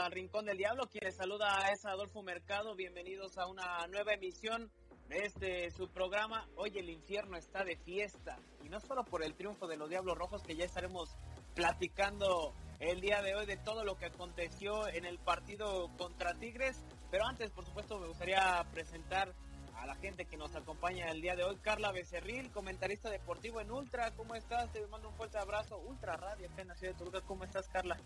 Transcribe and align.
a 0.00 0.08
Rincón 0.08 0.44
del 0.46 0.56
Diablo. 0.56 0.86
Quien 0.86 1.04
les 1.04 1.16
saluda 1.16 1.70
es 1.72 1.84
Adolfo 1.84 2.22
Mercado. 2.22 2.74
Bienvenidos 2.74 3.36
a 3.36 3.46
una 3.46 3.86
nueva 3.88 4.14
emisión 4.14 4.70
de 5.08 5.18
este 5.26 5.70
su 5.70 5.88
programa. 5.88 6.48
Hoy 6.56 6.72
el 6.76 6.88
infierno 6.88 7.36
está 7.36 7.64
de 7.64 7.76
fiesta. 7.76 8.38
Y 8.64 8.68
no 8.70 8.80
solo 8.80 9.04
por 9.04 9.22
el 9.22 9.34
triunfo 9.34 9.66
de 9.66 9.76
los 9.76 9.90
Diablos 9.90 10.16
Rojos, 10.16 10.42
que 10.42 10.56
ya 10.56 10.64
estaremos 10.64 11.16
platicando 11.54 12.54
el 12.78 13.00
día 13.00 13.20
de 13.20 13.34
hoy 13.34 13.44
de 13.44 13.58
todo 13.58 13.84
lo 13.84 13.96
que 13.96 14.06
aconteció 14.06 14.88
en 14.88 15.04
el 15.04 15.18
partido 15.18 15.90
contra 15.98 16.34
Tigres. 16.34 16.82
Pero 17.10 17.26
antes, 17.26 17.50
por 17.50 17.66
supuesto, 17.66 17.98
me 17.98 18.06
gustaría 18.06 18.64
presentar 18.72 19.34
a 19.74 19.86
la 19.86 19.96
gente 19.96 20.24
que 20.24 20.36
nos 20.36 20.54
acompaña 20.54 21.10
el 21.10 21.20
día 21.20 21.36
de 21.36 21.44
hoy. 21.44 21.56
Carla 21.56 21.92
Becerril, 21.92 22.50
comentarista 22.52 23.10
deportivo 23.10 23.60
en 23.60 23.70
Ultra. 23.70 24.12
¿Cómo 24.12 24.34
estás? 24.34 24.72
Te 24.72 24.86
mando 24.86 25.08
un 25.08 25.14
fuerte 25.14 25.38
abrazo. 25.38 25.78
Ultra 25.78 26.16
Radio, 26.16 26.48
acá 26.48 26.62
en 26.62 26.68
de 26.68 26.94
Toluca. 26.94 27.20
¿Cómo 27.22 27.44
estás, 27.44 27.68
Carla? 27.68 27.98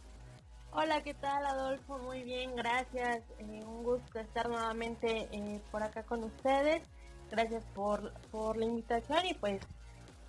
Hola, 0.77 1.05
¿qué 1.05 1.15
tal 1.15 1.47
Adolfo? 1.47 1.99
Muy 1.99 2.25
bien, 2.25 2.57
gracias. 2.57 3.23
Eh, 3.39 3.63
un 3.65 3.85
gusto 3.85 4.19
estar 4.19 4.49
nuevamente 4.49 5.29
eh, 5.31 5.61
por 5.71 5.85
acá 5.85 6.03
con 6.03 6.25
ustedes. 6.25 6.83
Gracias 7.31 7.65
por, 7.77 8.13
por 8.33 8.57
la 8.57 8.65
invitación 8.65 9.25
y 9.25 9.35
pues 9.35 9.63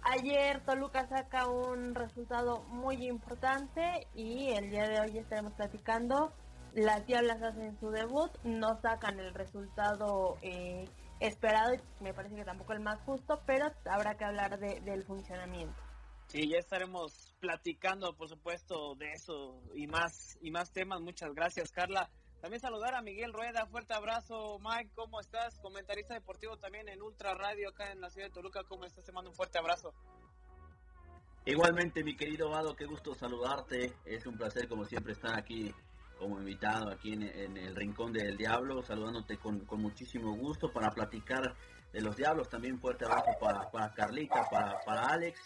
ayer 0.03 0.63
Toluca 0.63 1.07
saca 1.07 1.47
un 1.47 1.95
resultado 1.95 2.61
muy 2.67 3.07
importante 3.07 4.05
y 4.13 4.49
el 4.49 4.69
día 4.69 4.87
de 4.87 4.99
hoy 4.99 5.17
estaremos 5.17 5.53
platicando. 5.53 6.31
Las 6.73 7.07
Diablas 7.07 7.41
hacen 7.41 7.75
su 7.79 7.89
debut, 7.89 8.29
no 8.43 8.79
sacan 8.83 9.19
el 9.19 9.33
resultado 9.33 10.37
eh, 10.43 10.87
esperado 11.21 11.73
y 11.73 11.79
me 12.03 12.13
parece 12.13 12.35
que 12.35 12.45
tampoco 12.45 12.73
el 12.73 12.81
más 12.81 12.99
justo, 13.01 13.41
pero 13.47 13.71
habrá 13.89 14.15
que 14.15 14.25
hablar 14.25 14.59
de, 14.59 14.79
del 14.81 15.05
funcionamiento. 15.05 15.84
Sí, 16.27 16.49
ya 16.49 16.57
estaremos 16.57 17.35
platicando, 17.39 18.15
por 18.15 18.27
supuesto, 18.27 18.95
de 18.95 19.11
eso 19.11 19.61
y 19.73 19.87
más 19.87 20.37
y 20.41 20.51
más 20.51 20.71
temas. 20.71 20.99
Muchas 21.01 21.33
gracias, 21.33 21.71
Carla. 21.71 22.09
También 22.41 22.59
saludar 22.59 22.93
a 22.95 23.01
Miguel 23.01 23.33
Rueda, 23.33 23.65
fuerte 23.67 23.93
abrazo. 23.93 24.59
Mike, 24.59 24.91
¿cómo 24.95 25.19
estás? 25.19 25.59
Comentarista 25.61 26.13
deportivo 26.13 26.57
también 26.57 26.89
en 26.89 27.01
Ultra 27.01 27.33
Radio 27.33 27.69
acá 27.69 27.91
en 27.91 28.01
la 28.01 28.09
ciudad 28.09 28.27
de 28.27 28.33
Toluca. 28.33 28.63
¿Cómo 28.63 28.85
estás? 28.85 29.05
Te 29.05 29.11
mando 29.11 29.29
un 29.29 29.35
fuerte 29.35 29.57
abrazo. 29.57 29.93
Igualmente, 31.45 32.03
mi 32.03 32.15
querido 32.15 32.49
Vado, 32.49 32.75
qué 32.75 32.85
gusto 32.85 33.13
saludarte. 33.13 33.93
Es 34.05 34.25
un 34.25 34.35
placer, 34.35 34.67
como 34.67 34.85
siempre, 34.85 35.13
estar 35.13 35.37
aquí 35.37 35.73
como 36.17 36.39
invitado 36.39 36.91
aquí 36.91 37.13
en, 37.13 37.23
el 37.57 37.75
Rincón 37.75 38.13
del 38.13 38.37
Diablo, 38.37 38.81
saludándote 38.81 39.37
con, 39.37 39.59
con, 39.65 39.81
muchísimo 39.81 40.35
gusto 40.35 40.71
para 40.71 40.89
platicar 40.89 41.55
de 41.91 42.01
los 42.01 42.15
Diablos. 42.15 42.49
También 42.49 42.79
fuerte 42.79 43.05
abrazo 43.05 43.31
para, 43.39 43.69
para 43.69 43.93
Carlita, 43.93 44.43
para, 44.49 44.79
para 44.85 45.07
Alex 45.07 45.39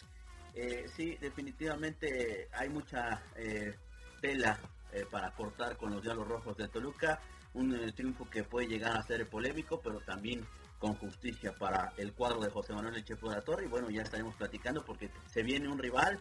eh, 0.54 0.86
sí, 0.96 1.16
definitivamente 1.20 2.48
hay 2.52 2.68
mucha 2.68 3.22
eh, 3.36 3.74
tela 4.20 4.58
eh, 4.92 5.06
para 5.10 5.30
cortar 5.32 5.76
con 5.76 5.92
los 5.92 6.02
Diablos 6.02 6.26
Rojos 6.28 6.56
de 6.56 6.68
Toluca. 6.68 7.20
Un 7.54 7.74
eh, 7.74 7.92
triunfo 7.92 8.28
que 8.28 8.44
puede 8.44 8.66
llegar 8.66 8.96
a 8.96 9.02
ser 9.02 9.28
polémico, 9.28 9.80
pero 9.80 10.00
también 10.00 10.46
con 10.78 10.94
justicia 10.94 11.52
para 11.52 11.92
el 11.96 12.12
cuadro 12.12 12.40
de 12.40 12.50
José 12.50 12.72
Manuel 12.72 12.96
Echepo 12.96 13.28
de 13.28 13.36
la 13.36 13.42
Torre. 13.42 13.64
Y 13.64 13.68
bueno, 13.68 13.90
ya 13.90 14.02
estaremos 14.02 14.34
platicando 14.34 14.84
porque 14.84 15.10
se 15.26 15.42
viene 15.42 15.68
un 15.68 15.78
rival 15.78 16.20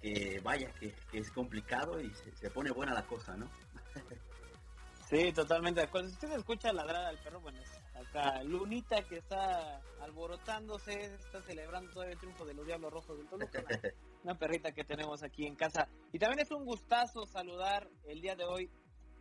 que 0.00 0.40
vaya, 0.42 0.72
que, 0.80 0.94
es 1.12 1.30
complicado 1.30 2.00
y 2.00 2.12
se, 2.40 2.50
pone 2.50 2.70
buena 2.70 2.94
la 2.94 3.04
cosa, 3.06 3.36
¿no? 3.36 3.50
sí, 5.10 5.32
totalmente 5.32 5.80
de 5.80 5.86
acuerdo. 5.86 6.08
Si 6.08 6.14
usted 6.14 6.32
escucha 6.32 6.72
ladrar 6.72 7.04
al 7.04 7.18
perro, 7.18 7.40
bueno, 7.40 7.60
acá 8.00 8.42
Lunita 8.42 9.02
que 9.02 9.16
está 9.16 9.80
alborotándose, 10.00 10.92
está 10.92 11.42
celebrando 11.42 11.92
todo 11.92 12.04
el 12.04 12.18
triunfo 12.18 12.44
de 12.44 12.54
los 12.54 12.66
Diablos 12.66 12.92
Rojos 12.92 13.18
del 13.18 13.28
Toluca, 13.28 13.62
una, 14.24 14.38
perrita 14.38 14.72
que 14.72 14.84
tenemos 14.84 15.22
aquí 15.22 15.46
en 15.46 15.56
casa. 15.56 15.88
Y 16.12 16.18
también 16.18 16.40
es 16.40 16.50
un 16.50 16.64
gustazo 16.64 17.26
saludar 17.26 17.88
el 18.06 18.20
día 18.20 18.34
de 18.36 18.44
hoy 18.44 18.70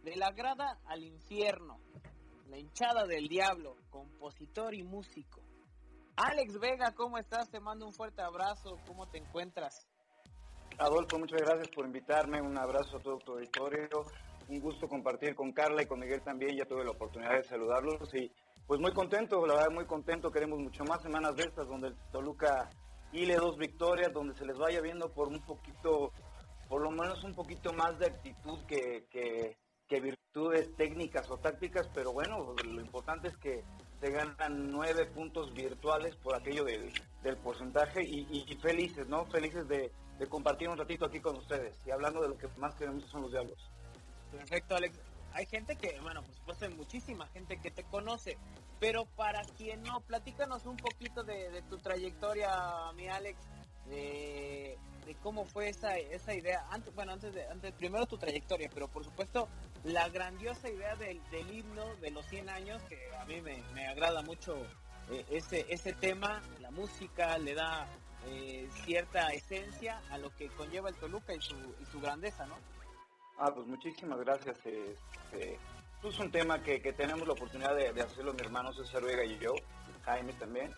de 0.04 0.16
la 0.16 0.32
grada 0.32 0.80
al 0.86 1.04
infierno, 1.04 1.80
la 2.48 2.58
hinchada 2.58 3.06
del 3.06 3.28
diablo, 3.28 3.76
compositor 3.90 4.74
y 4.74 4.84
músico. 4.84 5.42
Alex 6.16 6.60
Vega, 6.60 6.94
¿cómo 6.96 7.18
estás? 7.18 7.50
Te 7.50 7.60
mando 7.60 7.86
un 7.86 7.94
fuerte 7.94 8.22
abrazo, 8.22 8.80
¿cómo 8.88 9.08
te 9.08 9.18
encuentras? 9.18 9.88
Adolfo, 10.80 11.20
muchas 11.20 11.42
gracias 11.42 11.70
por 11.70 11.86
invitarme, 11.86 12.42
un 12.42 12.58
abrazo 12.58 12.98
a 12.98 13.02
todo 13.02 13.18
tu 13.20 13.34
auditorio, 13.34 13.90
un 14.48 14.60
gusto 14.60 14.88
compartir 14.88 15.36
con 15.36 15.52
Carla 15.52 15.82
y 15.84 15.86
con 15.86 16.00
Miguel 16.00 16.22
también, 16.22 16.56
ya 16.56 16.66
tuve 16.66 16.84
la 16.84 16.92
oportunidad 16.92 17.34
de 17.34 17.44
saludarlos 17.44 18.14
y 18.14 18.32
pues 18.68 18.82
muy 18.82 18.92
contento, 18.92 19.48
la 19.48 19.56
verdad 19.56 19.72
muy 19.72 19.86
contento, 19.86 20.30
queremos 20.30 20.60
mucho 20.60 20.84
más 20.84 21.02
semanas 21.02 21.36
de 21.38 21.44
estas 21.44 21.68
donde 21.68 21.88
el 21.88 21.96
Toluca 22.12 22.70
hile 23.14 23.36
dos 23.38 23.58
victorias, 23.58 24.12
donde 24.12 24.36
se 24.36 24.46
les 24.46 24.58
vaya 24.58 24.82
viendo 24.82 25.10
por 25.14 25.30
un 25.30 25.40
poquito, 25.40 26.12
por 26.68 26.82
lo 26.82 26.92
menos 26.92 27.24
un 27.24 27.34
poquito 27.34 27.72
más 27.72 27.98
de 27.98 28.08
actitud 28.08 28.60
que, 28.68 29.08
que, 29.10 29.56
virtudes 30.02 30.76
técnicas 30.76 31.32
o 31.32 31.38
tácticas, 31.38 31.90
pero 31.94 32.12
bueno, 32.12 32.54
lo 32.64 32.82
importante 32.82 33.30
es 33.30 33.38
que 33.38 33.64
se 34.02 34.12
ganan 34.12 34.70
nueve 34.70 35.06
puntos 35.06 35.54
virtuales 35.54 36.16
por 36.18 36.36
aquello 36.36 36.66
del, 36.66 36.92
porcentaje. 37.38 38.04
Y, 38.04 38.56
felices, 38.62 39.08
¿no? 39.08 39.26
Felices 39.26 39.68
de, 39.68 39.92
de 40.20 40.28
compartir 40.28 40.70
un 40.70 40.78
ratito 40.78 41.06
aquí 41.06 41.20
con 41.20 41.38
ustedes. 41.38 41.76
Y 41.86 41.92
hablando 41.92 42.22
de 42.22 42.30
lo 42.30 42.38
que 42.38 42.48
más 42.58 42.76
queremos 42.76 43.06
son 43.06 43.24
los 43.24 43.32
diablos. 43.32 43.58
Perfecto, 44.32 44.76
Alex 44.76 45.00
hay 45.38 45.46
gente 45.46 45.76
que, 45.76 46.00
bueno, 46.02 46.24
por 46.24 46.34
supuesto 46.34 46.66
hay 46.66 46.74
muchísima 46.74 47.28
gente 47.28 47.60
que 47.62 47.70
te 47.70 47.84
conoce, 47.84 48.40
pero 48.80 49.06
para 49.06 49.44
quien 49.44 49.84
no, 49.84 50.02
platícanos 50.02 50.66
un 50.66 50.78
poquito 50.78 51.24
de, 51.24 51.62
tu 51.70 51.78
trayectoria, 51.78 52.50
mi 52.96 53.08
Alex, 53.08 53.40
de, 53.86 54.80
cómo 55.22 55.46
fue 55.46 55.70
esa, 55.70 56.00
idea, 56.34 56.66
antes, 56.72 56.94
bueno, 56.96 57.14
antes 57.14 57.36
de, 57.36 57.48
antes, 57.50 57.72
primero 57.74 58.08
tu 58.08 58.18
trayectoria, 58.18 58.68
pero 58.74 58.88
por 58.88 59.04
supuesto 59.04 59.48
la 59.84 60.10
grandiosa 60.10 60.70
idea 60.70 60.96
del, 60.96 61.22
himno 61.54 61.86
de 61.98 62.10
los 62.10 62.26
100 62.26 62.50
años, 62.50 62.82
que 62.90 62.98
a 63.16 63.24
mí 63.26 63.40
me, 63.40 63.88
agrada 63.88 64.24
mucho 64.24 64.58
eh, 65.12 65.24
ese, 65.30 65.68
ese 65.70 65.94
tema, 65.94 66.42
la 66.62 66.72
música 66.72 67.38
le 67.38 67.54
da 67.54 67.88
eh, 68.26 68.68
cierta 68.86 69.30
esencia 69.34 70.02
a 70.10 70.18
lo 70.18 70.36
que 70.36 70.48
conlleva 70.48 70.90
el 70.90 70.96
Toluca 70.96 71.36
y 71.36 71.42
su 71.42 72.02
grandeza, 72.02 72.48
¿no? 72.48 72.56
Ah, 73.38 73.52
pues 73.54 73.68
muchísimas 73.68 74.20
gracias. 74.20 74.58
Este, 74.66 75.60
pues 76.02 76.16
es 76.16 76.20
un 76.20 76.32
tema 76.32 76.62
que, 76.64 76.80
tenemos 76.94 77.28
la 77.28 77.34
oportunidad 77.34 77.76
de, 77.76 77.90
hacerlo 78.02 78.34
mi 78.34 78.42
hermano 78.42 78.74
César 78.74 79.04
Vega 79.04 79.24
y 79.24 79.38
yo, 79.38 79.54
Jaime 80.06 80.34
también. 80.34 80.74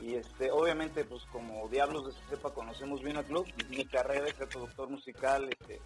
Y 0.00 0.14
este, 0.14 0.50
obviamente, 0.50 1.04
pues 1.04 1.24
como 1.26 1.68
Diablos 1.68 2.06
de 2.06 2.12
Cepa 2.28 2.52
conocemos 2.52 3.02
bien 3.02 3.16
al 3.16 3.24
club. 3.24 3.46
Mi 3.68 3.84
carrera 3.86 4.26
es 4.26 4.34
productor 4.34 4.90
musical, 4.90 5.48
este, 5.48 5.80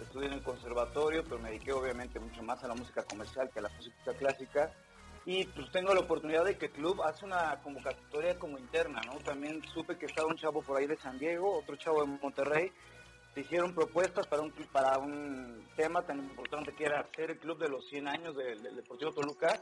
estudié 0.00 0.28
en 0.28 0.34
el 0.34 0.42
conservatorio, 0.42 1.22
pero 1.24 1.38
me 1.38 1.50
dediqué 1.50 1.72
obviamente 1.72 2.18
mucho 2.18 2.42
más 2.42 2.62
a 2.64 2.68
la 2.68 2.74
música 2.74 3.02
comercial 3.02 3.50
que 3.50 3.58
a 3.58 3.62
la 3.62 3.70
música 3.70 4.14
clásica. 4.14 4.72
Y 5.26 5.44
pues 5.44 5.70
tengo 5.70 5.92
la 5.92 6.00
oportunidad 6.00 6.46
de 6.46 6.56
que 6.56 6.66
el 6.66 6.72
club 6.72 7.02
hace 7.02 7.26
una 7.26 7.60
convocatoria 7.60 8.38
como 8.38 8.58
interna, 8.58 9.02
¿no? 9.04 9.18
También 9.18 9.62
supe 9.74 9.98
que 9.98 10.06
estaba 10.06 10.28
un 10.28 10.36
chavo 10.36 10.62
por 10.62 10.78
ahí 10.78 10.86
de 10.86 10.96
San 10.96 11.18
Diego, 11.18 11.58
otro 11.58 11.76
chavo 11.76 12.00
de 12.00 12.18
Monterrey, 12.22 12.72
hicieron 13.36 13.74
propuestas 13.74 14.26
para 14.26 14.42
un, 14.42 14.52
para 14.72 14.98
un 14.98 15.66
tema 15.76 16.02
tan 16.02 16.18
importante 16.18 16.72
que 16.72 16.84
era 16.84 17.00
hacer 17.00 17.30
el 17.30 17.38
club 17.38 17.58
de 17.58 17.68
los 17.68 17.86
100 17.88 18.08
años 18.08 18.36
del, 18.36 18.76
Deportivo 18.76 19.12
Toluca. 19.12 19.60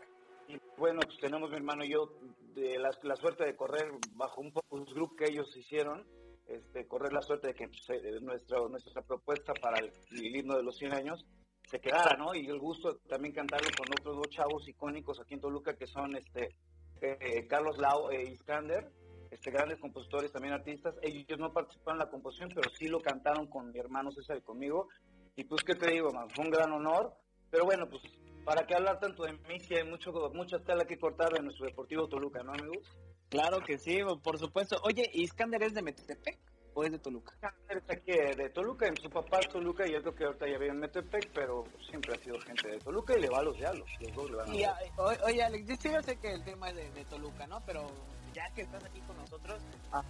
Y 0.48 0.58
bueno, 0.76 1.00
pues 1.04 1.18
tenemos 1.18 1.50
mi 1.50 1.56
hermano 1.56 1.84
y 1.84 1.92
yo 1.92 2.12
de 2.54 2.78
la, 2.78 3.16
suerte 3.16 3.44
de 3.44 3.56
correr 3.56 3.90
bajo 4.12 4.40
un 4.40 4.52
focus 4.52 4.94
group 4.94 5.16
que 5.16 5.30
ellos 5.30 5.54
hicieron, 5.56 6.06
este, 6.46 6.86
correr 6.86 7.12
la 7.12 7.20
suerte 7.20 7.48
de 7.48 7.54
que 7.54 7.68
pues, 7.68 7.90
eh, 7.90 8.20
nuestra, 8.20 8.60
nuestra 8.68 9.02
propuesta 9.02 9.52
para 9.60 9.78
el, 9.78 9.92
himno 10.12 10.56
de 10.56 10.62
los 10.62 10.76
100 10.76 10.92
años 10.94 11.26
se 11.68 11.80
quedara, 11.80 12.16
¿no? 12.16 12.32
Y 12.32 12.46
el 12.46 12.60
gusto 12.60 12.98
también 13.08 13.34
cantarlo 13.34 13.68
con 13.76 13.88
otros 13.90 14.16
dos 14.16 14.28
chavos 14.30 14.68
icónicos 14.68 15.18
aquí 15.20 15.34
en 15.34 15.40
Toluca 15.40 15.76
que 15.76 15.88
son 15.88 16.14
este 16.14 16.54
eh, 17.00 17.46
Carlos 17.48 17.76
Lau 17.78 18.10
e 18.10 18.22
Iskander 18.30 18.88
este, 19.30 19.50
grandes 19.50 19.78
compositores, 19.78 20.32
también 20.32 20.54
artistas. 20.54 20.94
Ellos 21.02 21.38
no 21.38 21.52
participaron 21.52 22.00
en 22.00 22.06
la 22.06 22.10
composición, 22.10 22.50
pero 22.54 22.70
sí 22.70 22.88
lo 22.88 23.00
cantaron 23.00 23.46
con 23.46 23.72
mi 23.72 23.78
hermano 23.78 24.10
César 24.10 24.36
y 24.36 24.42
conmigo. 24.42 24.88
Y 25.36 25.44
pues, 25.44 25.62
¿qué 25.64 25.74
te 25.74 25.90
digo, 25.90 26.12
man? 26.12 26.28
Fue 26.30 26.44
un 26.44 26.50
gran 26.50 26.72
honor. 26.72 27.14
Pero 27.50 27.64
bueno, 27.64 27.88
pues, 27.88 28.02
¿para 28.44 28.66
qué 28.66 28.74
hablar 28.74 28.98
tanto 28.98 29.24
de 29.24 29.32
mí 29.32 29.60
si 29.60 29.74
hay 29.74 29.84
mucho, 29.84 30.12
mucha 30.34 30.58
tela 30.60 30.84
que 30.84 30.98
cortar 30.98 31.32
de 31.32 31.42
nuestro 31.42 31.66
Deportivo 31.66 32.08
Toluca, 32.08 32.42
¿no, 32.42 32.52
amigos? 32.52 32.90
Claro 33.28 33.60
que 33.60 33.78
sí, 33.78 33.98
por 34.22 34.38
supuesto. 34.38 34.76
Oye, 34.84 35.08
¿Iskander 35.12 35.62
es 35.62 35.74
de 35.74 35.82
Metepec 35.82 36.38
o 36.74 36.84
es 36.84 36.92
de 36.92 36.98
Toluca? 36.98 37.34
Iskander 37.34 37.78
es 37.78 37.90
aquí 37.90 38.12
de 38.12 38.50
Toluca, 38.50 38.86
su 39.00 39.10
papá 39.10 39.40
es 39.40 39.48
Toluca 39.48 39.86
y 39.86 39.92
yo 39.92 40.00
creo 40.00 40.14
que 40.14 40.24
ahorita 40.24 40.46
ya 40.46 40.58
vive 40.58 40.70
en 40.70 40.78
Metepec, 40.78 41.30
pero 41.32 41.64
siempre 41.88 42.14
ha 42.14 42.18
sido 42.22 42.40
gente 42.40 42.68
de 42.68 42.78
Toluca 42.78 43.16
y 43.16 43.22
le 43.22 43.28
va 43.28 43.38
a 43.38 43.42
los 43.42 43.56
diálogos. 43.56 43.90
Los 44.00 44.14
dos 44.14 44.30
le 44.30 44.36
van 44.36 44.48
a 44.48 45.24
Oye, 45.24 45.42
Alex, 45.42 45.66
yo 45.82 46.02
sé 46.02 46.16
que 46.18 46.32
el 46.32 46.44
tema 46.44 46.68
es 46.70 46.76
de, 46.76 46.90
de 46.90 47.04
Toluca, 47.04 47.46
¿no? 47.46 47.60
Pero 47.66 47.86
ya 48.36 48.50
que 48.54 48.62
estás 48.62 48.84
aquí 48.84 49.00
con 49.00 49.16
nosotros, 49.16 49.62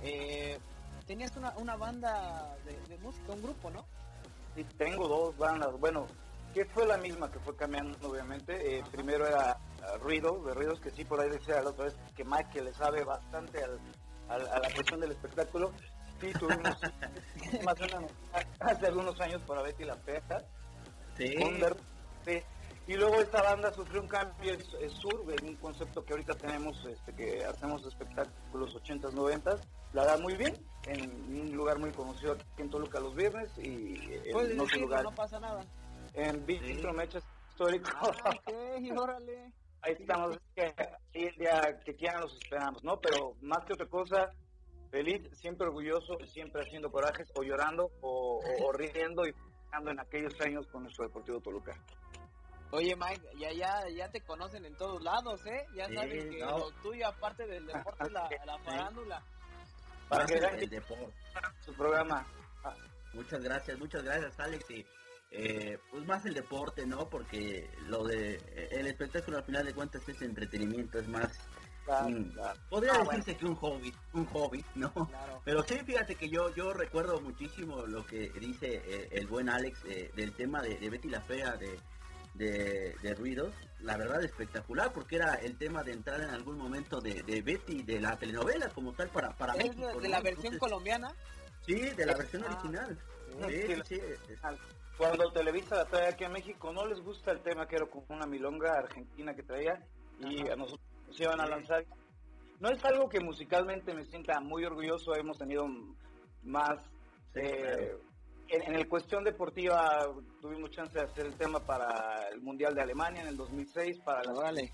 eh, 0.03 0.59
tenías 1.07 1.37
una, 1.37 1.57
una 1.59 1.77
banda 1.77 2.57
de, 2.65 2.99
música, 2.99 3.33
un 3.33 3.43
grupo, 3.43 3.71
¿no? 3.71 3.87
Sí, 4.57 4.65
tengo 4.77 5.07
dos 5.07 5.37
bandas. 5.39 5.79
Bueno, 5.79 6.07
que 6.53 6.65
fue 6.67 6.87
la 6.87 6.97
misma 6.97 7.31
que 7.31 7.39
fue 7.39 7.55
cambiando, 7.55 7.97
obviamente. 8.09 8.79
Eh, 8.79 8.83
primero 8.91 9.29
era 9.29 9.57
uh, 9.95 9.99
Ruido, 9.99 10.43
de 10.43 10.55
Ruidos, 10.55 10.81
que 10.81 10.91
sí, 10.91 11.05
por 11.05 11.21
ahí 11.21 11.31
decía 11.31 11.63
la 11.63 11.71
otra 11.71 11.85
vez 11.85 11.97
que 12.17 12.25
Mike 12.25 12.51
que 12.53 12.63
le 12.63 12.75
sabe 12.75 13.05
bastante 13.05 13.63
al, 13.63 13.79
a 14.29 14.59
la 14.59 14.75
cuestión 14.75 14.99
del 14.99 15.13
espectáculo. 15.13 15.71
Sí, 16.21 16.33
tuvimos 16.33 16.65
más 17.65 17.75
hace 18.59 18.87
algunos 18.87 19.21
años 19.21 19.41
para 19.47 19.63
Betty 19.63 19.85
la 19.85 19.97
Peja 19.97 20.39
Sí. 21.17 21.35
Y 22.87 22.95
luego 22.95 23.17
esta 23.17 23.43
banda 23.43 23.73
sufrió 23.73 24.01
un 24.01 24.09
cambio 24.09 24.53
es, 24.53 24.93
sur, 24.93 25.25
un 25.43 25.57
concepto 25.57 26.05
que 26.05 26.13
ahorita 26.13 26.35
tenemos, 26.35 26.85
este, 26.87 27.13
que 27.15 27.45
hacemos 27.45 27.85
espectáculos 27.85 28.77
80s, 28.77 29.13
90s, 29.13 29.61
la 29.93 30.05
da 30.05 30.19
muy 30.19 30.37
bien, 30.37 30.55
en 30.85 31.11
un 31.41 31.57
lugar 31.57 31.79
muy 31.79 31.91
conocido 31.91 32.35
aquí 32.35 32.45
en 32.59 32.71
Toluca 32.71 33.01
los 33.01 33.17
viernes 33.17 33.51
y 33.59 33.97
en 34.25 34.61
otro 34.61 34.79
lugar. 34.79 35.03
No 35.03 35.15
pasa 35.15 35.41
nada. 35.41 35.65
En 36.15 36.47
Víctor 36.47 36.93
sí. 36.93 36.97
Mechas 36.97 37.25
Histórico. 37.51 37.89
Ah, 38.03 39.01
órale. 39.01 39.51
Ahí 39.81 39.95
estamos, 39.99 40.39
que, 40.55 40.75
el 41.15 41.35
día 41.37 41.81
que 41.85 41.97
quieran 41.97 42.21
los 42.21 42.35
esperamos, 42.35 42.85
¿no? 42.85 43.01
Pero 43.01 43.35
más 43.41 43.65
que 43.65 43.73
otra 43.73 43.87
cosa, 43.87 44.31
feliz, 44.91 45.23
siempre 45.33 45.67
orgulloso, 45.67 46.19
siempre 46.27 46.63
haciendo 46.63 46.91
corajes, 46.91 47.31
o 47.35 47.43
llorando, 47.43 47.91
o, 48.01 48.41
o, 48.63 48.73
riendo 48.73 49.27
y 49.27 49.35
en 49.73 50.01
aquellos 50.01 50.39
años 50.41 50.67
con 50.69 50.83
nuestro 50.83 51.05
Deportivo 51.05 51.41
Toluca. 51.41 51.77
Oye, 52.73 52.97
Mike, 52.97 53.23
ya, 53.39 53.53
ya, 53.53 53.89
ya 53.89 54.11
te 54.11 54.21
conocen 54.23 54.65
en 54.65 54.75
todos 54.77 55.03
lados, 55.03 55.41
¿eh? 55.47 55.67
Ya 55.75 55.87
sabes 55.87 56.25
que 56.25 56.41
lo 56.41 56.71
tuyo, 56.83 57.07
aparte 57.07 57.47
del 57.47 57.67
deporte, 57.67 58.05
es 58.05 58.13
la, 58.13 58.29
la 58.47 58.59
farándula. 58.59 59.23
Para 60.09 60.27
que 60.27 60.41
vean 60.41 60.59
el 60.59 60.69
deporte. 60.69 61.15
Su 61.65 61.73
programa. 61.75 62.27
Ah. 62.65 62.75
Muchas 63.13 63.43
gracias, 63.43 63.79
muchas 63.79 64.03
gracias, 64.03 64.39
Alex. 64.39 64.71
Y, 64.71 64.85
eh, 65.31 65.79
pues 65.91 66.07
más 66.07 66.25
el 66.27 66.35
deporte, 66.35 66.87
¿no? 66.87 67.09
Porque 67.09 67.69
lo 67.89 68.05
de 68.05 68.35
eh, 68.35 68.69
el 68.73 68.87
espectáculo 68.87 69.39
al 69.39 69.45
final 69.45 69.65
de 69.65 69.75
cuentas 69.75 70.09
es 70.09 70.23
entretenimiento, 70.23 70.99
es 70.99 71.09
más 71.09 71.31
podría 72.69 72.95
ah, 72.95 73.05
decirse 73.05 73.37
que 73.37 73.47
un 73.47 73.55
hobby, 73.55 73.95
un 74.13 74.27
hobby, 74.27 74.65
¿no? 74.75 74.93
Pero 75.45 75.63
sí, 75.63 75.79
fíjate 75.85 76.17
que 76.17 76.29
yo 76.29 76.53
yo 76.55 76.73
recuerdo 76.73 77.21
muchísimo 77.21 77.87
lo 77.87 78.05
que 78.05 78.31
dice 78.31 78.83
eh, 78.85 79.09
el 79.13 79.29
buen 79.29 79.49
Alex 79.49 79.85
del 80.15 80.33
tema 80.33 80.63
de, 80.63 80.91
Betty 80.91 81.09
la 81.09 81.21
Fea 81.21 81.53
de, 81.57 81.79
de, 82.37 83.15
ruidos, 83.19 83.55
la 83.81 83.97
verdad 83.97 84.23
espectacular, 84.23 84.93
porque 84.93 85.17
era 85.17 85.35
el 85.35 85.57
tema 85.57 85.83
de 85.83 85.93
entrar 85.93 86.21
en 86.21 86.31
algún 86.31 86.59
momento 86.59 87.01
de, 87.01 87.23
Betty, 87.43 87.83
de 87.83 88.01
la 88.01 88.17
telenovela 88.17 88.69
como 88.71 88.93
tal 88.93 89.09
para, 89.09 89.31
para 89.37 89.55
¿De 89.55 90.09
la 90.09 90.21
versión 90.21 90.59
colombiana? 90.59 91.13
Sí, 91.65 91.75
de 91.75 92.07
la 92.07 92.15
versión 92.15 92.45
ah. 92.45 92.53
original. 92.53 92.99
Cuando 94.97 95.31
Televisa 95.31 95.77
la 95.77 95.85
trae 95.85 96.09
aquí 96.09 96.25
a 96.25 96.29
México, 96.31 96.73
no 96.73 96.87
les 96.87 97.01
gusta 97.01 97.33
el 97.33 97.43
tema 97.43 97.67
que 97.67 97.77
era 97.77 97.87
como 97.87 98.07
una 98.09 98.27
milonga 98.27 98.79
argentina 98.79 99.35
que 99.35 99.43
traía 99.43 99.79
y 100.21 100.49
a 100.49 100.57
nosotros 100.57 100.87
nos 101.07 101.21
iban 101.21 101.41
a 101.41 101.47
lanzar. 101.47 101.85
No 102.61 102.71
es 102.71 102.83
algo 102.85 103.09
que 103.09 103.21
musicalmente 103.21 103.93
me 103.93 104.05
sienta 104.05 104.41
muy 104.41 104.65
orgulloso, 104.65 105.15
hemos 105.15 105.37
tenido 105.37 105.67
más... 106.43 106.79
Eh, 107.35 107.95
en, 108.49 108.75
el 108.75 108.89
cuestión 108.89 109.25
deportiva 109.25 110.07
tuvimos 110.41 110.71
chance 110.71 110.99
de 110.99 111.05
hacer 111.05 111.27
el 111.27 111.35
tema 111.35 111.61
para 111.61 112.29
el 112.33 112.41
Mundial 112.41 112.75
de 112.75 112.83
Alemania 112.83 113.23
en 113.23 113.29
el 113.29 113.37
2006, 113.37 114.01
para 114.01 114.23
la 114.23 114.33
vale. 114.33 114.73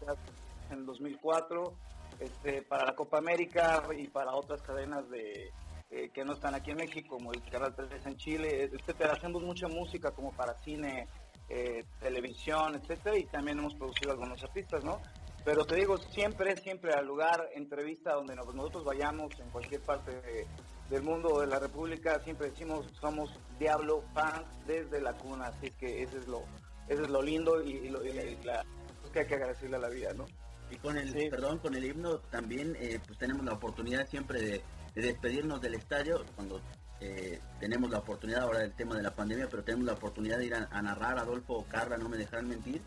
en 0.70 0.78
el 0.78 0.86
2004, 0.86 1.74
este, 2.20 2.62
para 2.62 2.84
la 2.84 2.94
Copa 2.94 3.18
América 3.18 3.82
y 3.96 4.08
para 4.08 4.34
otras 4.34 4.62
cadenas 4.62 5.08
de 5.10 5.50
eh, 5.90 6.08
que 6.08 6.24
no 6.24 6.32
están 6.32 6.54
aquí 6.54 6.70
en 6.70 6.78
México, 6.78 7.16
como 7.16 7.32
el 7.32 7.42
Canal 7.50 7.74
3 7.74 8.06
en 8.06 8.16
Chile, 8.16 8.70
etcétera. 8.72 9.12
Hacemos 9.12 9.42
mucha 9.42 9.68
música 9.68 10.10
como 10.10 10.32
para 10.32 10.54
cine, 10.54 11.06
eh, 11.50 11.84
televisión, 12.00 12.74
etcétera, 12.76 13.18
y 13.18 13.24
también 13.26 13.58
hemos 13.58 13.74
producido 13.74 14.12
algunos 14.12 14.42
artistas, 14.42 14.82
¿no? 14.84 15.00
Pero 15.44 15.64
te 15.64 15.76
digo, 15.76 15.98
siempre, 15.98 16.56
siempre 16.56 16.92
al 16.92 17.06
lugar, 17.06 17.48
entrevista 17.54 18.14
donde 18.14 18.36
nosotros 18.36 18.84
vayamos, 18.84 19.32
en 19.40 19.50
cualquier 19.50 19.80
parte 19.80 20.12
de, 20.12 20.46
del 20.88 21.02
mundo 21.02 21.30
o 21.30 21.40
de 21.40 21.46
la 21.46 21.58
República, 21.58 22.20
siempre 22.20 22.50
decimos 22.50 22.86
somos 23.00 23.30
Diablo 23.58 24.04
fans 24.14 24.46
desde 24.66 25.00
la 25.00 25.14
cuna, 25.14 25.46
así 25.46 25.70
que 25.70 26.02
ese 26.02 26.18
es 26.18 26.28
lo, 26.28 26.42
eso 26.86 27.02
es 27.02 27.10
lo 27.10 27.22
lindo 27.22 27.62
y, 27.62 27.88
lo, 27.88 28.00
la, 28.44 28.64
que 29.12 29.20
hay 29.20 29.26
que 29.26 29.34
agradecerle 29.34 29.76
a 29.76 29.80
la 29.80 29.88
vida, 29.88 30.12
¿no? 30.14 30.26
Y 30.70 30.76
con 30.76 30.96
el, 30.96 31.12
perdón, 31.28 31.58
con 31.58 31.74
el 31.74 31.84
himno 31.84 32.18
también, 32.30 32.76
eh, 32.80 32.98
pues 33.06 33.18
tenemos 33.18 33.44
la 33.44 33.52
oportunidad 33.52 34.06
siempre 34.08 34.40
de, 34.40 34.62
despedirnos 34.94 35.60
del 35.60 35.74
estadio 35.74 36.24
cuando 36.34 36.60
eh, 37.00 37.40
tenemos 37.58 37.90
la 37.90 37.98
oportunidad 37.98 38.42
ahora 38.42 38.60
del 38.60 38.74
tema 38.74 38.94
de 38.94 39.02
la 39.02 39.14
pandemia, 39.14 39.48
pero 39.50 39.64
tenemos 39.64 39.86
la 39.86 39.94
oportunidad 39.94 40.38
de 40.38 40.46
ir 40.46 40.54
a, 40.54 40.82
narrar, 40.82 41.18
Adolfo 41.18 41.54
o 41.54 41.64
Carla, 41.64 41.96
no 41.96 42.08
me 42.08 42.16
dejarán 42.16 42.48
mentir, 42.48 42.82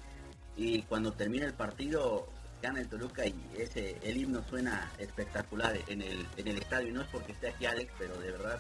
y 0.55 0.83
cuando 0.83 1.11
termine 1.11 1.45
el 1.45 1.53
partido 1.53 2.27
gana 2.65 2.79
el 2.79 2.89
Toluca 2.89 3.25
y 3.25 3.35
ese 3.57 3.97
el 4.01 4.17
himno 4.17 4.43
suena 4.49 4.91
espectacular 4.97 5.77
en 5.87 6.01
el, 6.01 6.27
en 6.37 6.47
el 6.47 6.57
estadio. 6.57 6.89
Y 6.89 6.91
no 6.93 7.01
es 7.01 7.07
porque 7.09 7.31
esté 7.31 7.49
aquí 7.49 7.65
Alex, 7.65 7.93
pero 7.99 8.17
de 8.17 8.31
verdad 8.31 8.59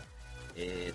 eh, 0.55 0.93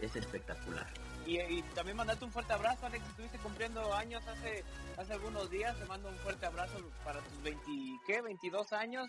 es, 0.00 0.16
espectacular. 0.16 0.86
Y, 1.26 1.62
también 1.74 1.96
mandarte 1.96 2.24
un 2.24 2.32
fuerte 2.32 2.52
abrazo, 2.52 2.86
Alex. 2.86 3.06
Estuviste 3.06 3.38
cumpliendo 3.38 3.94
años 3.94 4.26
hace, 4.26 4.64
hace 4.96 5.12
algunos 5.12 5.48
días. 5.48 5.78
Te 5.78 5.84
mando 5.84 6.08
un 6.08 6.16
fuerte 6.16 6.44
abrazo 6.46 6.78
para 7.04 7.20
tus 7.20 7.40
20, 7.42 7.62
¿qué? 8.06 8.20
22 8.20 8.72
años. 8.72 9.08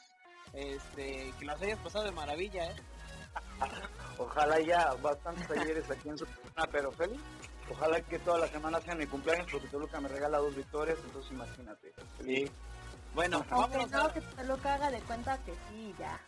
Este, 0.53 1.33
que 1.39 1.45
los 1.45 1.59
hayas 1.61 1.79
pasado 1.79 2.05
de 2.05 2.11
maravilla, 2.11 2.65
¿eh? 2.65 2.75
Ojalá 4.17 4.59
ya 4.59 4.94
bastantes 5.01 5.47
talleres 5.47 5.89
aquí 5.89 6.09
en 6.09 6.17
su 6.17 6.27
pero 6.71 6.91
feliz. 6.91 7.21
Ojalá 7.71 8.01
que 8.01 8.19
toda 8.19 8.37
la 8.39 8.47
semana 8.47 8.81
sea 8.81 8.94
mi 8.95 9.07
cumpleaños 9.07 9.47
porque 9.49 9.67
Toluca 9.69 9.99
me 10.01 10.09
regala 10.09 10.39
dos 10.39 10.55
victorias, 10.55 10.99
entonces 11.05 11.31
imagínate. 11.31 11.94
Feliz. 12.17 12.51
Bueno, 13.13 13.45
vamos 13.49 13.91
no, 13.91 14.13
que 14.13 14.21
se 14.21 14.43
lo 14.45 14.53
haga 14.63 14.89
de 14.89 15.01
cuenta 15.01 15.37
que 15.43 15.53
sí, 15.69 15.93
ya. 15.99 16.19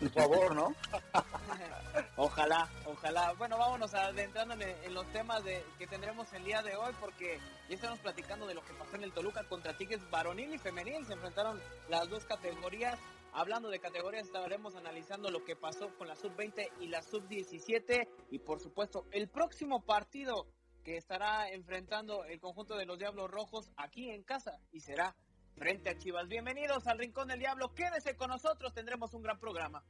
Por 0.00 0.10
favor, 0.10 0.54
¿no? 0.54 0.74
ojalá, 2.16 2.68
ojalá. 2.86 3.32
Bueno, 3.34 3.58
vámonos 3.58 3.94
adentrando 3.94 4.54
en, 4.54 4.94
los 4.94 5.06
temas 5.12 5.44
de, 5.44 5.64
que 5.78 5.86
tendremos 5.86 6.32
el 6.32 6.44
día 6.44 6.62
de 6.62 6.74
hoy, 6.74 6.92
porque 7.00 7.38
ya 7.68 7.74
estamos 7.74 7.98
platicando 8.00 8.46
de 8.46 8.54
lo 8.54 8.64
que 8.64 8.72
pasó 8.74 8.96
en 8.96 9.04
el 9.04 9.12
Toluca 9.12 9.44
contra 9.44 9.76
Tigres 9.76 10.00
varonil 10.10 10.54
y 10.54 10.58
femenil. 10.58 11.06
Se 11.06 11.12
enfrentaron 11.12 11.60
las 11.88 12.08
dos 12.08 12.24
categorías. 12.24 12.98
Hablando 13.32 13.68
de 13.68 13.78
categorías, 13.78 14.26
estaremos 14.26 14.74
analizando 14.74 15.30
lo 15.30 15.44
que 15.44 15.54
pasó 15.54 15.96
con 15.96 16.08
la 16.08 16.16
sub-20 16.16 16.70
y 16.80 16.88
la 16.88 17.02
sub-17. 17.02 18.08
Y 18.30 18.38
por 18.40 18.58
supuesto, 18.58 19.06
el 19.12 19.28
próximo 19.28 19.84
partido 19.84 20.48
que 20.82 20.96
estará 20.96 21.48
enfrentando 21.50 22.24
el 22.24 22.40
conjunto 22.40 22.76
de 22.76 22.86
los 22.86 22.98
Diablos 22.98 23.30
Rojos 23.30 23.70
aquí 23.76 24.10
en 24.10 24.22
casa 24.22 24.58
y 24.72 24.80
será 24.80 25.14
frente 25.60 25.90
a 25.90 25.98
Chivas. 25.98 26.26
Bienvenidos 26.26 26.86
al 26.86 26.98
Rincón 26.98 27.28
del 27.28 27.38
Diablo. 27.38 27.74
Quédese 27.74 28.16
con 28.16 28.30
nosotros, 28.30 28.72
tendremos 28.72 29.12
un 29.12 29.20
gran 29.20 29.38
programa. 29.38 29.84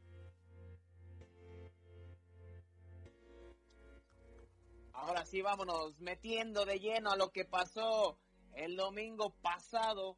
Ahora 4.92 5.24
sí, 5.24 5.42
vámonos 5.42 6.00
metiendo 6.00 6.64
de 6.64 6.80
lleno 6.80 7.12
a 7.12 7.16
lo 7.16 7.30
que 7.30 7.44
pasó 7.44 8.18
el 8.56 8.74
domingo 8.74 9.32
pasado 9.42 10.16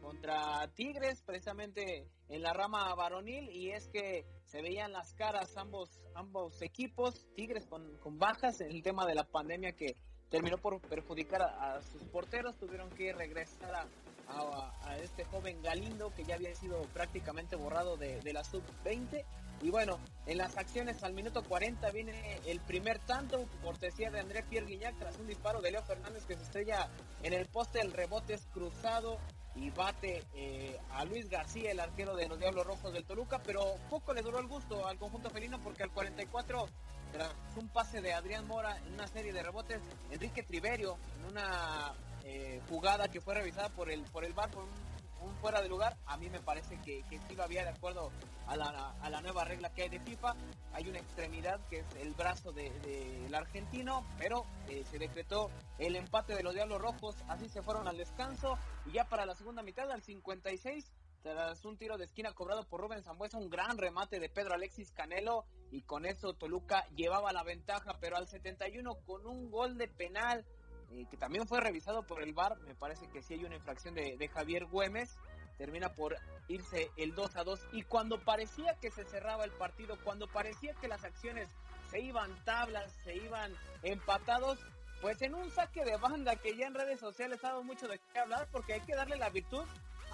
contra 0.00 0.68
Tigres, 0.76 1.20
precisamente 1.22 2.06
en 2.28 2.42
la 2.42 2.52
rama 2.52 2.94
varonil, 2.94 3.50
y 3.50 3.72
es 3.72 3.88
que 3.88 4.24
se 4.44 4.62
veían 4.62 4.92
las 4.92 5.14
caras 5.14 5.56
ambos, 5.56 6.00
ambos 6.14 6.62
equipos, 6.62 7.26
Tigres 7.34 7.66
con, 7.66 7.98
con 7.98 8.20
bajas 8.20 8.60
el 8.60 8.84
tema 8.84 9.04
de 9.04 9.16
la 9.16 9.24
pandemia 9.24 9.72
que 9.72 9.96
terminó 10.30 10.58
por 10.58 10.80
perjudicar 10.80 11.42
a 11.42 11.82
sus 11.82 12.04
porteros, 12.04 12.56
tuvieron 12.56 12.88
que 12.90 13.12
regresar 13.12 13.74
a, 13.74 13.88
a, 14.28 14.96
este 15.02 15.24
joven 15.24 15.62
Galindo 15.62 16.12
que 16.14 16.24
ya 16.24 16.34
había 16.34 16.54
sido 16.54 16.82
prácticamente 16.94 17.56
borrado 17.56 17.96
de, 17.96 18.32
la 18.32 18.44
sub-20. 18.44 19.24
Y 19.62 19.70
bueno, 19.70 19.98
en 20.26 20.38
las 20.38 20.56
acciones 20.56 21.02
al 21.02 21.12
minuto 21.12 21.42
40 21.44 21.90
viene 21.90 22.40
el 22.46 22.60
primer 22.60 22.98
tanto, 23.00 23.46
cortesía 23.62 24.10
de 24.10 24.20
André 24.20 24.42
Pierre 24.42 24.66
Guignac 24.66 24.98
tras 24.98 25.18
un 25.18 25.28
disparo 25.28 25.60
de 25.60 25.70
Leo 25.70 25.82
Fernández 25.82 26.24
que 26.26 26.36
se 26.36 26.42
estrella 26.42 26.88
en 27.22 27.32
el 27.32 27.46
poste, 27.46 27.80
el 27.80 27.92
rebote 27.92 28.34
es 28.34 28.46
cruzado 28.52 29.18
y 29.54 29.70
bate 29.70 30.24
eh, 30.34 30.78
a 30.90 31.04
Luis 31.04 31.28
García, 31.28 31.70
el 31.70 31.80
arquero 31.80 32.16
de 32.16 32.28
los 32.28 32.38
Diablos 32.38 32.66
Rojos 32.66 32.92
del 32.92 33.04
Toluca, 33.04 33.40
pero 33.44 33.76
poco 33.88 34.12
le 34.14 34.22
duró 34.22 34.40
el 34.40 34.48
gusto 34.48 34.86
al 34.86 34.98
conjunto 34.98 35.30
felino 35.30 35.60
porque 35.60 35.84
al 35.84 35.92
44 35.92 36.66
tras 37.12 37.34
un 37.56 37.68
pase 37.68 38.00
de 38.00 38.14
Adrián 38.14 38.46
Mora 38.46 38.78
en 38.78 38.94
una 38.94 39.06
serie 39.06 39.32
de 39.32 39.42
rebotes, 39.42 39.80
Enrique 40.10 40.42
Triverio 40.42 40.96
en 41.18 41.26
una 41.26 41.94
eh, 42.24 42.60
jugada 42.68 43.08
que 43.08 43.20
fue 43.20 43.34
revisada 43.34 43.68
por 43.70 43.90
el 43.90 44.02
por 44.04 44.24
el 44.24 44.32
VAR 44.32 44.50
por 44.50 44.64
un, 44.64 44.92
fuera 45.40 45.60
de 45.62 45.68
lugar, 45.68 45.96
a 46.06 46.16
mí 46.16 46.28
me 46.30 46.40
parece 46.40 46.80
que, 46.82 47.04
que 47.08 47.20
sí 47.28 47.34
lo 47.34 47.44
había 47.44 47.62
de 47.62 47.70
acuerdo 47.70 48.10
a 48.46 48.56
la, 48.56 48.94
a 49.00 49.10
la, 49.10 49.20
nueva 49.20 49.44
regla 49.44 49.72
que 49.72 49.82
hay 49.82 49.88
de 49.88 50.00
FIFA. 50.00 50.34
Hay 50.72 50.88
una 50.88 50.98
extremidad 50.98 51.60
que 51.68 51.78
es 51.78 51.86
el 52.00 52.14
brazo 52.14 52.52
del 52.52 52.72
de, 52.82 53.36
argentino, 53.36 54.04
pero 54.18 54.46
eh, 54.68 54.84
se 54.90 54.98
decretó 54.98 55.50
el 55.78 55.96
empate 55.96 56.34
de 56.34 56.42
los 56.42 56.54
Diablos 56.54 56.80
Rojos, 56.80 57.16
así 57.28 57.48
se 57.48 57.62
fueron 57.62 57.88
al 57.88 57.96
descanso 57.96 58.58
y 58.86 58.92
ya 58.92 59.08
para 59.08 59.26
la 59.26 59.34
segunda 59.34 59.62
mitad, 59.62 59.90
al 59.90 60.02
56, 60.02 60.92
tras 61.22 61.64
un 61.64 61.76
tiro 61.76 61.98
de 61.98 62.04
esquina 62.04 62.32
cobrado 62.32 62.64
por 62.64 62.80
Rubén 62.80 63.02
Zambuesa, 63.02 63.38
un 63.38 63.48
gran 63.48 63.78
remate 63.78 64.18
de 64.18 64.28
Pedro 64.28 64.54
Alexis 64.54 64.90
Canelo 64.90 65.44
y 65.70 65.82
con 65.82 66.04
eso 66.04 66.34
Toluca 66.34 66.86
llevaba 66.96 67.32
la 67.32 67.44
ventaja, 67.44 67.96
pero 68.00 68.16
al 68.16 68.28
71 68.28 68.94
con 69.06 69.26
un 69.26 69.50
gol 69.50 69.78
de 69.78 69.88
penal 69.88 70.44
eh, 70.94 71.06
que 71.10 71.16
también 71.16 71.46
fue 71.46 71.60
revisado 71.60 72.02
por 72.02 72.22
el 72.22 72.34
VAR, 72.34 72.58
me 72.60 72.74
parece 72.74 73.08
que 73.08 73.22
sí 73.22 73.34
hay 73.34 73.44
una 73.44 73.56
infracción 73.56 73.94
de, 73.94 74.28
Javier 74.28 74.66
Güemes, 74.66 75.16
termina 75.56 75.94
por 75.94 76.16
irse 76.48 76.90
el 76.96 77.14
2 77.14 77.36
a 77.36 77.44
2 77.44 77.60
y 77.72 77.82
cuando 77.82 78.20
parecía 78.20 78.74
que 78.80 78.90
se 78.90 79.04
cerraba 79.04 79.44
el 79.44 79.52
partido, 79.52 79.96
cuando 80.04 80.26
parecía 80.26 80.74
que 80.74 80.88
las 80.88 81.04
acciones 81.04 81.48
se 81.90 82.00
iban 82.00 82.30
tablas, 82.44 82.92
se 83.04 83.16
iban 83.16 83.54
empatados, 83.82 84.58
pues 85.00 85.22
en 85.22 85.34
un 85.34 85.50
saque 85.50 85.84
de 85.84 85.96
banda 85.96 86.36
que 86.36 86.56
ya 86.56 86.66
en 86.66 86.74
redes 86.74 87.00
sociales 87.00 87.42
ha 87.44 87.48
dado 87.48 87.64
mucho 87.64 87.88
de 87.88 87.98
qué 87.98 88.18
hablar 88.18 88.48
porque 88.52 88.74
hay 88.74 88.80
que 88.80 88.94
darle 88.94 89.16
la 89.16 89.30
virtud 89.30 89.64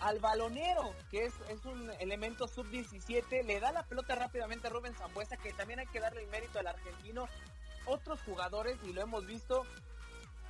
al 0.01 0.21
balonero, 0.21 0.95
que 1.11 1.25
es, 1.25 1.35
es 1.49 1.65
un 1.65 1.91
elemento 1.99 2.47
sub-17, 2.47 3.45
le 3.45 3.59
da 3.59 3.73
la 3.73 3.85
pelota 3.85 4.15
rápidamente 4.15 4.69
a 4.69 4.71
Rubén 4.71 4.95
Zambuesa, 4.95 5.37
que 5.37 5.53
también 5.53 5.81
hay 5.81 5.87
que 5.87 5.99
darle 5.99 6.23
el 6.23 6.29
mérito 6.29 6.61
al 6.61 6.69
argentino. 6.69 7.27
Otros 7.87 8.21
jugadores, 8.23 8.79
y 8.85 8.93
lo 8.93 9.03
hemos 9.03 9.27
visto, 9.27 9.65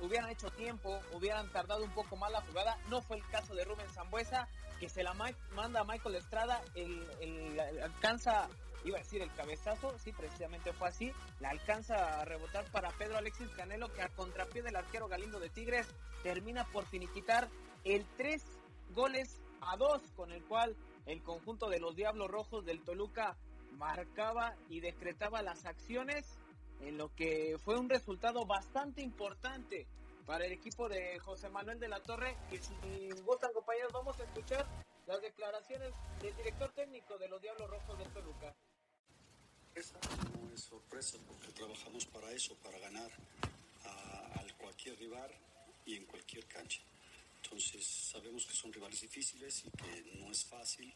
hubieran 0.01 0.29
hecho 0.29 0.49
tiempo, 0.51 0.99
hubieran 1.13 1.51
tardado 1.51 1.83
un 1.83 1.91
poco 1.91 2.15
más 2.15 2.31
la 2.31 2.41
jugada. 2.41 2.77
No 2.89 3.01
fue 3.01 3.17
el 3.17 3.27
caso 3.27 3.53
de 3.55 3.65
Rubén 3.65 3.89
Zambuesa, 3.89 4.47
que 4.79 4.89
se 4.89 5.03
la 5.03 5.13
manda 5.13 5.81
a 5.81 5.83
Michael 5.83 6.15
Estrada, 6.15 6.61
el, 6.75 7.59
alcanza, 7.83 8.47
iba 8.85 8.97
a 8.97 9.01
decir 9.01 9.21
el 9.21 9.33
cabezazo, 9.33 9.97
sí, 9.99 10.13
precisamente 10.13 10.71
fue 10.73 10.87
así, 10.87 11.11
la 11.39 11.49
alcanza 11.49 12.21
a 12.21 12.25
rebotar 12.25 12.65
para 12.71 12.89
Pedro 12.91 13.17
Alexis 13.17 13.49
Canelo, 13.49 13.91
que 13.93 14.01
a 14.01 14.09
contrapié 14.09 14.61
del 14.61 14.77
arquero 14.77 15.07
Galindo 15.07 15.39
de 15.39 15.49
Tigres 15.49 15.87
termina 16.23 16.63
por 16.65 16.85
finiquitar 16.85 17.49
el 17.83 18.05
3 18.17 18.43
goles 18.91 19.41
a 19.61 19.75
2, 19.77 20.01
con 20.15 20.31
el 20.31 20.43
cual 20.45 20.75
el 21.05 21.21
conjunto 21.23 21.69
de 21.69 21.79
los 21.79 21.95
Diablos 21.95 22.29
Rojos 22.29 22.65
del 22.65 22.81
Toluca 22.83 23.35
marcaba 23.73 24.55
y 24.69 24.79
decretaba 24.79 25.41
las 25.41 25.65
acciones 25.65 26.38
en 26.81 26.97
lo 26.97 27.13
que 27.15 27.57
fue 27.63 27.77
un 27.77 27.89
resultado 27.89 28.45
bastante 28.45 29.01
importante 29.01 29.87
para 30.25 30.45
el 30.45 30.51
equipo 30.51 30.87
de 30.87 31.17
José 31.19 31.49
Manuel 31.49 31.79
de 31.79 31.87
la 31.87 32.01
Torre. 32.01 32.37
Y 32.51 32.57
si 32.57 33.09
gustan, 33.23 33.51
compañeros, 33.53 33.91
vamos 33.91 34.19
a 34.19 34.23
escuchar 34.23 34.65
las 35.07 35.21
declaraciones 35.21 35.91
del 36.21 36.35
director 36.35 36.71
técnico 36.73 37.17
de 37.17 37.27
los 37.27 37.41
Diablos 37.41 37.69
Rojos 37.69 37.97
de 37.97 38.05
Toluca. 38.05 38.55
No 39.75 40.53
es 40.53 40.61
sorpresa 40.61 41.17
porque 41.27 41.51
trabajamos 41.51 42.05
para 42.05 42.31
eso, 42.31 42.55
para 42.57 42.77
ganar 42.79 43.11
a, 43.85 44.39
a 44.39 44.57
cualquier 44.57 44.97
rival 44.99 45.31
y 45.85 45.95
en 45.95 46.05
cualquier 46.05 46.45
cancha. 46.45 46.81
Entonces 47.43 47.85
sabemos 47.85 48.45
que 48.45 48.53
son 48.53 48.71
rivales 48.71 49.01
difíciles 49.01 49.63
y 49.65 49.71
que 49.71 50.19
no 50.19 50.31
es 50.31 50.45
fácil, 50.45 50.93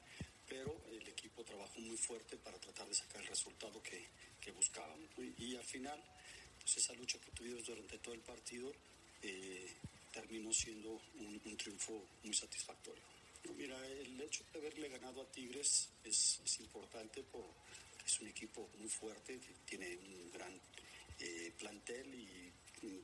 pero 0.47 0.75
el 0.91 1.07
equipo 1.07 1.43
trabajó 1.43 1.79
muy 1.79 1.97
fuerte 1.97 2.37
para 2.37 2.59
tratar 2.59 2.87
de 2.87 2.93
sacar 2.93 3.21
el 3.21 3.27
resultado 3.27 3.81
que, 3.81 4.09
que 4.43 4.51
buscábamos. 4.51 5.09
Y, 5.37 5.55
al 5.55 5.63
final, 5.63 6.01
pues 6.59 6.77
esa 6.77 6.93
lucha 6.93 7.19
que 7.19 7.31
tuvimos 7.31 7.65
durante 7.65 7.97
todo 7.99 8.13
el 8.13 8.21
partido 8.21 8.71
eh, 9.21 9.67
terminó 10.11 10.51
siendo 10.53 11.01
un, 11.15 11.57
triunfo 11.57 12.05
muy 12.23 12.33
satisfactorio. 12.33 13.03
mira, 13.57 13.77
el 13.87 14.19
hecho 14.19 14.43
de 14.51 14.59
haberle 14.59 14.89
ganado 14.89 15.21
a 15.21 15.31
Tigres 15.31 15.89
es, 16.03 16.41
es 16.43 16.59
importante 16.59 17.23
porque 17.23 17.51
es 18.05 18.19
un 18.19 18.27
equipo 18.27 18.69
muy 18.79 18.89
fuerte, 18.89 19.39
tiene 19.65 19.97
un 19.97 20.31
gran 20.31 20.59
eh, 21.19 21.53
plantel 21.57 22.13
y 22.13 22.51
un 22.85 23.01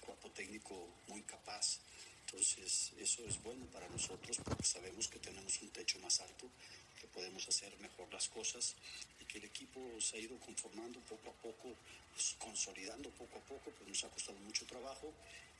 cuerpo 0.00 0.30
técnico 0.30 0.88
muy 1.08 1.22
capaz. 1.22 1.80
Entonces, 2.26 2.92
eso 2.98 3.24
es 3.24 3.42
bueno 3.42 3.64
para 3.66 3.88
nosotros 3.88 4.38
porque 4.44 4.64
sabemos 4.64 5.08
que 5.08 5.18
tenemos 5.18 5.62
un 5.62 5.70
techo 5.70 5.98
más 6.00 6.20
alto, 6.20 6.50
que 7.00 7.06
podemos 7.06 7.48
hacer 7.48 7.74
mejor 7.78 8.12
las 8.12 8.28
cosas 8.28 8.74
y 9.17 9.17
que 9.28 9.38
el 9.38 9.44
equipo 9.44 9.80
se 10.00 10.16
ha 10.16 10.20
ido 10.20 10.38
conformando 10.40 10.98
poco 11.00 11.30
a 11.30 11.34
poco, 11.34 11.74
pues, 12.12 12.36
consolidando 12.38 13.10
poco 13.10 13.38
a 13.38 13.42
poco, 13.42 13.70
pues 13.70 13.88
nos 13.88 14.04
ha 14.04 14.10
costado 14.10 14.38
mucho 14.40 14.66
trabajo 14.66 15.12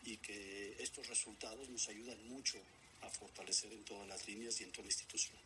y 0.02 0.16
que 0.16 0.82
estos 0.82 1.06
resultados 1.06 1.68
nos 1.68 1.88
ayudan 1.88 2.26
mucho 2.28 2.58
a 3.02 3.10
fortalecer 3.10 3.72
en 3.72 3.84
todas 3.84 4.08
las 4.08 4.26
líneas 4.26 4.60
y 4.60 4.64
en 4.64 4.72
toda 4.72 4.84
la 4.84 4.88
institución. 4.88 5.38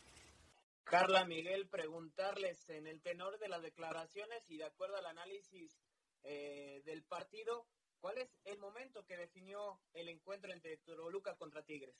Carla 0.84 1.24
Miguel, 1.24 1.68
preguntarles 1.68 2.68
en 2.68 2.86
el 2.86 3.00
tenor 3.00 3.38
de 3.38 3.48
las 3.48 3.62
declaraciones 3.62 4.44
y 4.48 4.56
de 4.56 4.64
acuerdo 4.64 4.96
al 4.96 5.06
análisis 5.06 5.76
eh, 6.22 6.82
del 6.84 7.02
partido, 7.02 7.66
¿Cuál 8.02 8.18
es 8.18 8.28
el 8.46 8.58
momento 8.58 9.06
que 9.06 9.16
definió 9.16 9.80
el 9.94 10.08
encuentro 10.08 10.52
entre 10.52 10.76
Toluca 10.78 11.36
contra 11.36 11.62
Tigres? 11.62 11.94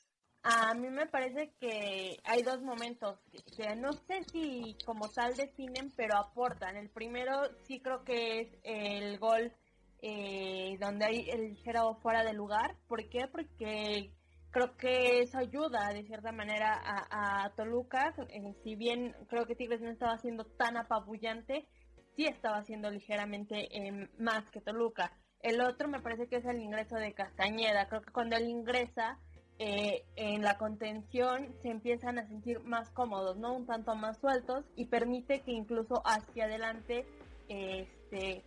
A 0.44 0.74
mí 0.74 0.88
me 0.90 1.06
parece 1.06 1.52
que 1.60 2.16
hay 2.24 2.42
dos 2.42 2.62
momentos 2.62 3.20
que 3.56 3.76
no 3.76 3.92
sé 3.92 4.24
si 4.32 4.76
como 4.84 5.08
tal 5.08 5.36
definen, 5.36 5.92
pero 5.96 6.16
aportan. 6.16 6.76
El 6.76 6.90
primero 6.90 7.42
sí 7.62 7.80
creo 7.80 8.02
que 8.02 8.40
es 8.40 8.48
el 8.64 9.18
gol 9.20 9.52
eh, 10.00 10.76
donde 10.80 11.04
hay 11.04 11.30
el 11.30 11.50
ligero 11.50 11.94
fuera 12.02 12.24
de 12.24 12.32
lugar. 12.32 12.76
¿Por 12.88 13.08
qué? 13.08 13.28
Porque 13.30 14.12
creo 14.50 14.76
que 14.76 15.20
eso 15.20 15.38
ayuda 15.38 15.92
de 15.92 16.02
cierta 16.04 16.32
manera 16.32 16.80
a, 16.82 17.48
Toluca. 17.54 18.12
Eh, 18.28 18.52
si 18.64 18.74
bien 18.74 19.14
creo 19.28 19.46
que 19.46 19.54
Tigres 19.54 19.80
no 19.80 19.90
estaba 19.90 20.18
siendo 20.18 20.44
tan 20.44 20.76
apabullante, 20.76 21.68
sí 22.16 22.26
estaba 22.26 22.64
siendo 22.64 22.90
ligeramente 22.90 23.68
eh, 23.70 24.08
más 24.18 24.50
que 24.50 24.60
Toluca. 24.60 25.12
El 25.38 25.60
otro 25.60 25.88
me 25.88 26.00
parece 26.00 26.26
que 26.26 26.36
es 26.36 26.44
el 26.46 26.60
ingreso 26.60 26.96
de 26.96 27.14
Castañeda. 27.14 27.86
Creo 27.86 28.02
que 28.02 28.12
cuando 28.12 28.36
él 28.36 28.48
ingresa 28.48 29.20
eh, 29.58 30.04
en 30.16 30.42
la 30.42 30.58
contención 30.58 31.54
se 31.62 31.70
empiezan 31.70 32.18
a 32.18 32.26
sentir 32.26 32.60
más 32.64 32.90
cómodos, 32.90 33.36
¿no? 33.36 33.52
Un 33.52 33.66
tanto 33.66 33.94
más 33.94 34.18
sueltos 34.18 34.64
y 34.76 34.86
permite 34.86 35.40
que 35.40 35.52
incluso 35.52 36.02
hacia 36.04 36.44
adelante 36.44 37.06
este, 37.48 38.42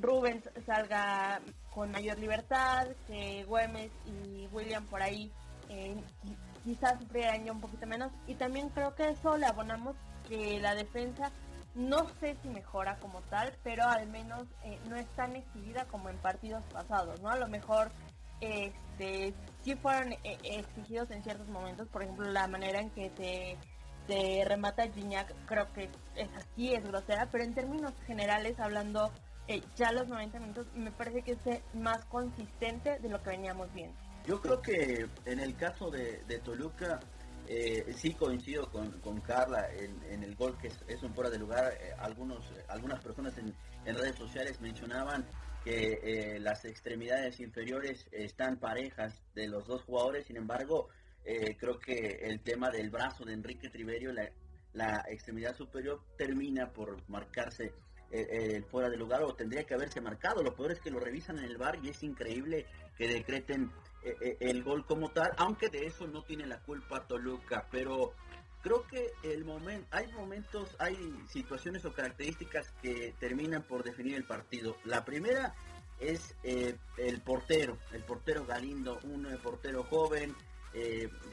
Rubens 0.00 0.48
salga 0.64 1.40
con 1.72 1.90
mayor 1.90 2.18
libertad, 2.18 2.88
que 3.06 3.44
Güemes 3.44 3.90
y 4.06 4.46
William 4.52 4.84
por 4.86 5.02
ahí 5.02 5.30
eh, 5.68 5.94
quizás 6.64 6.98
sufrieran 7.00 7.48
un 7.50 7.60
poquito 7.60 7.86
menos. 7.86 8.10
Y 8.26 8.34
también 8.34 8.68
creo 8.70 8.94
que 8.94 9.10
eso 9.10 9.36
le 9.36 9.46
abonamos 9.46 9.96
que 10.28 10.58
la 10.60 10.74
defensa 10.74 11.30
no 11.74 12.08
sé 12.20 12.36
si 12.42 12.48
mejora 12.48 12.96
como 12.96 13.20
tal, 13.22 13.52
pero 13.62 13.84
al 13.84 14.08
menos 14.08 14.44
eh, 14.64 14.78
no 14.88 14.96
es 14.96 15.06
tan 15.14 15.36
exhibida 15.36 15.84
como 15.84 16.08
en 16.08 16.16
partidos 16.16 16.64
pasados, 16.72 17.20
¿no? 17.20 17.28
A 17.28 17.36
lo 17.36 17.48
mejor 17.48 17.90
este 18.40 19.34
sí 19.66 19.74
fueron 19.74 20.12
eh, 20.12 20.38
exigidos 20.44 21.10
en 21.10 21.24
ciertos 21.24 21.48
momentos, 21.48 21.88
por 21.88 22.04
ejemplo, 22.04 22.30
la 22.30 22.46
manera 22.46 22.80
en 22.80 22.90
que 22.90 23.10
se, 23.16 23.56
se 24.06 24.44
remata 24.44 24.88
Gignac 24.88 25.34
creo 25.44 25.72
que 25.72 25.90
es 26.14 26.28
así, 26.36 26.72
es 26.72 26.86
grosera, 26.86 27.28
pero 27.32 27.42
en 27.42 27.52
términos 27.52 27.92
generales, 28.06 28.60
hablando 28.60 29.10
eh, 29.48 29.60
ya 29.74 29.90
los 29.90 30.06
90 30.06 30.38
minutos, 30.38 30.68
me 30.76 30.92
parece 30.92 31.22
que 31.22 31.32
es 31.32 31.74
más 31.74 32.04
consistente 32.04 33.00
de 33.00 33.08
lo 33.08 33.20
que 33.24 33.30
veníamos 33.30 33.72
viendo. 33.74 33.96
Yo 34.24 34.40
creo 34.40 34.62
que 34.62 35.08
en 35.24 35.40
el 35.40 35.56
caso 35.56 35.90
de, 35.90 36.22
de 36.28 36.38
Toluca, 36.38 37.00
eh, 37.48 37.92
sí 37.96 38.12
coincido 38.14 38.70
con, 38.70 39.00
con 39.00 39.20
Carla 39.20 39.68
en, 39.72 40.22
el 40.22 40.34
gol 40.34 40.56
que 40.58 40.68
es, 40.68 41.02
un 41.02 41.14
fuera 41.14 41.30
de 41.30 41.38
lugar. 41.38 41.72
Eh, 41.80 41.92
algunos, 41.98 42.44
algunas 42.68 43.00
personas 43.02 43.34
en, 43.38 43.54
redes 43.84 44.16
sociales 44.16 44.60
mencionaban 44.60 45.24
que 45.66 45.98
eh, 46.00 46.38
las 46.38 46.64
extremidades 46.64 47.40
inferiores 47.40 48.06
están 48.12 48.60
parejas 48.60 49.20
de 49.34 49.48
los 49.48 49.66
dos 49.66 49.82
jugadores. 49.82 50.24
Sin 50.24 50.36
embargo, 50.36 50.90
eh, 51.24 51.56
creo 51.58 51.76
que 51.80 52.20
el 52.22 52.40
tema 52.40 52.70
del 52.70 52.88
brazo 52.88 53.24
de 53.24 53.32
Enrique 53.32 53.68
Triverio, 53.68 54.12
la, 54.12 55.02
extremidad 55.08 55.56
superior, 55.56 56.00
termina 56.16 56.72
por 56.72 57.02
marcarse 57.08 57.72
el 58.12 58.64
fuera 58.66 58.88
de 58.88 58.96
lugar 58.96 59.24
o 59.24 59.34
tendría 59.34 59.64
que 59.64 59.74
haberse 59.74 60.00
marcado. 60.00 60.40
Lo 60.40 60.54
peor 60.54 60.70
es 60.70 60.80
que 60.80 60.90
lo 60.90 61.00
revisan 61.00 61.38
en 61.38 61.46
el 61.46 61.58
bar 61.58 61.80
y 61.82 61.88
es 61.88 62.00
increíble 62.04 62.64
que 62.96 63.08
decreten 63.08 63.72
eh, 64.06 64.14
eh, 64.20 64.36
el 64.38 64.62
gol 64.62 64.86
como 64.86 65.10
tal, 65.10 65.32
aunque 65.36 65.68
de 65.68 65.86
eso 65.86 66.06
no 66.06 66.22
tiene 66.22 66.46
la 66.46 66.60
culpa 66.60 67.04
Toluca, 67.08 67.66
pero 67.72 68.12
creo 68.66 68.84
que 68.88 69.12
el 69.22 69.44
momento, 69.44 69.86
hay 69.92 70.08
momentos, 70.12 70.74
hay 70.80 70.96
situaciones 71.28 71.84
o 71.84 71.92
características 71.92 72.72
que 72.82 73.14
terminan 73.20 73.62
por 73.62 73.84
definir 73.84 74.16
el 74.16 74.24
partido. 74.24 74.76
La 74.84 75.04
primera 75.04 75.54
es 76.00 76.34
eh, 76.42 76.76
el 76.98 77.20
portero, 77.20 77.78
el 77.92 78.02
portero 78.02 78.44
Galindo, 78.44 78.98
un 79.04 79.24
portero 79.40 79.84
joven, 79.84 80.34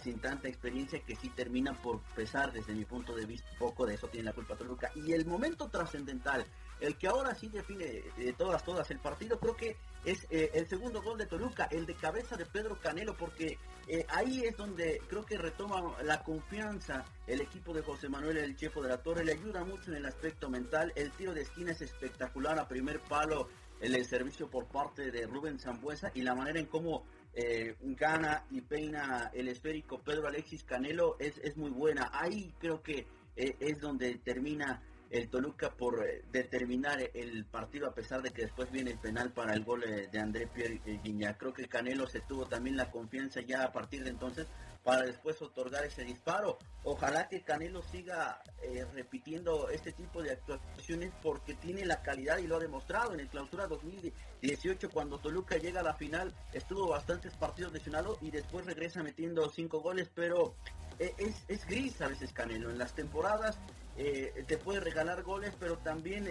sin 0.03 0.19
tanta 0.19 0.47
experiencia 0.47 1.01
que 1.01 1.17
sí 1.17 1.27
termina 1.29 1.73
por 1.81 1.99
pesar 2.15 2.53
desde 2.53 2.73
mi 2.73 2.85
punto 2.85 3.13
de 3.13 3.25
vista, 3.25 3.49
poco 3.59 3.85
de 3.85 3.95
eso 3.95 4.07
tiene 4.07 4.25
la 4.25 4.33
culpa 4.33 4.55
Toluca. 4.55 4.91
Y 4.95 5.11
el 5.11 5.25
momento 5.25 5.69
trascendental, 5.69 6.45
el 6.83 6.97
que 6.97 7.07
ahora 7.07 7.33
sí 7.33 7.47
define 7.47 8.03
de 8.17 8.33
todas, 8.33 8.63
todas 8.65 8.91
el 8.91 8.99
partido, 8.99 9.39
creo 9.39 9.55
que 9.55 9.77
es 10.03 10.27
eh, 10.29 10.51
el 10.53 10.67
segundo 10.67 11.01
gol 11.01 11.17
de 11.17 11.25
Toluca, 11.25 11.69
el 11.71 11.85
de 11.85 11.95
cabeza 11.95 12.35
de 12.35 12.45
Pedro 12.45 12.77
Canelo, 12.77 13.15
porque 13.15 13.57
eh, 13.87 14.05
ahí 14.09 14.41
es 14.43 14.57
donde 14.57 15.01
creo 15.07 15.25
que 15.25 15.37
retoma 15.37 15.95
la 16.03 16.21
confianza 16.23 17.05
el 17.25 17.39
equipo 17.39 17.73
de 17.73 17.83
José 17.83 18.09
Manuel 18.09 18.37
el 18.37 18.57
Chefo 18.57 18.81
de 18.81 18.89
la 18.89 18.97
Torre, 18.97 19.23
le 19.23 19.31
ayuda 19.31 19.63
mucho 19.63 19.91
en 19.91 19.97
el 19.97 20.05
aspecto 20.05 20.49
mental, 20.49 20.91
el 20.95 21.11
tiro 21.11 21.33
de 21.33 21.43
esquina 21.43 21.71
es 21.71 21.81
espectacular 21.81 22.59
a 22.59 22.67
primer 22.67 22.99
palo, 22.99 23.47
el, 23.79 24.05
servicio 24.05 24.49
por 24.49 24.67
parte 24.67 25.09
de 25.09 25.25
Rubén 25.25 25.59
Zambuesa 25.59 26.11
y 26.13 26.21
la 26.21 26.35
manera 26.35 26.59
en 26.59 26.65
cómo 26.65 27.05
eh, 27.33 27.75
gana 27.79 28.45
y 28.51 28.59
peina 28.59 29.31
el 29.33 29.47
esférico 29.47 29.99
Pedro 29.99 30.27
Alexis 30.27 30.65
Canelo 30.65 31.15
es, 31.17 31.37
es 31.37 31.55
muy 31.55 31.69
buena, 31.69 32.09
ahí 32.13 32.53
creo 32.59 32.83
que 32.83 33.07
es 33.35 33.79
donde 33.81 34.13
termina 34.19 34.83
el 35.13 35.29
Toluca 35.29 35.69
por 35.69 36.03
eh, 36.03 36.23
determinar 36.31 36.99
el 37.13 37.45
partido 37.45 37.87
a 37.87 37.93
pesar 37.93 38.23
de 38.23 38.31
que 38.31 38.41
después 38.43 38.71
viene 38.71 38.91
el 38.91 38.97
penal 38.97 39.31
para 39.31 39.53
el 39.53 39.63
gol 39.63 39.83
eh, 39.83 40.09
de 40.11 40.19
André 40.19 40.47
Pierre 40.47 40.81
Guiña. 41.03 41.37
Creo 41.37 41.53
que 41.53 41.67
Canelo 41.67 42.07
se 42.07 42.21
tuvo 42.21 42.47
también 42.47 42.75
la 42.75 42.89
confianza 42.89 43.39
ya 43.41 43.63
a 43.63 43.71
partir 43.71 44.03
de 44.03 44.09
entonces 44.09 44.47
para 44.83 45.03
después 45.03 45.39
otorgar 45.41 45.85
ese 45.85 46.03
disparo. 46.03 46.57
Ojalá 46.83 47.27
que 47.29 47.43
Canelo 47.43 47.83
siga 47.83 48.41
eh, 48.63 48.85
repitiendo 48.93 49.69
este 49.69 49.91
tipo 49.91 50.23
de 50.23 50.31
actuaciones 50.31 51.13
porque 51.21 51.53
tiene 51.53 51.85
la 51.85 52.01
calidad 52.01 52.39
y 52.39 52.47
lo 52.47 52.57
ha 52.57 52.59
demostrado 52.59 53.13
en 53.13 53.19
el 53.19 53.29
clausura 53.29 53.67
2018 53.67 54.89
cuando 54.89 55.19
Toluca 55.19 55.57
llega 55.57 55.81
a 55.81 55.83
la 55.83 55.93
final 55.93 56.33
estuvo 56.51 56.89
bastantes 56.89 57.35
partidos 57.35 57.71
lesionado 57.71 58.17
y 58.19 58.31
después 58.31 58.65
regresa 58.65 59.03
metiendo 59.03 59.47
cinco 59.49 59.79
goles 59.79 60.09
pero 60.13 60.55
eh, 60.82 60.82
es, 60.99 61.43
es, 61.47 61.65
gris 61.65 62.01
a 62.01 62.07
veces 62.07 62.33
Canelo 62.33 62.69
en 62.69 62.77
las 62.77 62.93
temporadas 62.93 63.57
eh, 63.97 64.43
te 64.47 64.57
puede 64.57 64.79
regalar 64.79 65.23
goles 65.23 65.53
pero 65.59 65.77
también 65.77 66.27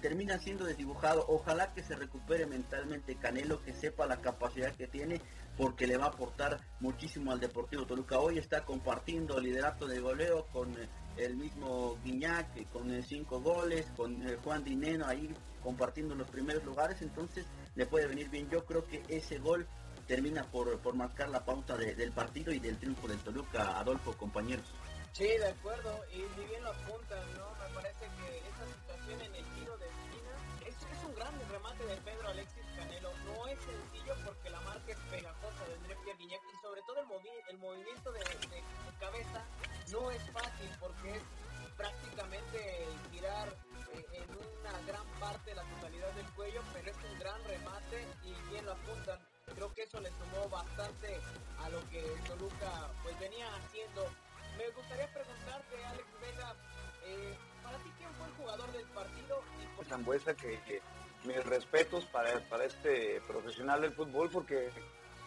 termina 0.00 0.38
siendo 0.38 0.64
desdibujado 0.64 1.24
ojalá 1.28 1.72
que 1.72 1.82
se 1.82 1.96
recupere 1.96 2.46
mentalmente 2.46 3.16
Canelo 3.16 3.62
que 3.62 3.72
sepa 3.72 4.06
la 4.06 4.20
capacidad 4.20 4.74
que 4.74 4.86
tiene 4.86 5.20
porque 5.56 5.86
le 5.86 5.96
va 5.96 6.06
a 6.06 6.08
aportar 6.08 6.60
muchísimo 6.80 7.32
al 7.32 7.40
Deportivo 7.40 7.86
Toluca. 7.86 8.18
Hoy 8.18 8.38
está 8.38 8.64
compartiendo 8.64 9.38
liderato 9.40 9.86
de 9.86 10.00
goleo 10.00 10.46
con 10.52 10.70
eh, 10.72 10.88
el 11.16 11.36
mismo 11.36 11.96
Guiñac, 12.02 12.56
eh, 12.56 12.66
con 12.72 12.90
eh, 12.92 13.02
cinco 13.02 13.40
goles, 13.40 13.86
con 13.96 14.22
Juan 14.42 14.64
Dineno 14.64 15.06
ahí 15.06 15.32
compartiendo 15.62 16.14
los 16.14 16.28
primeros 16.28 16.62
lugares, 16.64 17.00
entonces 17.00 17.46
le 17.74 17.86
puede 17.86 18.06
venir 18.06 18.28
bien. 18.28 18.50
Yo 18.50 18.64
creo 18.66 18.84
que 18.86 19.02
ese 19.08 19.38
gol 19.38 19.66
termina 20.06 20.44
por, 20.44 20.78
por 20.80 20.94
marcar 20.94 21.28
la 21.28 21.44
pauta 21.44 21.76
del 21.76 22.12
partido 22.12 22.52
y 22.52 22.60
del 22.60 22.78
triunfo 22.78 23.08
del 23.08 23.18
Toluca, 23.18 23.78
Adolfo, 23.78 24.16
compañeros. 24.16 24.66
Sí, 25.12 25.28
de 25.28 25.46
acuerdo, 25.46 26.00
y 26.10 26.26
si 26.34 26.44
bien 26.48 26.62
lo 26.64 26.70
apuntan, 26.70 27.22
¿no? 27.38 27.46
Me 27.54 27.74
parece 27.74 28.04
que 28.18 28.38
esa 28.48 28.66
situación 28.66 29.20
en 29.20 29.34
el 29.36 29.44
tiro 29.54 29.78
de 29.78 29.86
esquina 29.86 30.34
es, 30.66 30.74
un 31.06 31.14
gran 31.14 31.32
remate 31.50 31.86
de 31.86 31.96
Pedro 31.98 32.28
Alexis 32.30 32.64
Canelo. 32.76 33.10
No 33.24 33.46
es 33.46 33.58
sencillo 33.60 34.14
porque 34.24 34.50
la 34.50 34.60
marca 34.62 34.90
es 34.90 34.98
pegajosa 34.98 35.64
de 35.68 35.74
André 35.74 35.96
Pierre 36.02 36.24
y 36.24 36.62
sobre 36.62 36.82
todo 36.82 36.98
el, 36.98 37.06
movi 37.06 37.28
el 37.48 37.58
movimiento 37.58 38.10
de, 38.10 38.18
de, 38.18 38.64
cabeza 38.98 39.44
no 39.92 40.10
es 40.10 40.22
fácil 40.32 40.70
porque 40.80 41.10
es 41.14 41.22
prácticamente 41.76 42.86
tirar 43.12 43.54
bastante 50.84 51.20
a 51.58 51.68
lo 51.70 51.80
que 51.90 52.02
Toluca 52.26 52.90
pues 53.02 53.18
venía 53.18 53.46
haciendo. 53.56 54.06
Me 54.58 54.68
gustaría 54.70 55.06
preguntarte, 55.12 55.84
Alex 55.84 56.06
Vega, 56.20 56.54
eh, 57.06 57.34
para 57.62 57.78
ti 57.78 57.90
quién 57.98 58.10
fue 58.14 58.26
el 58.26 58.32
jugador 58.34 58.72
del 58.72 58.86
partido 58.88 59.40
y. 59.80 59.84
Zambuesa 59.84 60.34
que, 60.34 60.60
que 60.62 60.80
mis 61.24 61.44
respetos 61.46 62.04
para, 62.06 62.38
para 62.48 62.64
este 62.64 63.20
profesional 63.26 63.80
del 63.80 63.92
fútbol 63.92 64.30
porque 64.30 64.70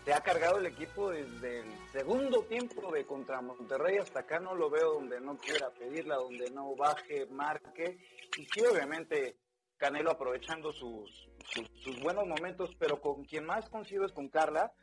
se 0.05 0.13
ha 0.13 0.21
cargado 0.21 0.57
el 0.57 0.67
equipo 0.67 1.09
desde 1.09 1.59
el 1.59 1.91
segundo 1.91 2.43
tiempo 2.43 2.91
de 2.91 3.05
contra 3.05 3.41
Monterrey 3.41 3.97
hasta 3.97 4.21
acá 4.21 4.39
no 4.39 4.55
lo 4.55 4.69
veo 4.69 4.93
donde 4.93 5.19
no 5.19 5.37
quiera 5.37 5.69
pedirla, 5.71 6.15
donde 6.15 6.49
no 6.51 6.75
baje, 6.75 7.25
marque 7.27 7.97
y 8.37 8.45
sí 8.45 8.61
obviamente 8.65 9.37
Canelo 9.77 10.09
aprovechando 10.09 10.71
sus, 10.71 11.29
sus, 11.45 11.69
sus 11.83 12.01
buenos 12.01 12.25
momentos, 12.25 12.71
pero 12.79 12.99
con 12.99 13.23
quien 13.25 13.45
más 13.45 13.69
coincido 13.69 14.05
es 14.05 14.11
con 14.11 14.27
Carla, 14.27 14.73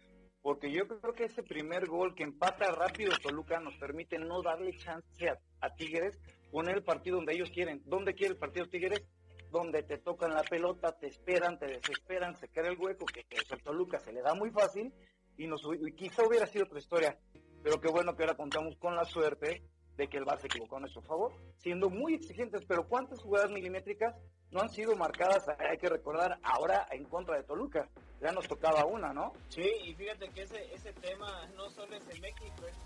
porque 0.45 0.71
yo 0.71 0.87
creo 0.87 1.15
que 1.15 1.25
ese 1.25 1.43
primer 1.43 1.87
gol 1.87 2.15
que 2.15 2.23
empata 2.23 2.71
rápido 2.71 3.13
Toluca 3.23 3.59
nos 3.61 3.75
permite 3.79 4.19
no 4.19 4.43
darle 4.43 4.77
chance 4.77 5.27
a, 5.27 5.39
a 5.63 5.75
Tigres 5.75 6.21
poner 6.51 6.77
el 6.77 6.85
partido 6.85 7.17
donde 7.17 7.33
ellos 7.33 7.51
quieren. 7.51 7.81
¿Dónde 7.87 8.15
quiere 8.15 8.35
el 8.35 8.39
partido 8.39 8.69
Tigres? 8.69 9.03
donde 9.51 9.85
te 9.85 9.99
tocan 9.99 10.35
la 10.35 10.43
pelota, 10.43 10.93
te 10.99 11.07
esperan, 11.07 11.59
te 11.59 11.67
desesperan, 11.67 12.37
se 12.37 12.49
queda 12.49 12.69
el 12.69 12.77
hueco, 12.77 13.07
que, 13.07 13.23
que 13.23 13.37
el 13.39 13.63
Toluca 13.63 14.01
se 14.01 14.13
le 14.13 14.21
da 14.21 14.35
muy 14.35 14.51
fácil, 14.51 14.93
y, 15.37 15.47
nos, 15.47 15.63
y 15.81 15.93
quizá 15.93 16.27
hubiera 16.27 16.45
sido 16.47 16.65
otra 16.65 16.81
historia, 16.81 17.17
pero 17.63 17.81
qué 17.81 17.89
bueno 17.89 18.17
que 18.17 18.25
ahora 18.25 18.37
contamos 18.37 18.77
con 18.77 18.97
la 18.97 19.05
suerte 19.05 19.63
de 19.97 20.09
que 20.09 20.17
el 20.17 20.25
Bar 20.25 20.41
se 20.41 20.49
equivocó 20.49 20.77
a 20.77 20.81
nuestro 20.81 21.03
favor, 21.03 21.33
siendo 21.57 21.91
muy 21.91 22.15
exigentes, 22.15 22.65
pero 22.67 22.87
¿cuántas 22.89 23.21
jugadas 23.21 23.51
milimétricas 23.51 24.15
no 24.51 24.61
han 24.61 24.71
sido 24.71 24.97
marcadas? 24.97 25.49
Hay 25.49 25.79
que 25.79 25.89
recordar 25.89 26.39
ahora 26.43 26.87
en 26.91 27.05
contra 27.05 27.37
de 27.37 27.45
Toluca, 27.45 27.89
ya 28.21 28.33
nos 28.33 28.47
tocaba 28.49 28.85
una, 28.85 29.13
¿no? 29.13 29.33
Sí, 29.49 29.71
y 29.85 29.95
fíjate 29.95 30.29
que 30.31 30.43
ese, 30.43 30.75
ese 30.75 30.93
tema 30.95 31.47
no 31.57 31.69
solo 31.71 31.95
es 31.97 32.09
en 32.09 32.21
México, 32.21 32.67
es 32.67 32.77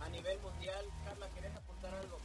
a 0.00 0.08
nivel 0.08 0.38
mundial. 0.40 0.84
Carla, 1.04 1.28
¿querés 1.34 1.54
apuntar 1.56 1.94
algo? 1.94 2.18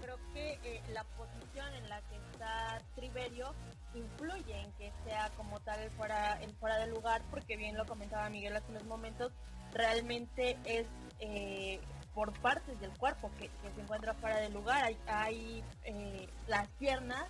creo 0.00 0.18
que 0.32 0.58
eh, 0.64 0.82
la 0.92 1.04
posición 1.04 1.72
en 1.74 1.88
la 1.88 2.00
que 2.08 2.16
está 2.16 2.82
Triverio 2.96 3.54
influye 3.94 4.60
en 4.60 4.72
que 4.72 4.92
sea 5.04 5.30
como 5.36 5.60
tal 5.60 5.90
fuera, 5.92 6.40
el 6.42 6.52
fuera 6.56 6.78
de 6.78 6.86
lugar, 6.86 7.22
porque 7.30 7.56
bien 7.56 7.76
lo 7.76 7.86
comentaba 7.86 8.28
Miguel 8.28 8.56
hace 8.56 8.70
unos 8.70 8.84
momentos, 8.84 9.32
realmente 9.72 10.58
es 10.64 10.86
eh, 11.20 11.80
por 12.14 12.32
partes 12.40 12.78
del 12.80 12.96
cuerpo 12.98 13.30
que, 13.38 13.50
se 13.74 13.80
encuentra 13.80 14.14
fuera 14.14 14.38
de 14.38 14.50
lugar. 14.50 14.84
Hay, 14.84 14.98
hay 15.06 15.64
eh, 15.84 16.28
las 16.46 16.68
piernas 16.78 17.24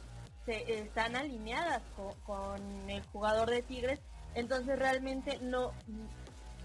se, 0.44 0.80
están 0.80 1.16
alineadas 1.16 1.82
con, 1.96 2.12
con, 2.20 2.90
el 2.90 3.02
jugador 3.06 3.50
de 3.50 3.62
Tigres, 3.62 4.00
entonces 4.34 4.78
realmente 4.78 5.38
no, 5.42 5.72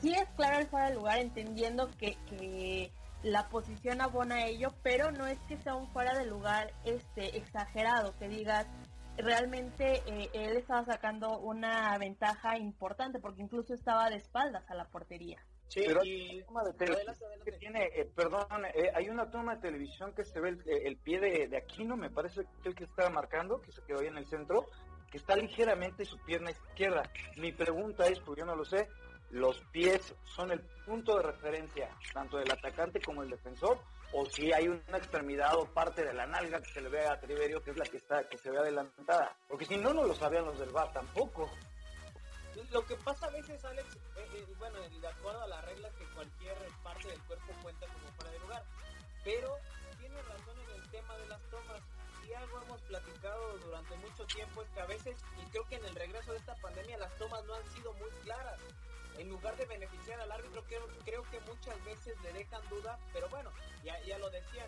sí 0.01 0.13
es 0.13 0.27
claro 0.35 0.59
el 0.59 0.67
fuera 0.67 0.89
de 0.89 0.95
lugar, 0.95 1.19
entendiendo 1.19 1.89
que, 1.97 2.17
que 2.29 2.91
la 3.23 3.49
posición 3.49 4.01
abona 4.01 4.35
a 4.35 4.45
ello, 4.45 4.73
pero 4.83 5.11
no 5.11 5.25
es 5.25 5.39
que 5.47 5.57
sea 5.57 5.75
un 5.75 5.87
fuera 5.89 6.17
de 6.17 6.25
lugar 6.25 6.71
este 6.83 7.37
exagerado, 7.37 8.13
que 8.17 8.27
digas 8.29 8.67
realmente 9.17 10.03
eh, 10.05 10.29
él 10.33 10.57
estaba 10.57 10.85
sacando 10.85 11.39
una 11.39 11.97
ventaja 11.97 12.57
importante 12.57 13.19
porque 13.19 13.41
incluso 13.41 13.73
estaba 13.73 14.09
de 14.09 14.17
espaldas 14.17 14.69
a 14.69 14.75
la 14.75 14.85
portería. 14.85 15.39
Sí, 15.67 15.83
pero 15.85 16.01
y... 16.03 16.43
toma 16.43 16.63
de 16.63 16.71
adelante, 16.71 17.25
adelante. 17.25 17.51
que 17.51 17.57
tiene, 17.57 17.85
eh, 17.95 18.09
perdón, 18.15 18.45
eh, 18.73 18.91
hay 18.93 19.09
una 19.09 19.29
toma 19.29 19.55
de 19.55 19.61
televisión 19.61 20.13
que 20.13 20.23
se 20.23 20.39
ve 20.39 20.49
el, 20.49 20.63
el 20.67 20.97
pie 20.97 21.19
de, 21.19 21.47
de, 21.47 21.57
Aquino, 21.57 21.97
me 21.97 22.09
parece 22.09 22.45
que 22.61 22.69
el 22.69 22.75
que 22.75 22.83
estaba 22.83 23.09
marcando, 23.09 23.61
que 23.61 23.71
se 23.71 23.81
quedó 23.81 23.99
ahí 23.99 24.07
en 24.07 24.17
el 24.17 24.27
centro, 24.27 24.67
que 25.09 25.17
está 25.17 25.35
ligeramente 25.35 26.05
su 26.05 26.19
pierna 26.19 26.51
izquierda. 26.51 27.03
Mi 27.37 27.51
pregunta 27.51 28.05
es, 28.07 28.19
porque 28.19 28.41
yo 28.41 28.45
no 28.45 28.55
lo 28.55 28.63
sé, 28.63 28.87
los 29.31 29.59
pies 29.71 30.15
son 30.23 30.51
el 30.51 30.61
punto 30.85 31.17
de 31.17 31.23
referencia 31.23 31.89
tanto 32.13 32.37
del 32.37 32.51
atacante 32.51 33.01
como 33.01 33.23
el 33.23 33.29
defensor 33.29 33.79
o 34.17 34.25
si 34.27 34.51
hay 34.53 34.69
una 34.69 34.97
extremidad 34.97 35.55
o 35.57 35.65
parte 35.65 36.05
de 36.05 36.13
la 36.13 36.25
nalga 36.25 36.61
que 36.61 36.71
se 36.71 36.79
le 36.79 36.87
ve 36.87 37.05
a 37.05 37.19
Triverio 37.19 37.61
que 37.61 37.71
es 37.71 37.77
la 37.77 37.85
que 37.85 37.97
está 37.97 38.23
que 38.29 38.37
se 38.37 38.49
ve 38.49 38.57
adelantada. 38.57 39.35
Porque 39.49 39.65
si 39.65 39.75
no 39.75 39.93
no 39.93 40.05
lo 40.05 40.15
sabían 40.15 40.45
los 40.45 40.57
del 40.57 40.69
bar 40.69 40.91
tampoco. 40.93 41.49
Lo 42.71 42.85
que 42.85 42.95
pasa 42.95 43.25
a 43.25 43.31
veces 43.31 43.63
Alex 43.65 43.95
eh, 44.15 44.25
eh, 44.35 44.45
bueno 44.57 44.79
de 44.79 45.07
acuerdo 45.07 45.41
a 45.41 45.47
las 45.47 45.65
reglas 45.65 45.93
que 45.95 46.05
cualquier 46.15 46.55
parte 46.81 47.09
del 47.09 47.21
cuerpo 47.23 47.53
cuenta 47.61 47.87
como 47.87 48.11
fuera 48.15 48.31
de 48.31 48.39
lugar. 48.39 48.63
Pero 49.25 49.57
tiene 49.99 50.21
razón 50.21 50.59
en 50.61 50.81
el 50.81 50.89
tema 50.91 51.17
de 51.17 51.27
las 51.27 51.41
tomas. 51.49 51.81
Y 52.25 52.33
algo 52.33 52.61
hemos 52.61 52.81
platicado 52.83 53.57
durante 53.57 53.97
mucho 53.97 54.25
tiempo 54.27 54.61
es 54.63 54.69
que 54.69 54.79
a 54.79 54.85
veces 54.85 55.17
y 55.37 55.45
creo 55.51 55.63
que 55.67 55.75
en 55.75 55.85
el 55.85 55.95
regreso 55.95 56.31
de 56.31 56.37
esta 56.37 56.55
pandemia 56.55 56.97
las 56.97 57.13
tomas 57.17 57.43
no 57.43 57.53
han 57.53 57.67
sido 57.67 57.91
muy 57.93 58.09
claras 58.23 58.59
en 59.17 59.29
lugar 59.29 59.55
de 59.57 59.65
beneficiar 59.65 60.19
al 60.19 60.31
árbitro, 60.31 60.63
creo, 60.67 60.87
creo 61.03 61.23
que 61.23 61.39
muchas 61.41 61.83
veces 61.85 62.19
le 62.21 62.33
dejan 62.33 62.61
duda, 62.69 62.99
pero 63.13 63.29
bueno, 63.29 63.51
ya, 63.83 64.01
ya 64.03 64.17
lo 64.17 64.29
decían, 64.29 64.67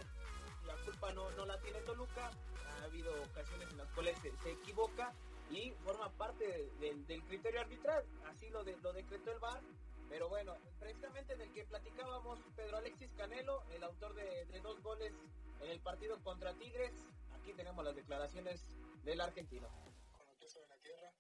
la 0.66 0.76
culpa 0.84 1.14
no, 1.14 1.30
no 1.32 1.46
la 1.46 1.60
tiene 1.62 1.80
Toluca, 1.82 2.32
ha 2.80 2.84
habido 2.84 3.12
ocasiones 3.24 3.70
en 3.70 3.78
las 3.78 3.90
cuales 3.94 4.18
se, 4.20 4.52
equivoca 4.52 5.14
y 5.50 5.72
forma 5.84 6.10
parte 6.12 6.72
de, 6.80 6.96
del 7.08 7.24
criterio 7.24 7.62
arbitral, 7.62 8.06
así 8.26 8.50
lo, 8.50 8.64
de, 8.64 8.76
lo 8.78 8.94
decretó 8.94 9.32
el 9.32 9.40
VAR, 9.40 9.62
pero 10.10 10.30
bueno, 10.30 10.56
precisamente 10.80 11.36
del 11.36 11.52
que 11.52 11.66
platicábamos, 11.66 12.40
Pedro 12.56 12.78
Alexis 12.78 13.12
Canelo, 13.18 13.64
el 13.72 13.84
autor 13.84 14.14
de, 14.14 14.46
de 14.46 14.60
dos 14.62 14.82
goles 14.82 15.14
en 15.62 15.70
el 15.70 15.80
partido 15.80 16.22
contra 16.24 16.54
Tigres, 16.54 16.94
aquí 17.34 17.54
tenemos 17.54 17.84
las 17.84 17.96
declaraciones 17.96 18.66
del 19.04 19.22
argentino. 19.22 19.68
Con 20.18 20.28
el 20.30 20.36
peso 20.38 20.60
de 20.60 20.68
la 20.68 20.78
tierra, 20.78 21.12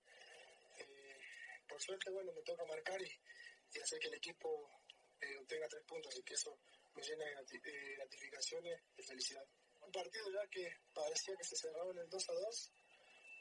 por 1.77 1.83
suerte, 1.83 2.09
bueno, 2.09 2.33
me 2.33 2.41
toca 2.41 2.65
marcar 2.65 2.99
y, 2.99 3.79
hacer 3.79 3.99
que 3.99 4.07
el 4.07 4.15
equipo 4.15 4.81
eh, 5.21 5.37
obtenga 5.37 5.67
tres 5.67 5.83
puntos 5.83 6.17
y 6.17 6.23
que 6.23 6.33
eso 6.33 6.57
me 6.95 7.03
llena 7.03 7.25
de 7.43 7.57
eh, 7.57 7.95
gratificaciones 7.97 8.81
y 8.97 9.03
felicidad. 9.03 9.45
Un 9.81 9.91
partido 9.91 10.25
ya 10.31 10.47
que 10.47 10.73
parecía 10.91 11.35
que 11.35 11.43
se 11.43 11.55
cerraba 11.55 11.91
en 11.91 11.99
el 11.99 12.09
2 12.09 12.29
a 12.29 12.33
2, 12.33 12.71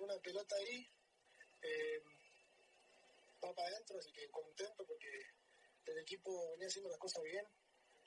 una 0.01 0.19
pelota 0.19 0.55
ahí, 0.57 0.87
eh, 1.63 2.03
va 3.43 3.55
para 3.55 3.69
adentro, 3.69 3.99
así 3.99 4.13
que 4.13 4.29
contento 4.29 4.85
porque 4.85 5.09
el 5.87 5.99
equipo 6.01 6.51
venía 6.51 6.67
haciendo 6.67 6.91
las 6.91 6.99
cosas 6.99 7.23
bien, 7.23 7.47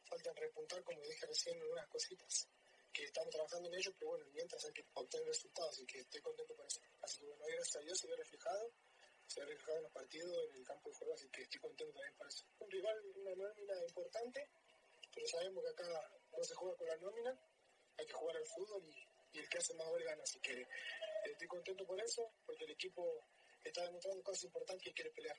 falta 0.05 0.31
repuntar, 0.33 0.83
como 0.83 1.01
dije 1.01 1.25
recién, 1.25 1.59
algunas 1.59 1.87
cositas 1.87 2.47
que 2.93 3.03
estamos 3.05 3.31
trabajando 3.33 3.67
en 3.69 3.79
ello, 3.79 3.91
pero 3.97 4.09
bueno, 4.09 4.25
mientras 4.31 4.63
hay 4.63 4.73
que 4.73 4.85
obtener 4.93 5.25
resultados, 5.25 5.71
así 5.71 5.87
que 5.87 6.01
estoy 6.01 6.21
contento 6.21 6.53
por 6.53 6.67
eso. 6.67 6.81
Así 7.01 7.17
que 7.17 7.25
bueno, 7.25 7.45
gracias 7.47 7.77
a 7.77 7.79
Dios 7.79 7.97
se 7.97 8.07
ve 8.07 8.15
reflejado 8.15 8.71
se 9.29 9.41
ha 9.41 9.45
reflejado 9.45 9.77
en 9.77 9.83
los 9.83 9.91
partidos, 9.91 10.49
en 10.49 10.55
el 10.55 10.65
campo 10.65 10.89
de 10.89 10.95
juego, 10.95 11.13
así 11.13 11.29
que 11.29 11.41
estoy 11.43 11.59
contento 11.59 11.93
también 11.93 12.17
por 12.17 12.27
eso. 12.27 12.45
Un 12.59 12.71
rival, 12.71 12.97
una 13.15 13.35
nómina 13.35 13.73
importante, 13.87 14.49
pero 15.13 15.27
sabemos 15.27 15.63
que 15.63 15.69
acá 15.69 16.11
no 16.35 16.43
se 16.43 16.55
juega 16.55 16.77
con 16.77 16.87
la 16.87 16.97
nómina, 16.97 17.39
hay 17.97 18.05
que 18.07 18.13
jugar 18.13 18.37
al 18.37 18.47
fútbol 18.47 18.83
y, 18.85 19.37
y 19.37 19.39
el 19.39 19.49
que 19.49 19.57
hace 19.59 19.75
más 19.75 19.87
gol 19.87 20.03
gana, 20.03 20.23
así 20.23 20.39
que 20.39 20.67
estoy 21.25 21.47
contento 21.47 21.85
por 21.85 22.01
eso, 22.01 22.33
porque 22.43 22.65
el 22.65 22.71
equipo 22.71 23.23
está 23.63 23.83
demostrando 23.83 24.23
cosas 24.23 24.45
importantes 24.45 24.87
y 24.87 24.93
quiere 24.93 25.11
pelear. 25.11 25.37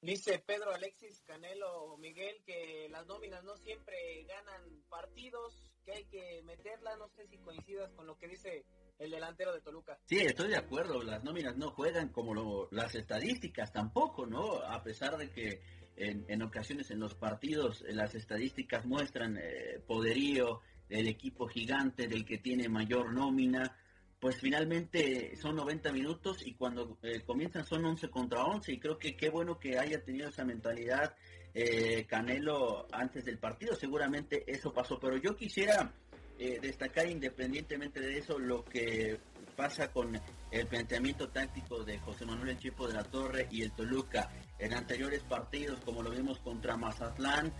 Dice 0.00 0.38
Pedro 0.38 0.72
Alexis 0.72 1.20
Canelo 1.22 1.96
Miguel 1.98 2.40
que 2.44 2.88
las 2.88 3.04
nóminas 3.06 3.42
no 3.42 3.56
siempre 3.56 4.24
ganan 4.24 4.84
partidos, 4.88 5.72
que 5.84 5.92
hay 5.92 6.04
que 6.06 6.40
meterlas, 6.44 6.96
no 6.98 7.08
sé 7.08 7.26
si 7.26 7.36
coincidas 7.38 7.92
con 7.92 8.06
lo 8.06 8.16
que 8.16 8.28
dice 8.28 8.64
el 8.98 9.10
delantero 9.10 9.52
de 9.52 9.60
Toluca. 9.60 9.98
Sí, 10.06 10.18
estoy 10.18 10.48
de 10.48 10.56
acuerdo, 10.56 11.02
las 11.02 11.22
nóminas 11.22 11.56
no 11.56 11.70
juegan 11.70 12.08
como 12.08 12.34
lo, 12.34 12.68
las 12.70 12.94
estadísticas 12.94 13.72
tampoco, 13.72 14.26
¿no? 14.26 14.62
A 14.62 14.82
pesar 14.82 15.16
de 15.16 15.30
que 15.30 15.60
en, 15.96 16.42
ocasiones 16.42 16.90
en 16.90 17.00
los 17.00 17.14
partidos 17.14 17.82
eh, 17.82 17.92
las 17.92 18.14
estadísticas 18.14 18.84
muestran 18.86 19.36
eh, 19.36 19.80
poderío 19.86 20.60
del 20.88 21.08
equipo 21.08 21.46
gigante, 21.48 22.06
del 22.08 22.24
que 22.24 22.38
tiene 22.38 22.68
mayor 22.68 23.12
nómina, 23.12 23.76
pues 24.20 24.40
finalmente 24.40 25.36
son 25.36 25.56
90 25.56 25.92
minutos 25.92 26.44
y 26.44 26.54
cuando 26.54 26.98
eh, 27.02 27.22
comienzan 27.24 27.64
son 27.64 27.84
11 27.84 28.08
contra 28.08 28.44
11 28.44 28.72
y 28.72 28.80
creo 28.80 28.98
que 28.98 29.16
qué 29.16 29.30
bueno 29.30 29.58
que 29.58 29.78
haya 29.78 30.02
tenido 30.02 30.28
esa 30.28 30.44
mentalidad 30.44 31.14
eh, 31.54 32.04
Canelo 32.06 32.86
antes 32.92 33.24
del 33.24 33.38
partido, 33.38 33.74
seguramente 33.74 34.44
eso 34.46 34.72
pasó, 34.72 34.98
pero 34.98 35.16
yo 35.16 35.36
quisiera 35.36 35.92
eh, 36.38 36.58
destacar 36.60 37.08
independientemente 37.08 38.00
de 38.00 38.18
eso 38.18 38.38
lo 38.38 38.64
que 38.64 39.18
pasa 39.56 39.90
con 39.90 40.20
el 40.50 40.66
planteamiento 40.66 41.28
táctico 41.28 41.84
de 41.84 41.98
José 41.98 42.24
Manuel 42.24 42.50
El 42.50 42.58
Chipo 42.58 42.86
de 42.86 42.94
la 42.94 43.04
Torre 43.04 43.48
y 43.50 43.62
el 43.62 43.72
Toluca 43.72 44.30
en 44.58 44.72
anteriores 44.72 45.22
partidos 45.24 45.80
como 45.84 46.02
lo 46.02 46.10
vimos 46.10 46.38
contra 46.38 46.76
Mazatlán 46.76 47.52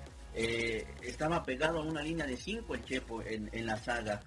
estaba 1.02 1.42
pegado 1.42 1.80
a 1.80 1.82
una 1.82 2.00
línea 2.00 2.24
de 2.24 2.36
5 2.36 2.74
el 2.74 2.84
Chepo 2.84 3.22
en, 3.22 3.50
en 3.52 3.66
la 3.66 3.76
saga. 3.76 4.22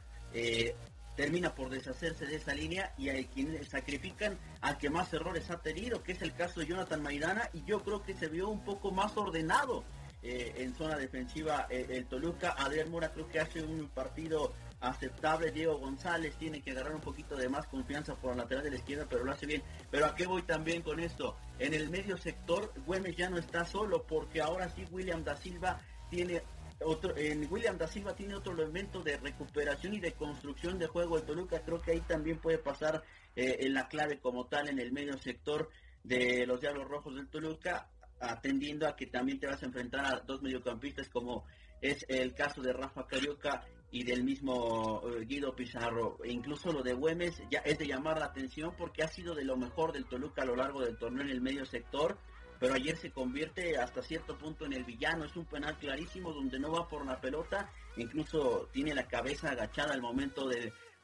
Termina 1.16 1.54
por 1.54 1.70
deshacerse 1.70 2.26
de 2.26 2.38
esa 2.38 2.54
línea 2.54 2.94
y 2.98 3.10
hay 3.10 3.26
quienes 3.26 3.68
sacrifican 3.68 4.40
al 4.62 4.78
que 4.78 4.90
más 4.90 5.14
errores 5.14 5.50
ha 5.52 5.62
tenido, 5.62 6.02
que 6.04 6.14
es 6.14 6.22
el 6.22 6.34
caso 6.34 6.62
de 6.62 6.68
Jonathan 6.68 7.04
Maidana, 7.04 7.50
y 7.54 7.64
yo 7.66 7.84
creo 7.84 8.02
que 8.02 8.14
se 8.14 8.28
vio 8.28 8.50
un 8.50 8.64
poco 8.64 8.92
más 8.92 9.16
ordenado 9.18 9.84
eh, 10.24 10.54
en 10.58 10.76
zona 10.76 10.98
defensiva 10.98 11.68
eh, 11.70 11.88
el 11.90 12.06
Toluca. 12.06 12.56
Adrián 12.58 12.92
Mora 12.92 13.12
creo 13.12 13.28
que 13.28 13.40
hace 13.40 13.64
un 13.64 13.88
partido 13.90 14.54
aceptable. 14.80 15.52
Diego 15.52 15.78
González 15.78 16.36
tiene 16.38 16.62
que 16.62 16.72
agarrar 16.72 16.96
un 16.96 17.02
poquito 17.02 17.36
de 17.36 17.50
más 17.50 17.68
confianza 17.68 18.16
por 18.16 18.32
la 18.36 18.44
lateral 18.44 18.64
de 18.64 18.72
la 18.72 18.76
izquierda, 18.78 19.08
pero 19.10 19.24
lo 19.24 19.32
hace 19.32 19.46
bien. 19.46 19.64
Pero 19.90 20.06
¿a 20.06 20.16
qué 20.16 20.26
voy 20.26 20.42
también 20.44 20.82
con 20.82 21.00
esto? 21.00 21.38
En 21.60 21.74
el 21.74 21.90
medio 21.90 22.18
sector, 22.18 22.74
Güemes 22.86 23.16
ya 23.16 23.30
no 23.30 23.38
está 23.38 23.66
solo, 23.66 24.04
porque 24.04 24.42
ahora 24.42 24.70
sí 24.70 24.86
William 24.92 25.24
da 25.24 25.38
Silva 25.38 25.80
tiene 26.10 26.42
otro, 26.84 27.16
en 27.16 27.48
William 27.52 27.78
da 27.78 27.88
Silva 27.88 28.16
tiene 28.16 28.36
otro 28.36 28.54
elemento 28.54 29.02
de 29.04 29.18
recuperación 29.18 29.94
y 29.94 30.00
de 30.00 30.14
construcción 30.14 30.80
de 30.80 30.88
juego 30.88 31.20
de 31.20 31.28
Toluca. 31.28 31.62
Creo 31.62 31.80
que 31.80 31.92
ahí 31.92 32.02
también 32.02 32.40
puede 32.40 32.58
pasar 32.58 33.04
eh, 33.36 33.58
en 33.60 33.74
la 33.74 33.88
clave 33.88 34.20
como 34.20 34.48
tal 34.48 34.68
en 34.68 34.80
el 34.80 34.92
medio 34.92 35.18
sector 35.20 35.70
de 36.04 36.46
los 36.48 36.60
Diablos 36.60 36.88
Rojos 36.88 37.16
del 37.16 37.28
Toluca, 37.28 37.88
atendiendo 38.22 38.88
a 38.88 38.96
que 38.96 39.08
también 39.08 39.40
te 39.40 39.48
vas 39.48 39.62
a 39.62 39.66
enfrentar 39.66 40.06
a 40.06 40.20
dos 40.22 40.42
mediocampistas 40.42 41.10
como 41.10 41.46
es 41.82 42.06
el 42.08 42.34
caso 42.34 42.62
de 42.62 42.74
Rafa 42.74 43.08
Carioca 43.08 43.66
y 43.92 44.04
del 44.04 44.24
mismo 44.24 45.02
eh, 45.06 45.26
Guido 45.26 45.56
Pizarro. 45.56 46.18
E 46.24 46.32
incluso 46.32 46.72
lo 46.72 46.84
de 46.84 46.94
Güemes 46.94 47.42
ya 47.50 47.60
es 47.60 47.78
de 47.78 47.88
llamar 47.88 48.20
la 48.20 48.26
atención 48.26 48.74
porque 48.78 49.04
ha 49.04 49.08
sido 49.08 49.36
de 49.36 49.44
lo 49.44 49.58
mejor 49.58 49.92
del 49.92 50.06
Toluca 50.06 50.44
a 50.44 50.46
lo 50.46 50.56
largo 50.56 50.82
del 50.82 50.98
torneo 50.98 51.24
en 51.24 51.30
el 51.30 51.42
medio 51.42 51.66
sector 51.66 52.18
pero 52.62 52.76
ayer 52.76 52.96
se 52.96 53.10
convierte 53.10 53.76
hasta 53.76 54.04
cierto 54.04 54.38
punto 54.38 54.68
en 54.68 54.74
el 54.74 54.84
villano. 54.84 55.26
Es 55.26 55.36
un 55.36 55.46
penal 55.46 55.76
clarísimo 55.80 56.32
donde 56.32 56.60
no 56.60 56.72
va 56.72 56.88
por 56.88 57.04
la 57.04 57.20
pelota, 57.20 57.68
incluso 57.98 58.70
tiene 58.72 58.94
la 58.94 59.08
cabeza 59.08 59.50
agachada 59.50 59.96
al 59.96 60.02
momento 60.04 60.48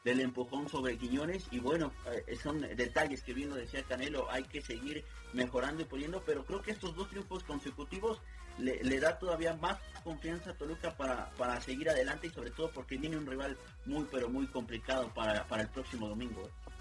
del 0.07 0.21
empujón 0.21 0.69
sobre 0.69 0.97
Quiñones 0.97 1.47
y 1.51 1.59
bueno, 1.59 1.91
eh, 2.05 2.37
son 2.41 2.61
detalles 2.61 3.21
que 3.23 3.33
bien 3.33 3.49
lo 3.49 3.55
decía 3.55 3.83
Canelo, 3.83 4.31
hay 4.31 4.43
que 4.45 4.61
seguir 4.61 5.03
mejorando 5.33 5.81
y 5.81 5.85
poniendo, 5.85 6.23
pero 6.25 6.45
creo 6.45 6.61
que 6.61 6.71
estos 6.71 6.95
dos 6.95 7.09
triunfos 7.09 7.43
consecutivos 7.43 8.21
le, 8.57 8.99
da 9.01 9.19
todavía 9.19 9.53
más 9.55 9.77
confianza 10.05 10.51
a 10.51 10.53
Toluca 10.53 10.95
para, 10.95 11.29
para 11.31 11.59
seguir 11.59 11.89
adelante 11.89 12.27
y 12.27 12.29
sobre 12.29 12.51
todo 12.51 12.71
porque 12.71 12.97
tiene 12.97 13.17
un 13.17 13.25
rival 13.25 13.57
muy 13.83 14.07
pero 14.09 14.29
muy 14.29 14.47
complicado 14.47 15.13
para, 15.13 15.45
el 15.59 15.69
próximo 15.69 16.07
domingo. 16.07 16.41
¿eh? 16.41 16.71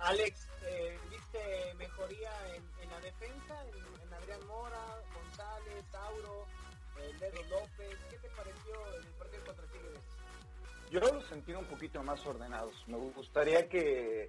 Alex, 0.00 0.48
eh, 0.66 0.98
¿viste 1.08 1.74
mejoría 1.78 2.32
en, 2.82 2.90
la 2.90 3.00
defensa? 3.00 3.64
En 4.28 4.46
Mora, 4.48 4.96
González, 5.14 5.84
Tauro, 5.92 6.46
Pedro 7.18 7.42
López. 7.44 7.96
¿Qué 8.10 8.18
te 8.18 8.28
pareció? 8.30 8.74
Yo 10.90 10.98
los 10.98 11.24
sentí 11.26 11.52
un 11.52 11.66
poquito 11.66 12.02
más 12.02 12.24
ordenados. 12.26 12.74
Me 12.88 12.96
gustaría 12.96 13.68
que, 13.68 14.28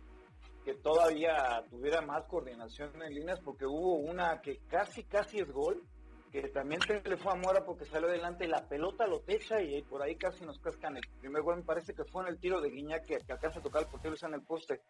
que 0.64 0.76
todavía 0.76 1.64
tuviera 1.70 2.02
más 2.02 2.26
coordinación 2.26 3.02
en 3.02 3.14
líneas 3.16 3.40
porque 3.40 3.66
hubo 3.66 3.96
una 3.96 4.42
que 4.42 4.60
casi, 4.70 5.04
casi 5.04 5.40
es 5.40 5.52
gol, 5.52 5.84
que 6.32 6.50
también 6.50 6.80
se 6.82 7.02
le 7.02 7.18
fue 7.18 7.32
a 7.32 7.36
Mora 7.36 7.66
porque 7.66 7.86
salió 7.86 8.08
adelante 8.08 8.46
y 8.46 8.48
la 8.48 8.68
pelota 8.68 9.08
lo 9.08 9.22
techa 9.22 9.60
y 9.60 9.82
por 9.82 10.04
ahí 10.04 10.16
casi 10.16 10.46
nos 10.46 10.60
cascan 10.60 10.98
el 10.98 11.04
primer 11.20 11.42
gol. 11.42 11.58
Me 11.58 11.64
parece 11.64 11.94
que 11.94 12.06
fue 12.06 12.24
en 12.24 12.30
el 12.30 12.40
tiro 12.40 12.62
de 12.62 12.70
Guiñac 12.70 13.06
que, 13.06 13.16
alcanza 13.16 13.60
a 13.60 13.64
tocar 13.64 13.82
el 13.82 13.88
portero 13.88 14.16
en 14.22 14.34
el 14.36 14.44
poste. 14.44 14.82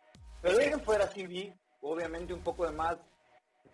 Pero 0.41 0.57
de 0.57 0.77
fuera 0.79 1.07
sí 1.07 1.25
vi, 1.25 1.53
obviamente, 1.81 2.33
un 2.33 2.43
poco 2.43 2.65
de 2.65 2.73
más 2.73 2.97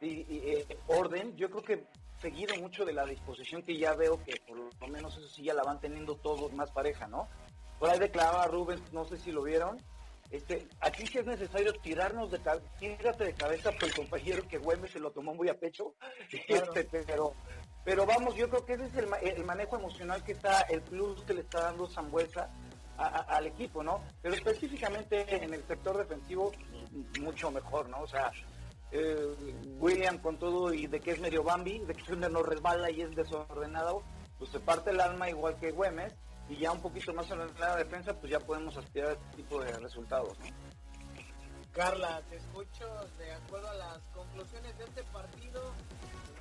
y, 0.01 0.23
eh, 0.29 0.67
orden, 0.88 1.36
yo 1.36 1.49
creo 1.49 1.63
que 1.63 1.83
seguido 2.21 2.55
mucho 2.57 2.86
de 2.86 2.93
la 2.93 3.05
disposición 3.05 3.63
que 3.63 3.75
ya 3.75 3.95
veo 3.95 4.23
que 4.23 4.39
por 4.47 4.57
lo 4.57 4.88
menos 4.88 5.17
eso 5.17 5.27
sí 5.27 5.43
ya 5.43 5.53
la 5.53 5.63
van 5.63 5.79
teniendo 5.79 6.15
todos 6.17 6.53
más 6.53 6.71
pareja, 6.71 7.07
¿no? 7.07 7.27
Por 7.79 7.89
ahí 7.89 7.99
declaraba 7.99 8.47
Rubens, 8.47 8.91
no 8.91 9.05
sé 9.05 9.17
si 9.17 9.31
lo 9.31 9.43
vieron, 9.43 9.77
este, 10.29 10.67
aquí 10.81 11.07
sí 11.07 11.19
es 11.19 11.25
necesario 11.25 11.71
tirarnos 11.81 12.29
de 12.31 12.39
tírate 12.79 13.25
de 13.25 13.33
cabeza 13.33 13.71
por 13.71 13.85
el 13.85 13.95
compañero 13.95 14.47
que 14.47 14.57
Güemes 14.57 14.91
se 14.91 14.99
lo 14.99 15.11
tomó 15.11 15.33
muy 15.33 15.47
a 15.47 15.57
pecho, 15.57 15.93
este, 16.47 16.83
pero, 17.05 17.33
pero 17.85 18.05
vamos, 18.05 18.35
yo 18.35 18.49
creo 18.49 18.65
que 18.65 18.73
ese 18.73 18.85
es 18.85 18.95
el, 18.95 19.45
manejo 19.45 19.77
emocional 19.77 20.23
que 20.23 20.33
está, 20.33 20.61
el 20.61 20.81
plus 20.81 21.23
que 21.23 21.33
le 21.33 21.41
está 21.41 21.61
dando 21.61 21.87
Zambuesa 21.87 22.49
al 22.97 23.45
equipo, 23.45 23.83
¿no? 23.83 24.01
Pero 24.23 24.33
específicamente 24.33 25.43
en 25.43 25.53
el 25.53 25.63
sector 25.67 25.97
defensivo, 25.97 26.51
mucho 27.21 27.51
mejor, 27.51 27.87
¿no? 27.89 28.01
O 28.01 28.07
sea, 28.07 28.31
eh, 28.91 29.35
William 29.79 30.17
con 30.17 30.39
todo 30.39 30.73
y 30.73 30.87
de 30.87 30.99
que 30.99 31.11
es 31.11 31.19
medio 31.19 31.43
Bambi, 31.43 31.79
de 31.79 31.93
que 31.93 32.15
no 32.15 32.41
resbala 32.41 32.89
y 32.89 33.01
es 33.01 33.15
desordenado, 33.15 34.01
pues 34.39 34.49
se 34.49 34.59
parte 34.59 34.89
el 34.89 34.99
alma 34.99 35.29
igual 35.29 35.57
que 35.59 35.71
Güemes 35.71 36.13
y 36.49 36.57
ya 36.57 36.71
un 36.71 36.81
poquito 36.81 37.13
más 37.13 37.29
en 37.31 37.39
la 37.60 37.75
defensa, 37.75 38.13
pues 38.13 38.31
ya 38.31 38.39
podemos 38.39 38.75
aspirar 38.77 39.10
a 39.10 39.13
este 39.13 39.36
tipo 39.36 39.62
de 39.62 39.71
resultados. 39.73 40.38
Carla, 41.73 42.21
te 42.29 42.38
escucho 42.38 42.88
de 43.19 43.33
acuerdo 43.33 43.69
a 43.69 43.73
las 43.75 43.99
conclusiones 44.10 44.77
de 44.77 44.86
este 44.86 45.03
partido. 45.03 45.73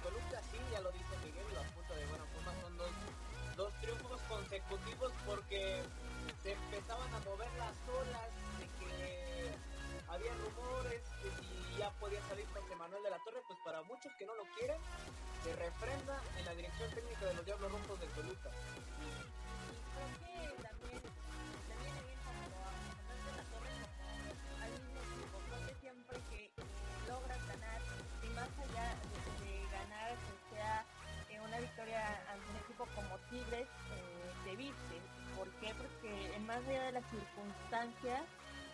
En 0.07 0.42
sí, 0.51 0.59
ya 0.73 0.81
lo 0.81 0.90
dice 0.92 1.16
Miguel, 1.25 1.45
lo 1.53 1.61
apunta 1.61 1.95
de 1.95 2.07
buena 2.07 2.25
forma, 2.27 2.53
son 2.62 2.77
dos, 2.79 2.90
dos 3.57 3.75
triunfos 3.81 4.21
consecutivos 4.29 5.12
porque 5.27 5.83
se 6.42 6.53
empezaban 6.53 7.12
a 7.12 7.19
mover 7.21 7.49
las 7.59 7.77
olas 7.88 8.31
de 8.59 8.66
que 8.79 9.55
había 10.09 10.33
rumores 10.35 11.03
que 11.21 11.31
si 11.42 11.79
ya 11.79 11.90
podía 11.99 12.23
salir 12.29 12.47
José 12.47 12.77
Manuel 12.77 13.03
de 13.03 13.11
la 13.11 13.19
Torre, 13.25 13.42
pues 13.47 13.59
para 13.64 13.83
muchos 13.83 14.12
que 14.19 14.27
no 14.27 14.35
lo 14.37 14.45
quieren, 14.57 14.81
se 15.42 15.55
refrenda 15.57 16.23
en 16.38 16.45
la 16.45 16.55
dirección 16.55 16.90
técnica 16.95 17.27
de 17.27 17.35
los 17.35 17.45
Diablos 17.45 17.73
Rojos 17.73 18.01
de 18.01 18.07
Toluca. 18.07 18.51
De 36.87 36.92
las 36.92 37.05
circunstancias, 37.11 38.22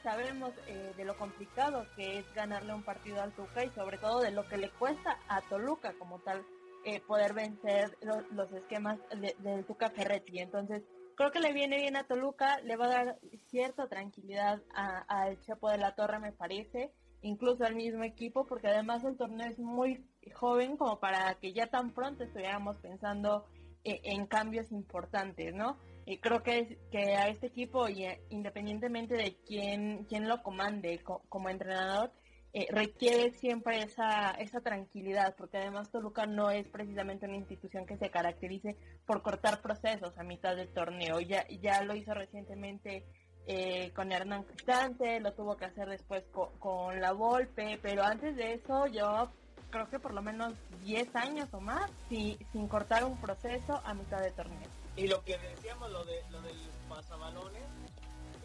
sabemos 0.03 0.53
eh, 0.67 0.93
de 0.97 1.05
lo 1.05 1.17
complicado 1.17 1.87
que 1.97 2.19
es 2.19 2.35
ganarle 2.35 2.75
un 2.75 2.83
partido 2.83 3.23
al 3.23 3.33
Tuca 3.33 3.65
y 3.65 3.71
sobre 3.71 3.99
todo 3.99 4.21
de 4.21 4.31
lo 4.31 4.47
que 4.47 4.59
le 4.59 4.71
cuesta 4.71 5.19
a 5.29 5.41
Toluca 5.43 5.95
como 5.99 6.19
tal 6.21 6.45
eh, 6.85 7.01
poder 7.01 7.33
vencer 7.33 7.97
los 8.33 8.53
esquemas 8.53 8.99
del 9.39 9.65
Tuca 9.65 9.91
Ferretti. 9.91 10.41
Entonces, 10.41 10.83
creo 11.17 11.31
que 11.31 11.41
le 11.41 11.53
viene 11.53 11.77
bien 11.77 11.97
a 11.97 12.05
Toluca, 12.05 12.61
le 12.61 12.77
va 12.77 12.87
a 12.87 13.05
dar 13.05 13.19
cierta 13.49 13.89
tranquilidad 13.89 14.61
al 14.75 15.41
Chapo 15.41 15.71
de 15.71 15.79
la 15.79 15.95
Torre, 15.95 16.19
me 16.19 16.33
parece, 16.33 16.93
incluso 17.23 17.65
al 17.65 17.77
mismo 17.77 18.03
equipo, 18.03 18.47
porque 18.47 18.69
además 18.69 19.05
el 19.05 19.17
torneo 19.17 19.49
es 19.49 19.59
muy 19.59 20.05
joven 20.35 20.77
como 20.77 20.99
para 20.99 21.35
que 21.37 21.53
ya 21.53 21.69
tan 21.69 21.93
pronto 21.93 22.25
estuviéramos 22.25 22.77
pensando 22.79 23.47
eh, 23.85 24.01
en 24.05 24.27
cambios 24.27 24.71
importantes, 24.73 25.55
¿no? 25.55 25.79
Y 26.05 26.19
creo 26.19 26.43
que, 26.43 26.79
que 26.91 27.15
a 27.15 27.29
este 27.29 27.47
equipo, 27.47 27.89
y 27.89 28.05
eh, 28.05 28.21
independientemente 28.31 29.15
de 29.15 29.37
quién, 29.47 30.05
quién 30.09 30.29
lo 30.29 30.43
comande 30.43 31.01
como 31.29 31.49
entrenador, 31.49 32.11
eh, 32.55 32.67
requiere 32.71 33.31
siempre 33.31 33.83
esa, 33.83 34.33
esa 34.33 34.61
tranquilidad, 34.61 35.35
porque 35.37 35.57
además 35.57 35.91
Toluca 35.91 36.27
no 36.27 36.51
es 36.51 36.69
precisamente 36.69 37.25
una 37.25 37.37
institución 37.37 37.87
que 37.87 37.97
se 37.97 38.11
caracterice 38.11 38.77
por 39.07 39.23
cortar 39.23 39.63
procesos 39.63 40.19
a 40.19 40.23
mitad 40.23 40.55
del 40.55 40.69
torneo. 40.69 41.19
Ya, 41.21 41.47
ya 41.49 41.83
lo 41.83 41.95
hizo 41.95 42.13
recientemente 42.13 43.07
eh, 43.47 43.91
con 43.95 44.13
Hernán 44.13 44.43
Cristante, 44.43 45.19
lo 45.21 45.33
tuvo 45.33 45.57
que 45.57 45.65
hacer 45.65 45.89
después 45.89 46.25
con, 46.59 47.01
la 47.01 47.13
Volpe, 47.13 47.79
pero 47.81 48.03
antes 48.03 48.37
de 48.37 48.53
eso 48.53 48.87
yo 48.87 49.31
creo 49.71 49.89
que 49.89 49.99
por 49.99 50.13
lo 50.13 50.21
menos 50.21 50.53
10 50.85 51.17
años 51.17 51.49
o 51.55 51.61
más 51.61 51.91
sin 52.11 52.69
cortar 52.69 53.05
un 53.05 53.17
proceso 53.19 53.81
a 53.83 53.95
mitad 53.95 54.21
de 54.21 54.31
torneo. 54.31 54.82
Y 54.97 55.09
lo 55.09 55.25
que 55.25 55.39
decíamos, 55.39 55.91
lo, 55.91 56.05
de, 56.05 56.23
lo 56.31 56.41
del 56.43 56.57
pasabalones, 56.89 57.65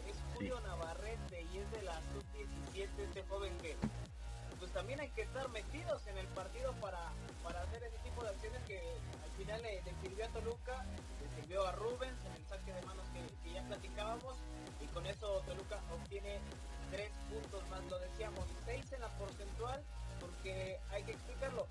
es 0.06 0.16
Julio 0.32 0.58
Navarrete 0.60 1.42
y 1.52 1.58
es 1.58 1.70
de 1.72 1.82
la 1.82 1.94
sub-17, 1.94 2.88
este 2.98 3.22
joven 3.24 3.56
que 3.58 3.76
pues 4.58 4.72
también 4.72 4.98
hay 4.98 5.10
que 5.10 5.22
estar 5.22 5.48
metidos 5.50 6.04
en 6.06 6.18
el 6.18 6.26
partido 6.28 6.72
para, 6.80 7.12
para 7.44 7.60
hacer 7.62 7.82
ese 7.84 7.98
tipo 7.98 8.22
de 8.24 8.30
acciones 8.30 8.60
que 8.66 8.80
al 9.22 9.30
final 9.36 9.62
le, 9.62 9.82
sirvió 10.02 10.24
a 10.24 10.28
Toluca, 10.28 10.86
le 11.20 11.40
sirvió 11.40 11.66
a 11.66 11.72
Rubens 11.72 12.18
en 12.24 12.32
el 12.32 12.46
saque 12.48 12.72
de 12.72 12.82
manos 12.82 13.06
que, 13.12 13.22
que 13.44 13.54
ya 13.54 13.62
platicábamos 13.64 14.36
y 14.80 14.86
con 14.86 15.06
eso 15.06 15.42
Toluca 15.46 15.80
obtiene 15.92 16.40
tres 16.90 17.12
puntos 17.30 17.68
más, 17.68 17.84
lo 17.84 17.98
decíamos, 17.98 18.46
seis 18.64 18.90
en 18.92 19.00
la 19.00 19.08
porcentual 19.18 19.84
porque 20.20 20.80
hay 20.90 21.04
que 21.04 21.12
explicarlo. 21.12 21.68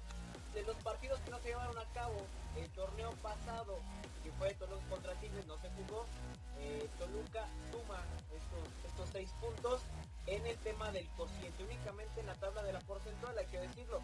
De 0.57 0.63
los 0.63 0.77
partidos 0.77 1.19
que 1.19 1.29
no 1.29 1.37
se 1.37 1.49
llevaron 1.49 1.77
a 1.77 1.85
cabo 1.93 2.15
el 2.55 2.67
torneo 2.71 3.11
pasado, 3.21 3.77
que 4.23 4.31
fue 4.31 4.55
Toluca 4.55 4.89
contra 4.89 5.13
Tigres, 5.19 5.45
no 5.45 5.55
se 5.59 5.69
jugó, 5.69 6.07
eh, 6.57 6.89
Toluca 6.97 7.47
suma 7.69 8.03
estos, 8.31 8.67
estos 8.83 9.09
seis 9.11 9.31
puntos 9.39 9.83
en 10.25 10.47
el 10.47 10.57
tema 10.57 10.91
del 10.91 11.07
cociente, 11.11 11.63
únicamente 11.63 12.21
en 12.21 12.25
la 12.25 12.33
tabla 12.33 12.63
de 12.63 12.73
la 12.73 12.79
porcentual, 12.79 13.37
hay 13.37 13.45
que 13.45 13.59
decirlo. 13.59 14.01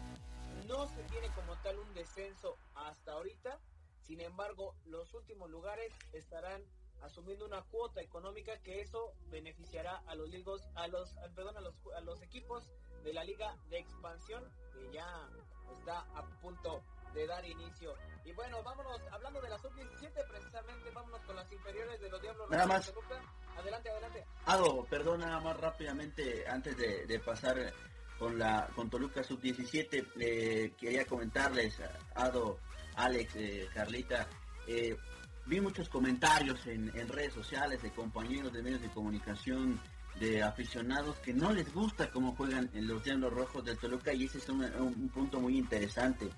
No 0.68 0.86
se 0.86 1.02
tiene 1.10 1.26
como 1.34 1.56
tal 1.56 1.76
un 1.76 1.92
descenso 1.92 2.56
hasta 2.76 3.14
ahorita, 3.14 3.58
sin 4.02 4.20
embargo, 4.20 4.76
los 4.84 5.12
últimos 5.12 5.50
lugares 5.50 5.92
estarán 6.12 6.62
asumiendo 7.02 7.46
una 7.46 7.62
cuota 7.62 8.00
económica 8.00 8.56
que 8.62 8.80
eso 8.80 9.12
beneficiará 9.28 10.04
a 10.06 10.14
los 10.14 10.28
ligos, 10.28 10.62
a 10.76 10.86
los, 10.86 11.16
perdón, 11.34 11.56
a 11.56 11.60
los, 11.62 11.74
a 11.96 12.00
los 12.02 12.22
equipos 12.22 12.70
de 13.04 13.12
la 13.12 13.22
liga 13.22 13.54
de 13.68 13.78
expansión 13.78 14.42
que 14.72 14.90
ya 14.92 15.06
está 15.78 16.00
a 16.14 16.24
punto 16.40 16.82
de 17.12 17.26
dar 17.26 17.44
inicio. 17.44 17.94
Y 18.24 18.32
bueno, 18.32 18.62
vámonos, 18.62 19.00
hablando 19.12 19.40
de 19.40 19.48
la 19.48 19.58
sub-17, 19.58 20.10
precisamente, 20.28 20.90
vámonos 20.92 21.20
con 21.20 21.36
las 21.36 21.50
inferiores 21.52 22.00
de 22.00 22.10
los 22.10 22.20
Diablos 22.20 22.50
Nada 22.50 22.66
más. 22.66 22.92
Adelante, 23.56 23.90
adelante. 23.90 24.24
Ado, 24.46 24.84
perdón, 24.90 25.20
nada 25.20 25.38
más 25.40 25.56
rápidamente, 25.58 26.44
antes 26.48 26.76
de, 26.76 27.20
pasar 27.20 27.72
con 28.18 28.38
la 28.38 28.68
con 28.74 28.90
Toluca 28.90 29.22
sub-17, 29.22 30.06
eh, 30.18 30.72
quería 30.76 31.04
comentarles, 31.06 31.80
Ado, 32.14 32.58
Alex, 32.96 33.36
eh, 33.36 33.68
Carlita, 33.72 34.26
eh, 34.66 34.96
vi 35.46 35.60
muchos 35.60 35.88
comentarios 35.88 36.66
en, 36.66 36.90
en 36.98 37.08
redes 37.08 37.34
sociales 37.34 37.80
de 37.82 37.92
compañeros 37.92 38.52
de 38.52 38.62
medios 38.62 38.80
de 38.80 38.90
comunicación 38.90 39.80
de 40.20 40.42
aficionados 40.42 41.16
que 41.18 41.32
no 41.32 41.52
les 41.52 41.72
gusta 41.72 42.10
cómo 42.10 42.34
juegan 42.36 42.70
en 42.74 42.86
los 42.86 43.02
Diablos 43.02 43.32
Rojos 43.32 43.64
del 43.64 43.78
Toluca 43.78 44.12
y 44.12 44.24
ese 44.24 44.38
es 44.38 44.48
un, 44.48 45.10
punto 45.12 45.40
muy 45.40 45.58
interesante 45.58 46.28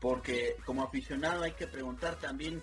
porque 0.00 0.56
como 0.64 0.82
aficionado 0.84 1.42
hay 1.42 1.52
que 1.52 1.66
preguntar 1.66 2.16
también 2.16 2.62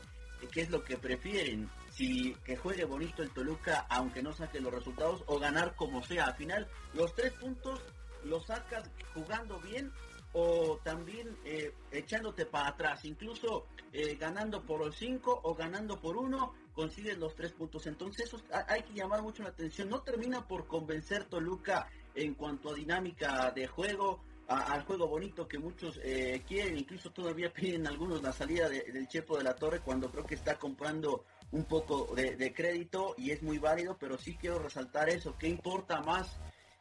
qué 0.52 0.62
es 0.62 0.70
lo 0.70 0.84
que 0.84 0.98
prefieren 0.98 1.70
si 1.92 2.34
que 2.46 2.58
juegue 2.58 2.86
bonito 2.86 3.24
el 3.24 3.32
Toluca 3.32 3.86
aunque 3.90 4.24
no 4.24 4.34
saque 4.34 4.60
los 4.60 4.74
resultados 4.74 5.24
o 5.28 5.40
ganar 5.40 5.76
como 5.76 6.04
sea. 6.04 6.28
Al 6.28 6.36
final 6.36 6.68
los 6.94 7.14
tres 7.14 7.34
puntos 7.34 7.82
los 8.24 8.46
sacas 8.46 8.90
jugando 9.14 9.60
bien 9.60 9.92
o 10.34 10.80
también 10.84 11.38
eh, 11.46 11.74
echándote 11.92 12.46
para 12.46 12.70
atrás 12.70 13.06
incluso 13.06 13.68
eh, 13.92 14.16
ganando 14.16 14.64
por 14.64 14.94
5 14.94 15.42
o 15.44 15.54
ganando 15.54 16.00
por 16.00 16.18
1 16.18 16.54
consigue 16.74 17.16
los 17.16 17.36
tres 17.36 17.52
puntos. 17.52 17.88
Entonces 17.88 18.28
eso 18.28 18.42
hay 18.68 18.84
que 18.84 18.94
llamar 18.94 19.22
mucho 19.22 19.44
la 19.44 19.50
atención. 19.50 19.90
No 19.90 20.02
termina 20.02 20.48
por 20.48 20.68
convencer 20.68 21.26
Toluca 21.26 21.88
en 22.16 22.34
cuanto 22.36 22.72
a 22.72 22.74
dinámica 22.76 23.52
de 23.52 23.68
juego, 23.68 24.22
al 24.48 24.84
juego 24.84 25.08
bonito 25.08 25.48
que 25.48 25.58
muchos 25.58 26.00
eh, 26.04 26.44
quieren, 26.48 26.78
incluso 26.78 27.12
todavía 27.12 27.52
piden 27.54 27.88
algunos 27.88 28.22
la 28.22 28.34
salida 28.34 28.70
del 28.70 29.08
Chepo 29.08 29.38
de 29.38 29.44
la 29.44 29.56
Torre 29.56 29.80
cuando 29.80 30.12
creo 30.12 30.26
que 30.26 30.36
está 30.36 30.58
comprando 30.58 31.26
un 31.52 31.66
poco 31.66 32.14
de, 32.16 32.54
crédito 32.54 33.14
y 33.18 33.32
es 33.32 33.44
muy 33.44 33.60
válido, 33.60 33.96
pero 34.00 34.18
sí 34.18 34.36
quiero 34.36 34.60
resaltar 34.60 35.10
eso, 35.10 35.36
¿qué 35.38 35.48
importa 35.48 36.02
más? 36.02 36.40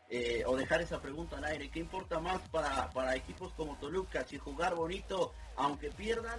Eh, 0.08 0.44
o 0.46 0.56
dejar 0.56 0.82
esa 0.82 1.00
pregunta 1.00 1.38
al 1.38 1.44
aire, 1.44 1.70
¿qué 1.70 1.78
importa 1.80 2.20
más 2.20 2.46
para, 2.50 2.90
para 2.90 3.16
equipos 3.16 3.52
como 3.54 3.78
Toluca? 3.78 4.24
Si 4.24 4.38
jugar 4.38 4.74
bonito, 4.74 5.32
aunque 5.56 5.90
pierdan, 5.90 6.38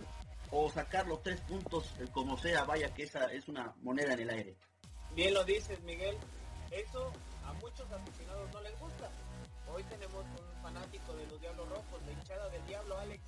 o 0.53 0.69
sacar 0.69 1.07
los 1.07 1.21
tres 1.23 1.41
puntos 1.41 1.91
eh, 1.99 2.05
como 2.11 2.37
sea, 2.37 2.63
vaya 2.63 2.93
que 2.93 3.03
esa 3.03 3.25
es 3.25 3.47
una 3.47 3.73
moneda 3.81 4.13
en 4.13 4.19
el 4.19 4.29
aire. 4.29 4.55
Bien 5.15 5.33
lo 5.33 5.43
dices, 5.43 5.81
Miguel. 5.81 6.15
Eso 6.69 7.11
a 7.43 7.53
muchos 7.53 7.91
aficionados 7.91 8.51
no 8.53 8.61
les 8.61 8.79
gusta. 8.79 9.09
Hoy 9.73 9.83
tenemos 9.83 10.23
un 10.23 10.61
fanático 10.61 11.13
de 11.15 11.25
los 11.25 11.41
Diablos 11.41 11.69
Rojos, 11.69 12.01
la 12.05 12.11
hinchada 12.11 12.49
del 12.49 12.65
Diablo, 12.67 12.97
Alex. 12.99 13.23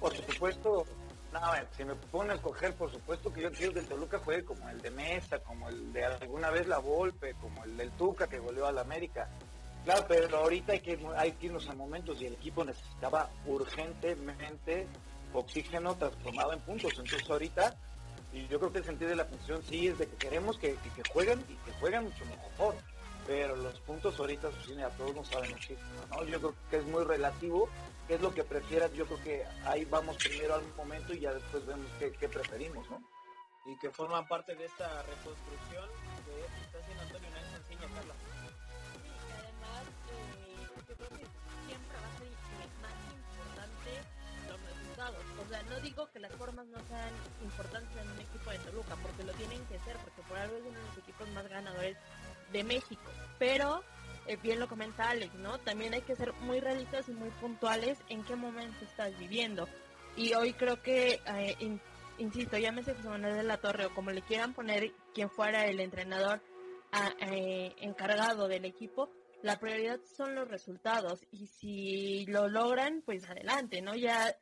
Por 0.00 0.16
supuesto, 0.16 0.84
no, 1.32 1.40
si 1.76 1.84
me 1.84 1.94
ponen 1.94 2.32
a 2.32 2.34
escoger, 2.34 2.74
por 2.74 2.90
supuesto 2.90 3.32
que 3.32 3.42
yo 3.42 3.52
quiero 3.52 3.72
que 3.74 3.80
el 3.80 3.86
Toluca 3.86 4.18
juegue 4.18 4.44
como 4.44 4.68
el 4.68 4.80
de 4.80 4.90
Mesa, 4.90 5.38
como 5.40 5.68
el 5.68 5.92
de 5.92 6.04
alguna 6.04 6.50
vez 6.50 6.66
la 6.66 6.78
Volpe, 6.78 7.34
como 7.34 7.64
el 7.64 7.76
del 7.76 7.92
Tuca 7.92 8.26
que 8.26 8.40
volvió 8.40 8.66
a 8.66 8.72
la 8.72 8.80
América. 8.80 9.28
Claro, 9.84 10.04
pero 10.08 10.38
ahorita 10.38 10.72
hay 10.72 10.80
que, 10.80 10.98
hay 11.16 11.32
que 11.32 11.46
irnos 11.46 11.68
a 11.68 11.74
momentos 11.74 12.20
y 12.20 12.26
el 12.26 12.34
equipo 12.34 12.64
necesitaba 12.64 13.30
urgentemente 13.46 14.88
oxígeno 15.32 15.94
transformado 15.96 16.52
en 16.52 16.60
puntos. 16.60 16.92
Entonces 16.98 17.28
ahorita, 17.28 17.76
y 18.32 18.46
yo 18.48 18.58
creo 18.58 18.72
que 18.72 18.78
el 18.78 18.84
sentido 18.84 19.10
de 19.10 19.16
la 19.16 19.24
función 19.24 19.62
sí 19.62 19.88
es 19.88 19.98
de 19.98 20.06
que 20.06 20.16
queremos 20.16 20.58
que, 20.58 20.76
que, 20.94 21.02
jueguen 21.12 21.44
y 21.48 21.54
que 21.64 21.72
jueguen 21.80 22.04
mucho 22.04 22.24
mejor. 22.24 22.74
Pero 23.26 23.56
los 23.56 23.78
puntos 23.80 24.18
ahorita, 24.18 24.48
a 24.48 24.90
todos 24.90 25.14
nos 25.14 25.28
saben 25.28 25.50
muchísimo, 25.50 25.78
¿no? 26.10 26.24
Yo 26.24 26.38
creo 26.38 26.54
que 26.70 26.76
es 26.78 26.84
muy 26.86 27.04
relativo 27.04 27.68
qué 28.06 28.14
es 28.14 28.22
lo 28.22 28.32
que 28.32 28.42
prefieras, 28.42 28.90
yo 28.94 29.04
creo 29.04 29.22
que 29.22 29.44
ahí 29.66 29.84
vamos 29.84 30.16
primero 30.16 30.54
al 30.54 30.66
momento 30.76 31.12
y 31.12 31.20
ya 31.20 31.34
después 31.34 31.66
vemos 31.66 31.86
qué, 31.98 32.28
preferimos, 32.28 32.88
¿no? 32.88 33.02
Y 33.66 33.76
que 33.76 33.90
forman 33.90 34.26
parte 34.26 34.54
de 34.56 34.64
esta 34.64 35.02
reconstrucción 35.02 35.90
que 36.24 36.64
está 36.64 36.78
haciendo 36.78 37.02
Antonio 37.02 37.30
Náez 37.30 37.78
Carla. 37.78 38.27
Digo 45.80 46.10
que 46.12 46.20
las 46.20 46.32
formas 46.32 46.66
no 46.66 46.78
sean 46.88 47.12
importantes 47.42 47.96
en 47.96 48.10
un 48.10 48.20
equipo 48.20 48.50
de 48.50 48.58
Toluca, 48.58 48.96
porque 49.02 49.24
lo 49.24 49.32
tienen 49.34 49.64
que 49.66 49.78
ser, 49.80 49.96
porque 49.98 50.22
por 50.22 50.38
algo 50.38 50.56
es 50.56 50.62
uno 50.62 50.78
de 50.78 50.86
los 50.86 50.98
equipos 50.98 51.28
más 51.30 51.48
ganadores 51.48 51.96
de 52.52 52.64
México. 52.64 53.10
Pero 53.38 53.82
eh, 54.26 54.36
bien 54.42 54.60
lo 54.60 54.68
comenta 54.68 55.08
Alex, 55.08 55.34
¿no? 55.36 55.58
También 55.58 55.94
hay 55.94 56.02
que 56.02 56.14
ser 56.14 56.32
muy 56.34 56.60
realistas 56.60 57.08
y 57.08 57.12
muy 57.12 57.30
puntuales 57.30 57.98
en 58.08 58.22
qué 58.24 58.36
momento 58.36 58.84
estás 58.84 59.18
viviendo. 59.18 59.68
Y 60.16 60.34
hoy 60.34 60.52
creo 60.52 60.82
que, 60.82 61.20
eh, 61.26 61.78
insisto, 62.18 62.58
llámese 62.58 62.94
José 62.94 63.08
Manuel 63.08 63.36
de 63.36 63.42
la 63.44 63.58
Torre 63.58 63.86
o 63.86 63.94
como 63.94 64.10
le 64.10 64.22
quieran 64.22 64.52
poner 64.52 64.92
quien 65.14 65.30
fuera 65.30 65.66
el 65.66 65.80
entrenador 65.80 66.42
eh, 67.20 67.74
encargado 67.80 68.48
del 68.48 68.64
equipo, 68.64 69.10
la 69.42 69.58
prioridad 69.58 70.00
son 70.16 70.34
los 70.34 70.48
resultados 70.48 71.24
y 71.30 71.46
si 71.46 72.26
lo 72.26 72.48
logran, 72.48 73.02
pues 73.04 73.28
adelante, 73.28 73.80
¿no? 73.80 73.94
Ya, 73.94 74.34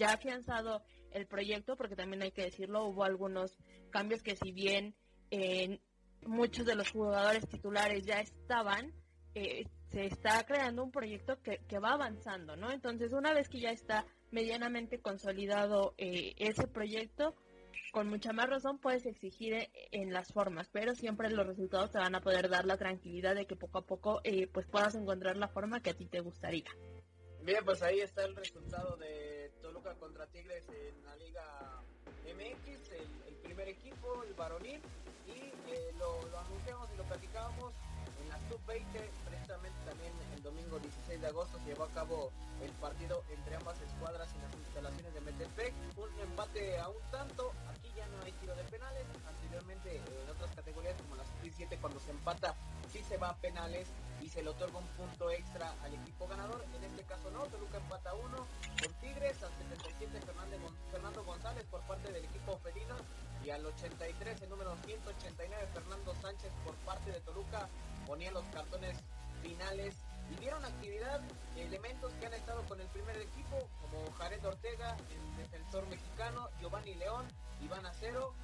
ya 0.00 0.14
afianzado 0.14 0.82
el 1.12 1.26
proyecto, 1.26 1.76
porque 1.76 1.94
también 1.94 2.22
hay 2.22 2.32
que 2.32 2.44
decirlo, 2.44 2.86
hubo 2.86 3.04
algunos 3.04 3.56
cambios 3.90 4.22
que 4.22 4.34
si 4.34 4.50
bien 4.50 4.96
muchos 6.26 6.66
de 6.66 6.74
los 6.74 6.90
jugadores 6.90 7.46
titulares 7.48 8.04
ya 8.04 8.20
estaban, 8.20 8.92
eh, 9.34 9.64
se 9.90 10.06
está 10.06 10.44
creando 10.44 10.84
un 10.84 10.90
proyecto 10.90 11.38
que, 11.42 11.78
va 11.78 11.92
avanzando, 11.92 12.56
¿no? 12.56 12.70
Entonces, 12.70 13.12
una 13.12 13.32
vez 13.32 13.48
que 13.48 13.60
ya 13.60 13.70
está 13.70 14.06
medianamente 14.30 15.00
consolidado 15.00 15.94
eh, 15.98 16.34
ese 16.36 16.68
proyecto, 16.68 17.34
con 17.92 18.08
mucha 18.08 18.32
más 18.32 18.48
razón 18.48 18.78
puedes 18.78 19.04
exigir 19.06 19.54
eh, 19.54 19.70
en 19.90 20.12
las 20.12 20.32
formas, 20.32 20.68
pero 20.70 20.94
siempre 20.94 21.30
los 21.30 21.46
resultados 21.46 21.90
te 21.90 21.98
van 21.98 22.14
a 22.14 22.20
poder 22.20 22.48
dar 22.48 22.66
la 22.66 22.76
tranquilidad 22.76 23.34
de 23.34 23.46
que 23.46 23.56
poco 23.56 23.78
a 23.78 23.86
poco 23.86 24.20
pues 24.52 24.66
puedas 24.66 24.94
encontrar 24.94 25.36
la 25.36 25.48
forma 25.48 25.80
que 25.80 25.90
a 25.90 25.94
ti 25.94 26.06
te 26.06 26.20
gustaría. 26.20 26.70
Bien, 27.42 27.64
pues 27.64 27.82
ahí 27.82 28.00
está 28.00 28.24
el 28.24 28.36
resultado 28.36 28.96
de 28.96 29.29
Contra 29.80 30.26
Tigres 30.26 30.62
en 30.68 31.04
la 31.06 31.16
Liga 31.16 31.82
MX, 32.26 32.90
el, 32.92 33.34
primer 33.42 33.66
equipo, 33.66 34.22
el 34.24 34.34
varonil 34.34 34.78
eh, 35.26 35.94
lo, 35.98 36.20
anunciamos 36.38 36.86
y 36.92 36.98
lo 36.98 37.04
platicábamos 37.04 37.72
en 38.20 38.28
la 38.28 38.38
sub-20, 38.50 38.84
precisamente 39.24 39.78
también 39.86 40.12
el 40.36 40.42
domingo 40.42 40.78
16 40.78 41.18
de 41.22 41.26
agosto 41.26 41.58
se 41.60 41.64
llevó 41.64 41.84
a 41.84 41.88
cabo 41.92 42.30
el 42.62 42.70
partido 42.72 43.24
entre 43.30 43.56
ambas 43.56 43.80
escuadras 43.80 44.28
en 44.34 44.42
las 44.42 44.54
instalaciones 44.54 45.14
de 45.14 45.20
Metepec, 45.22 45.72
un 45.96 46.20
empate 46.20 46.78
a 46.78 46.88
un 46.90 47.10
tanto, 47.10 47.54
aquí 47.70 47.90
ya 47.96 48.06
no 48.08 48.22
hay 48.22 48.32
tiro 48.32 48.54
de 48.56 48.64
penales, 48.64 49.06
anteriormente 49.50 49.96
en 49.96 50.30
otras 50.30 50.54
categorías 50.54 50.94
como 51.02 51.16
la 51.16 51.24
sub-17 51.24 51.80
cuando 51.80 51.98
se 51.98 52.10
empata 52.10 52.54
sí 52.92 53.02
se 53.02 53.16
va 53.16 53.30
a 53.30 53.36
penales, 53.36 53.88
y 54.20 54.28
se 54.28 54.42
le 54.42 54.50
otorga 54.50 54.78
un 54.78 54.86
punto 54.88 55.30
extra 55.30 55.74
al 55.82 55.94
equipo 55.94 56.28
ganador. 56.28 56.64
En 56.76 56.84
este 56.84 57.02
caso 57.04 57.30
no, 57.30 57.46
Toluca 57.46 57.78
empata 57.78 58.14
uno 58.14 58.46
con 58.82 58.92
Tigres, 59.00 59.42
al 59.42 59.50
77 59.52 60.20
Fernando 60.90 61.24
González 61.24 61.64
por 61.70 61.80
parte 61.82 62.12
del 62.12 62.24
equipo 62.24 62.58
felino 62.58 62.96
y 63.44 63.50
al 63.50 63.64
83 63.64 64.42
el 64.42 64.50
número 64.50 64.76
189 64.84 65.68
Fernando 65.72 66.14
Sánchez 66.20 66.52
por 66.64 66.74
parte 66.84 67.10
de 67.10 67.20
Toluca 67.20 67.68
ponía 68.06 68.30
los 68.30 68.44
cartones 68.46 68.98
finales 69.42 69.94
y 70.30 70.36
vieron 70.36 70.64
actividad 70.64 71.20
elementos 71.56 72.12
que 72.14 72.26
han 72.26 72.34
estado 72.34 72.62
con 72.64 72.80
el 72.80 72.86
primer 72.88 73.16
equipo 73.16 73.68
como 73.80 74.12
Jared 74.18 74.44
Ortega, 74.44 74.96
el 75.10 75.36
defensor 75.38 75.86
mexicano, 75.88 76.48
Giovanni 76.60 76.94
León, 76.94 77.26
Iván 77.62 77.86
Acero 77.86 78.34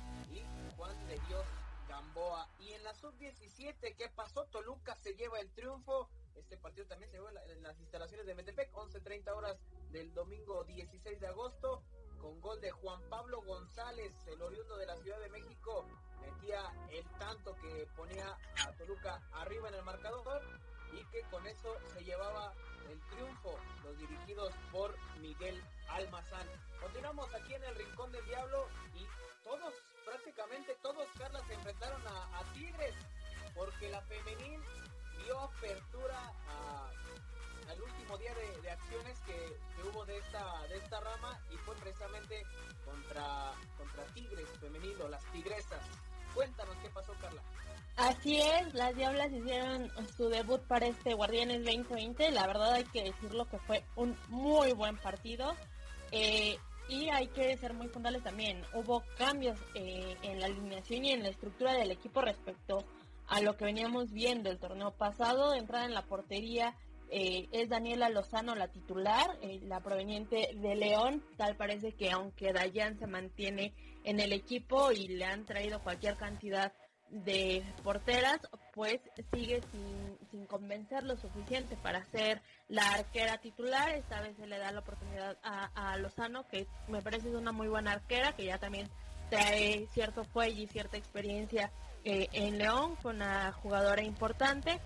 De 0.86 1.18
Dios 1.26 1.44
Gamboa. 1.88 2.48
Y 2.60 2.72
en 2.72 2.84
la 2.84 2.94
sub-17, 2.94 3.96
¿qué 3.96 4.08
pasó? 4.14 4.44
Toluca 4.44 4.94
se 4.94 5.14
lleva 5.14 5.40
el 5.40 5.50
triunfo. 5.50 6.08
Este 6.36 6.56
partido 6.56 6.86
también 6.86 7.10
se 7.10 7.16
llevó 7.16 7.28
en, 7.28 7.62
las 7.64 7.76
instalaciones 7.80 8.24
de 8.24 8.36
Metepec, 8.36 8.72
11.30 8.72 9.28
horas 9.34 9.58
del 9.90 10.14
domingo 10.14 10.62
16 10.62 11.18
de 11.18 11.26
agosto, 11.26 11.82
con 12.20 12.40
gol 12.40 12.60
de 12.60 12.70
Juan 12.70 13.00
Pablo 13.08 13.42
González, 13.42 14.12
el 14.28 14.40
oriundo 14.40 14.76
de 14.76 14.86
la 14.86 14.96
Ciudad 14.98 15.18
de 15.18 15.28
México, 15.28 15.84
metía 16.20 16.62
el 16.90 17.04
tanto 17.18 17.56
que 17.56 17.88
ponía 17.96 18.38
a 18.64 18.72
Toluca 18.76 19.20
arriba 19.32 19.68
en 19.68 19.74
el 19.74 19.82
marcador 19.82 20.40
y 20.92 21.04
que 21.06 21.22
con 21.30 21.44
eso 21.48 21.74
se 21.92 22.04
llevaba 22.04 22.54
el 22.88 23.00
triunfo, 23.10 23.58
los 23.82 23.98
dirigidos 23.98 24.54
por 24.70 24.94
Miguel 25.18 25.60
Almazán. 25.88 26.46
Continuamos 26.80 27.34
aquí 27.34 27.54
en 27.54 27.64
el 27.64 27.74
Rincón 27.74 28.12
del 28.12 28.24
Diablo 28.26 28.68
y 28.94 29.04
todos 29.42 29.74
prácticamente 30.06 30.76
todos, 30.80 31.06
Carla, 31.18 31.40
se 31.46 31.54
enfrentaron 31.54 32.00
a, 32.06 32.42
Tigres, 32.54 32.94
porque 33.54 33.90
la 33.90 34.00
femenil 34.02 34.60
dio 35.24 35.40
apertura 35.40 36.32
al 37.68 37.82
último 37.82 38.16
día 38.16 38.32
de, 38.62 38.70
acciones 38.70 39.18
que, 39.26 39.58
hubo 39.88 40.04
de 40.06 40.16
esta, 40.18 40.62
de 40.68 40.76
esta 40.78 41.00
rama 41.00 41.38
y 41.50 41.56
fue 41.58 41.74
precisamente 41.76 42.42
contra, 42.84 43.52
contra 43.76 44.04
Tigres 44.14 44.48
femenil 44.60 45.02
o 45.02 45.08
las 45.08 45.24
Tigresas. 45.32 45.84
Cuéntanos 46.34 46.76
qué 46.82 46.88
pasó, 46.90 47.12
Carla. 47.20 47.42
Así 47.96 48.40
es, 48.40 48.74
las 48.74 48.94
Diablas 48.94 49.32
hicieron 49.32 49.90
su 50.16 50.28
debut 50.28 50.60
para 50.62 50.86
este 50.86 51.14
Guardianes 51.14 51.64
2020. 51.64 52.30
La 52.30 52.46
verdad 52.46 52.74
hay 52.74 52.84
que 52.84 53.04
decirlo 53.04 53.48
que 53.48 53.58
fue 53.58 53.84
un 53.96 54.16
muy 54.28 54.72
buen 54.72 54.96
partido. 54.98 55.56
Eh, 56.12 56.58
y 56.88 57.08
hay 57.10 57.28
que 57.28 57.56
ser 57.56 57.74
muy 57.74 57.88
puntuales 57.88 58.22
también. 58.22 58.62
Hubo 58.74 59.02
cambios 59.18 59.58
eh, 59.74 60.16
en 60.22 60.40
la 60.40 60.46
alineación 60.46 61.04
y 61.04 61.12
en 61.12 61.22
la 61.22 61.28
estructura 61.28 61.74
del 61.74 61.90
equipo 61.90 62.20
respecto 62.20 62.84
a 63.28 63.40
lo 63.40 63.56
que 63.56 63.64
veníamos 63.64 64.12
viendo 64.12 64.50
el 64.50 64.58
torneo 64.58 64.92
pasado. 64.92 65.54
Entrada 65.54 65.84
en 65.84 65.94
la 65.94 66.02
portería 66.02 66.74
eh, 67.10 67.48
es 67.52 67.68
Daniela 67.68 68.08
Lozano 68.08 68.54
la 68.54 68.68
titular, 68.68 69.38
eh, 69.42 69.60
la 69.62 69.80
proveniente 69.80 70.50
de 70.54 70.74
León. 70.76 71.24
Tal 71.36 71.56
parece 71.56 71.92
que 71.92 72.10
aunque 72.10 72.52
Dayan 72.52 72.98
se 72.98 73.06
mantiene 73.06 73.74
en 74.04 74.20
el 74.20 74.32
equipo 74.32 74.92
y 74.92 75.08
le 75.08 75.24
han 75.24 75.44
traído 75.44 75.82
cualquier 75.82 76.16
cantidad 76.16 76.72
de 77.08 77.64
porteras, 77.82 78.38
pues 78.76 79.00
sigue 79.32 79.62
sin, 79.72 80.18
sin 80.30 80.46
convencer 80.46 81.02
lo 81.02 81.16
suficiente 81.16 81.76
para 81.76 82.04
ser 82.04 82.42
la 82.68 82.86
arquera 82.92 83.38
titular. 83.38 83.88
Esta 83.88 84.20
vez 84.20 84.36
se 84.36 84.46
le 84.46 84.58
da 84.58 84.70
la 84.70 84.80
oportunidad 84.80 85.38
a, 85.42 85.96
Lozano, 85.96 86.46
que 86.46 86.68
me 86.86 87.00
parece 87.00 87.30
es 87.30 87.34
una 87.34 87.52
muy 87.52 87.68
buena 87.68 87.92
arquera, 87.92 88.36
que 88.36 88.44
ya 88.44 88.58
también 88.58 88.90
trae 89.30 89.88
cierto 89.92 90.24
fuelle 90.24 90.60
y 90.60 90.66
cierta 90.66 90.98
experiencia 90.98 91.72
eh, 92.04 92.28
en 92.32 92.58
León, 92.58 92.96
con 92.96 93.16
una 93.16 93.50
jugadora 93.52 94.02
importante. 94.02 94.78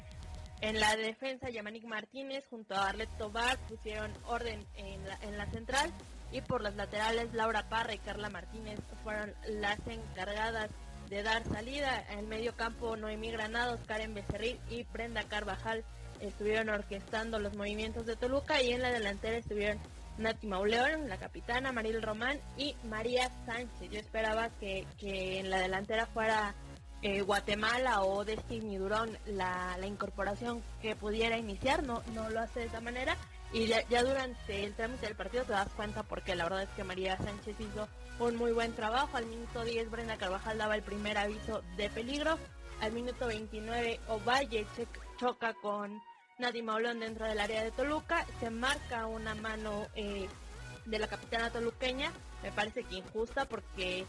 En 0.61 0.79
la 0.79 0.95
defensa, 0.95 1.51
Yamanik 1.51 1.85
Martínez 1.85 2.47
junto 2.49 2.77
a 2.77 2.91
Arlet 2.91 3.11
Tobar 3.19 3.59
pusieron 3.67 4.13
orden 4.27 4.65
en 4.75 5.09
la, 5.09 5.19
en 5.23 5.37
la 5.37 5.51
central 5.51 5.91
y 6.31 6.43
por 6.43 6.63
las 6.63 6.77
laterales 6.77 7.35
Laura 7.35 7.69
Parra 7.69 7.93
y 7.93 7.99
Carla 7.99 8.31
Martínez 8.31 8.79
fueron 9.03 9.35
las 9.49 9.81
encargadas 9.89 10.71
de 11.11 11.23
dar 11.23 11.45
salida. 11.45 12.05
En 12.11 12.21
el 12.21 12.27
medio 12.27 12.55
campo 12.55 12.97
Noemí 12.97 13.31
Granados, 13.33 13.81
Karen 13.87 14.15
Becerril 14.15 14.59
y 14.71 14.85
Brenda 14.85 15.25
Carvajal 15.25 15.85
estuvieron 16.21 16.69
orquestando 16.69 17.39
los 17.39 17.55
movimientos 17.57 18.07
de 18.07 18.17
Toluca 18.17 18.63
y 18.63 18.73
en 18.73 18.83
la 18.83 18.93
delantera 18.93 19.37
estuvieron 19.37 19.81
Nati 20.19 20.47
Mauleón, 20.47 21.09
la 21.09 21.19
capitana, 21.19 21.73
Maril 21.73 22.03
Román 22.03 22.39
y 22.57 22.77
María 22.85 23.31
Sánchez. 23.47 23.91
Yo 23.91 23.99
esperaba 23.99 24.51
que, 24.61 24.87
en 25.01 25.51
la 25.51 25.59
delantera 25.59 26.07
fuera 26.07 26.55
eh, 27.03 27.23
Guatemala 27.23 28.03
o 28.03 28.25
Destiny 28.25 28.77
Durón 28.77 29.19
la, 29.27 29.77
la, 29.79 29.87
incorporación 29.87 30.63
que 30.83 30.95
pudiera 30.95 31.39
iniciar, 31.39 31.83
no, 31.83 32.03
no 32.15 32.29
lo 32.29 32.41
hace 32.41 32.61
de 32.61 32.67
esa 32.67 32.81
manera. 32.81 33.17
Y 33.53 33.67
ya, 33.67 34.03
durante 34.05 34.65
el 34.65 34.75
trámite 34.75 35.07
del 35.07 35.17
partido 35.17 35.45
te 35.45 35.53
das 35.53 35.69
cuenta 35.71 36.05
porque 36.05 36.37
la 36.37 36.45
verdad 36.45 36.63
es 36.63 36.69
que 36.71 36.85
María 36.85 37.17
Sánchez 37.17 37.57
hizo 37.59 37.89
un 38.21 38.37
muy 38.37 38.53
buen 38.53 38.75
trabajo. 38.75 39.17
Al 39.17 39.27
minuto 39.27 39.65
10 39.65 39.91
Brenda 39.91 40.17
Carvajal 40.17 40.59
daba 40.59 40.77
el 40.77 40.83
primer 40.83 41.19
aviso 41.19 41.63
de 41.77 41.91
peligro. 41.91 42.39
Al 42.81 42.93
minuto 42.93 43.27
29 43.27 44.01
Ovalle 44.09 44.67
choca 45.19 45.53
con 45.55 46.01
Nadie 46.39 46.63
Maulón 46.63 47.01
dentro 47.01 47.27
del 47.27 47.41
área 47.41 47.65
de 47.65 47.73
Toluca. 47.73 48.25
Se 48.39 48.51
marca 48.51 49.07
una 49.07 49.35
mano 49.35 49.87
eh, 49.95 50.29
de 50.87 50.99
la 50.99 51.09
capitana 51.09 51.51
toluqueña. 51.51 52.13
Me 52.43 52.53
parece 52.53 52.85
que 52.85 52.97
injusta 52.97 53.47
porque 53.47 54.07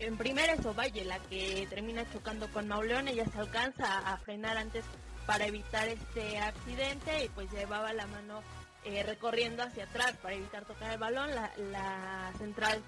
en 0.00 0.16
primera 0.16 0.54
es 0.54 0.66
Ovalle 0.66 1.04
la 1.04 1.18
que 1.20 1.66
termina 1.70 2.10
chocando 2.12 2.50
con 2.50 2.66
Mauleón. 2.66 3.06
Ella 3.06 3.24
se 3.26 3.38
alcanza 3.38 3.98
a, 3.98 4.16
frenar 4.18 4.56
antes 4.56 4.84
para 5.26 5.46
evitar 5.46 5.86
este 5.88 6.38
accidente 6.38 7.24
y 7.24 7.28
pues 7.28 7.50
llevaba 7.52 7.92
la 7.92 8.06
mano 8.08 8.42
eh, 8.84 9.02
recorriendo 9.02 9.62
hacia 9.62 9.84
atrás 9.84 10.16
para 10.22 10.34
evitar 10.34 10.64
tocar 10.64 10.92
el 10.92 10.98
balón. 10.98 11.30
La, 11.34 12.32
central 12.38 12.82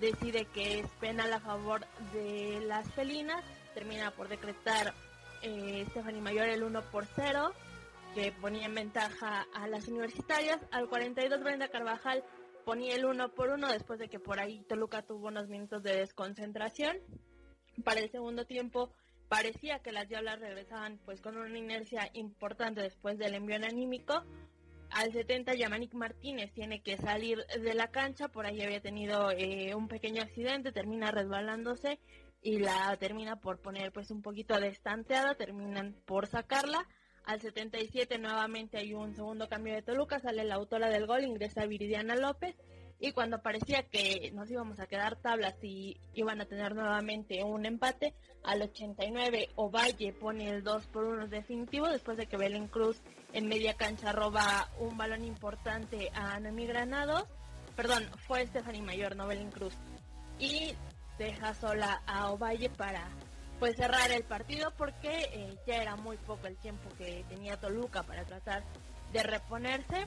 decide 0.00 0.46
que 0.46 0.80
es 0.80 0.86
penal 1.00 1.32
a 1.32 1.40
favor 1.40 1.86
de 2.12 2.60
las 2.66 2.92
felinas. 2.94 3.44
Termina 3.74 4.10
por 4.10 4.28
decretar 4.28 4.94
eh, 5.42 5.86
Stephanie 5.90 6.20
Mayor 6.20 6.48
el 6.48 6.62
1 6.62 6.82
por 6.90 7.06
0 7.06 7.52
que 8.14 8.32
ponía 8.32 8.66
en 8.66 8.74
ventaja 8.74 9.46
a 9.54 9.68
las 9.68 9.86
universitarias. 9.88 10.60
Al 10.72 10.88
42 10.88 11.42
Brenda 11.42 11.68
Carvajal 11.68 12.24
ponía 12.64 12.94
el 12.94 13.04
uno 13.04 13.32
por 13.34 13.50
uno 13.50 13.68
después 13.68 13.98
de 13.98 14.08
que 14.08 14.18
por 14.18 14.40
ahí 14.40 14.62
Toluca 14.68 15.02
tuvo 15.02 15.28
unos 15.28 15.48
minutos 15.48 15.82
de 15.82 15.96
desconcentración. 15.96 16.96
Para 17.84 18.00
el 18.00 18.10
segundo 18.10 18.46
tiempo 18.46 18.92
parecía 19.28 19.78
que 19.78 19.92
las 19.92 20.08
diablas 20.08 20.40
regresaban 20.40 20.98
pues 21.04 21.20
con 21.20 21.36
una 21.36 21.56
inercia 21.56 22.10
importante 22.14 22.82
después 22.82 23.16
del 23.18 23.34
envío 23.34 23.56
anímico. 23.56 24.24
Al 24.90 25.12
70 25.12 25.54
Yamanik 25.54 25.94
Martínez 25.94 26.52
tiene 26.52 26.82
que 26.82 26.96
salir 26.96 27.44
de 27.46 27.74
la 27.74 27.88
cancha, 27.88 28.28
por 28.28 28.46
ahí 28.46 28.60
había 28.60 28.80
tenido 28.80 29.30
eh, 29.30 29.74
un 29.74 29.88
pequeño 29.88 30.22
accidente, 30.22 30.72
termina 30.72 31.10
resbalándose 31.10 32.00
y 32.42 32.58
la 32.58 32.96
termina 32.98 33.36
por 33.36 33.60
poner 33.60 33.92
pues 33.92 34.10
un 34.10 34.22
poquito 34.22 34.58
destanteada, 34.58 35.36
terminan 35.36 35.94
por 36.06 36.26
sacarla. 36.26 36.88
Al 37.24 37.40
77 37.40 38.18
nuevamente 38.18 38.78
hay 38.78 38.94
un 38.94 39.14
segundo 39.14 39.48
cambio 39.48 39.74
de 39.74 39.82
Toluca, 39.82 40.18
sale 40.18 40.42
la 40.44 40.56
autora 40.56 40.88
del 40.88 41.06
gol, 41.06 41.24
ingresa 41.24 41.66
Viridiana 41.66 42.16
López 42.16 42.56
y 43.00 43.12
cuando 43.12 43.40
parecía 43.42 43.82
que 43.82 44.30
nos 44.34 44.50
íbamos 44.50 44.78
a 44.78 44.86
quedar 44.86 45.16
tablas 45.16 45.54
y 45.62 45.96
iban 46.12 46.40
a 46.40 46.44
tener 46.44 46.74
nuevamente 46.74 47.42
un 47.42 47.64
empate, 47.64 48.14
al 48.44 48.60
89 48.60 49.48
Ovalle 49.56 50.12
pone 50.12 50.50
el 50.50 50.62
2 50.62 50.86
por 50.88 51.04
1 51.04 51.28
definitivo 51.28 51.88
después 51.88 52.18
de 52.18 52.26
que 52.26 52.36
Belén 52.36 52.68
Cruz 52.68 53.00
en 53.32 53.48
media 53.48 53.74
cancha 53.74 54.12
roba 54.12 54.68
un 54.78 54.98
balón 54.98 55.24
importante 55.24 56.10
a 56.14 56.34
Anami 56.34 56.66
Granados, 56.66 57.24
perdón, 57.74 58.04
fue 58.26 58.46
Stephanie 58.46 58.82
Mayor, 58.82 59.16
no 59.16 59.26
Belén 59.26 59.50
Cruz, 59.50 59.74
y 60.38 60.74
deja 61.18 61.54
sola 61.54 62.02
a 62.06 62.30
Ovalle 62.30 62.68
para 62.68 63.08
pues 63.58 63.76
cerrar 63.76 64.10
el 64.10 64.24
partido 64.24 64.72
porque 64.76 65.28
eh, 65.32 65.56
ya 65.66 65.76
era 65.76 65.96
muy 65.96 66.16
poco 66.18 66.46
el 66.46 66.56
tiempo 66.56 66.88
que 66.96 67.24
tenía 67.28 67.58
Toluca 67.58 68.02
para 68.02 68.24
tratar 68.24 68.64
de 69.12 69.22
reponerse. 69.22 70.06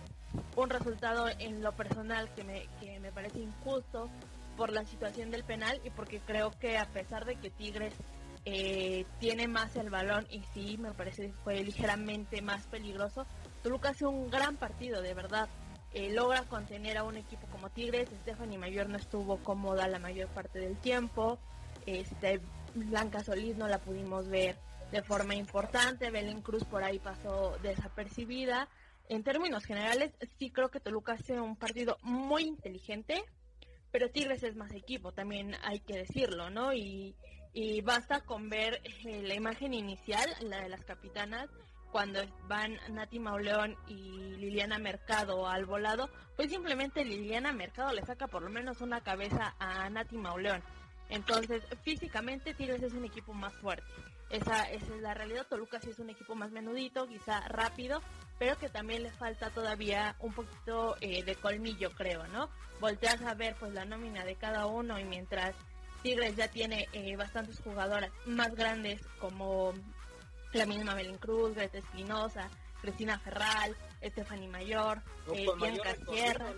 Un 0.55 0.69
resultado 0.69 1.27
en 1.39 1.61
lo 1.61 1.73
personal 1.73 2.33
que 2.33 2.43
me, 2.43 2.67
que 2.79 2.99
me 2.99 3.11
parece 3.11 3.39
injusto 3.39 4.09
por 4.57 4.71
la 4.71 4.83
situación 4.85 5.31
del 5.31 5.43
penal 5.43 5.79
y 5.83 5.89
porque 5.89 6.19
creo 6.19 6.51
que 6.59 6.77
a 6.77 6.85
pesar 6.85 7.25
de 7.25 7.35
que 7.35 7.49
Tigres 7.49 7.93
eh, 8.45 9.05
tiene 9.19 9.47
más 9.47 9.75
el 9.75 9.89
balón 9.89 10.27
y 10.29 10.43
sí 10.53 10.77
me 10.77 10.91
parece 10.93 11.27
que 11.27 11.33
fue 11.43 11.63
ligeramente 11.63 12.41
más 12.41 12.65
peligroso, 12.67 13.25
Toluca 13.61 13.89
hace 13.89 14.05
un 14.05 14.29
gran 14.29 14.57
partido, 14.57 15.01
de 15.01 15.13
verdad. 15.13 15.47
Eh, 15.93 16.11
logra 16.11 16.41
contener 16.43 16.97
a 16.97 17.03
un 17.03 17.17
equipo 17.17 17.47
como 17.47 17.69
Tigres. 17.69 18.09
Stephanie 18.21 18.57
Mayor 18.57 18.89
no 18.89 18.97
estuvo 18.97 19.37
cómoda 19.37 19.87
la 19.87 19.99
mayor 19.99 20.27
parte 20.29 20.59
del 20.59 20.77
tiempo. 20.77 21.37
Este, 21.85 22.41
Blanca 22.73 23.23
Solís 23.23 23.55
no 23.55 23.67
la 23.67 23.77
pudimos 23.77 24.27
ver 24.27 24.57
de 24.91 25.01
forma 25.01 25.33
importante, 25.35 26.11
Belén 26.11 26.41
Cruz 26.41 26.63
por 26.65 26.83
ahí 26.83 26.99
pasó 26.99 27.57
desapercibida. 27.63 28.67
En 29.09 29.23
términos 29.23 29.65
generales, 29.65 30.13
sí 30.39 30.49
creo 30.49 30.69
que 30.69 30.79
Toluca 30.79 31.13
hace 31.13 31.39
un 31.39 31.55
partido 31.55 31.97
muy 32.03 32.43
inteligente, 32.43 33.23
pero 33.91 34.09
Tigres 34.09 34.43
es 34.43 34.55
más 34.55 34.71
equipo, 34.71 35.11
también 35.11 35.55
hay 35.63 35.79
que 35.81 35.97
decirlo, 35.97 36.49
¿no? 36.49 36.73
Y, 36.73 37.15
basta 37.83 38.21
con 38.21 38.49
ver 38.49 38.81
eh, 39.05 39.21
la 39.21 39.35
imagen 39.35 39.73
inicial, 39.73 40.27
la 40.41 40.61
de 40.61 40.69
las 40.69 40.83
capitanas, 40.83 41.49
cuando 41.91 42.21
van 42.47 42.79
Nati 42.89 43.19
Mauleón 43.19 43.77
y 43.87 44.35
Liliana 44.37 44.79
Mercado 44.79 45.47
al 45.47 45.65
volado, 45.65 46.09
pues 46.35 46.49
simplemente 46.49 47.05
Liliana 47.05 47.53
Mercado 47.53 47.93
le 47.93 48.03
saca 48.03 48.27
por 48.27 48.41
lo 48.41 48.49
menos 48.49 48.81
una 48.81 49.01
cabeza 49.01 49.55
a 49.59 49.87
Nati 49.91 50.17
Mauleón. 50.17 50.63
Entonces, 51.09 51.63
físicamente 51.83 52.55
Tigres 52.55 52.81
es 52.81 52.93
un 52.93 53.05
equipo 53.05 53.33
más 53.33 53.53
fuerte. 53.57 53.85
Esa, 54.31 54.63
esa 54.71 54.95
es 54.95 55.01
la 55.01 55.13
realidad. 55.13 55.45
Toluca 55.47 55.79
sí 55.79 55.91
es 55.91 55.99
un 55.99 56.09
equipo 56.09 56.33
más 56.33 56.49
menudito, 56.49 57.07
quizá 57.07 57.41
rápido, 57.41 58.01
pero 58.39 58.57
que 58.57 58.69
también 58.69 59.03
le 59.03 59.11
falta 59.11 59.49
todavía 59.49 60.15
un 60.19 60.33
poquito 60.33 60.95
eh, 61.01 61.23
de 61.23 61.35
colmillo, 61.35 61.91
creo, 61.91 62.27
¿no? 62.27 62.49
Volteas 62.79 63.21
a 63.21 63.33
ver 63.33 63.55
pues 63.59 63.73
la 63.73 63.85
nómina 63.85 64.25
de 64.25 64.35
cada 64.35 64.65
uno 64.65 64.99
y 64.99 65.03
mientras 65.05 65.55
Tigres 66.01 66.35
ya 66.35 66.47
tiene 66.47 66.87
eh, 66.91 67.15
bastantes 67.15 67.59
jugadoras 67.61 68.11
más 68.25 68.53
grandes 68.55 69.01
como 69.19 69.73
la 70.51 70.65
misma 70.65 70.93
Belén 70.93 71.17
Cruz, 71.17 71.55
Greta 71.55 71.77
Espinosa, 71.77 72.49
Cristina 72.81 73.17
Ferral, 73.19 73.75
Stephanie 74.03 74.49
Mayor, 74.49 75.01
eh, 75.33 75.47
Bianca 75.57 75.95
Sierra. 76.09 76.53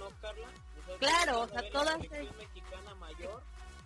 claro, 1.00 1.42
o 1.42 1.48
sea, 1.48 1.70
todas... 1.70 2.00
mexicana 2.00 2.96
mayor 2.96 3.44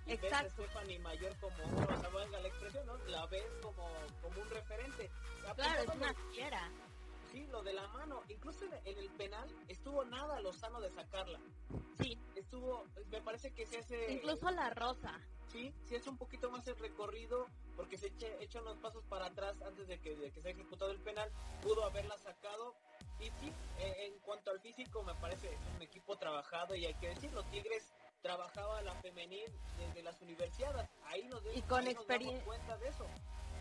Exacto. 0.10 0.64
Stephanie 0.64 1.00
Mayor 1.00 1.36
como, 1.40 1.84
o 1.84 2.00
sea, 2.00 2.10
valga 2.10 2.40
la 2.40 2.48
expresión, 2.48 2.86
¿no? 2.88 2.98
La 3.08 3.26
ves 3.28 3.46
como, 3.62 3.88
como 4.22 4.42
un 4.42 4.50
referente. 4.50 5.12
Claro, 5.56 5.82
es 5.82 5.96
una 5.96 6.14
fiera. 6.32 6.72
Lo 7.52 7.64
de 7.64 7.74
la 7.74 7.88
mano. 7.88 8.22
Incluso 8.30 8.66
en, 8.86 8.98
el 8.98 9.10
penal 9.12 9.50
estuvo 9.68 10.06
nada 10.06 10.40
Lozano 10.42 10.80
de 10.80 10.90
sacarla. 10.90 11.40
Sí. 11.98 12.18
Estuvo, 12.36 12.86
me 13.10 13.22
parece 13.22 13.52
que 13.54 13.66
se 13.66 13.80
hace... 13.80 14.12
Incluso 14.14 14.50
la 14.52 14.70
rosa. 14.70 15.20
Sí, 15.52 15.74
sí 15.86 15.96
hace 15.96 16.10
un 16.10 16.18
poquito 16.18 16.52
más 16.52 16.68
el 16.68 16.78
recorrido 16.78 17.48
porque 17.76 17.98
se 17.98 18.08
echa, 18.08 18.28
echa 18.40 18.62
unos 18.62 18.78
pasos 18.78 19.04
para 19.06 19.28
atrás 19.28 19.60
antes 19.62 19.88
de 19.88 20.00
que, 20.00 20.16
de 20.16 20.32
que 20.32 20.42
se 20.42 20.50
haya 20.50 20.60
ejecutado 20.60 20.92
el 20.92 21.02
penal. 21.02 21.32
Pudo 21.62 21.86
haberla 21.86 22.18
sacado. 22.18 22.76
Y 23.20 23.26
sí, 23.26 23.52
eh, 23.80 24.08
en 24.08 24.20
cuanto 24.20 24.52
al 24.52 24.60
físico 24.62 25.04
me 25.04 25.16
parece 25.16 25.58
un 25.76 25.82
equipo 25.82 26.18
trabajado 26.18 26.76
y 26.76 26.86
hay 26.86 26.94
que 26.96 27.10
decirlo, 27.10 27.44
Tigres 27.46 27.92
trabajaba 28.22 28.82
la 28.82 28.94
femenil 29.02 29.52
desde 29.78 30.04
las 30.04 30.22
universidades. 30.22 30.90
Ahí 31.06 31.28
nos, 31.28 31.42
y 31.56 31.62
con 31.64 31.88
experiencia 31.88 32.46
cuenta 32.46 32.78
de 32.78 32.88
eso. 32.90 33.06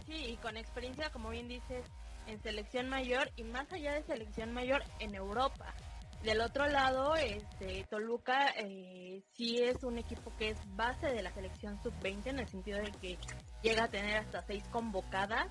Sí, 0.06 0.26
y 0.26 0.36
con 0.38 0.56
experiencia, 0.56 1.10
como 1.10 1.30
bien 1.30 1.48
dices, 1.48 1.84
en 2.28 2.40
selección 2.42 2.88
mayor 2.88 3.30
y 3.36 3.44
más 3.44 3.72
allá 3.72 3.94
de 3.94 4.02
selección 4.04 4.52
mayor 4.52 4.82
en 5.00 5.14
Europa. 5.14 5.74
Del 6.22 6.40
otro 6.40 6.66
lado, 6.66 7.14
este 7.14 7.84
Toluca 7.88 8.48
eh, 8.56 9.22
sí 9.34 9.62
es 9.62 9.84
un 9.84 9.98
equipo 9.98 10.34
que 10.36 10.50
es 10.50 10.58
base 10.76 11.06
de 11.06 11.22
la 11.22 11.32
selección 11.32 11.80
sub-20 11.82 12.26
en 12.26 12.38
el 12.40 12.48
sentido 12.48 12.78
de 12.78 12.90
que 12.90 13.18
llega 13.62 13.84
a 13.84 13.88
tener 13.88 14.16
hasta 14.18 14.42
seis 14.42 14.64
convocadas 14.70 15.46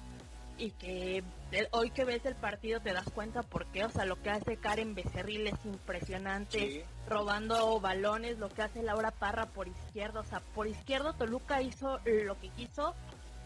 y 0.58 0.72
que 0.72 1.24
hoy 1.72 1.92
que 1.92 2.04
ves 2.04 2.26
el 2.26 2.36
partido 2.36 2.82
te 2.82 2.92
das 2.92 3.10
cuenta 3.12 3.44
por 3.44 3.68
qué, 3.72 3.86
o 3.86 3.90
sea, 3.90 4.06
lo 4.06 4.22
que 4.22 4.32
hace 4.32 4.58
Karen 4.58 4.96
Becerril 4.96 5.48
es 5.48 5.66
impresionante, 5.66 6.84
robando 7.08 7.80
balones, 7.80 8.40
lo 8.40 8.50
que 8.50 8.64
hace 8.64 8.82
Laura 8.82 9.12
Parra 9.12 9.46
por 9.46 9.68
izquierda, 9.68 10.20
o 10.20 10.24
sea, 10.24 10.40
por 10.56 10.68
izquierdo 10.68 11.14
Toluca 11.14 11.62
hizo 11.62 12.00
lo 12.06 12.40
que 12.40 12.50
quiso 12.50 12.96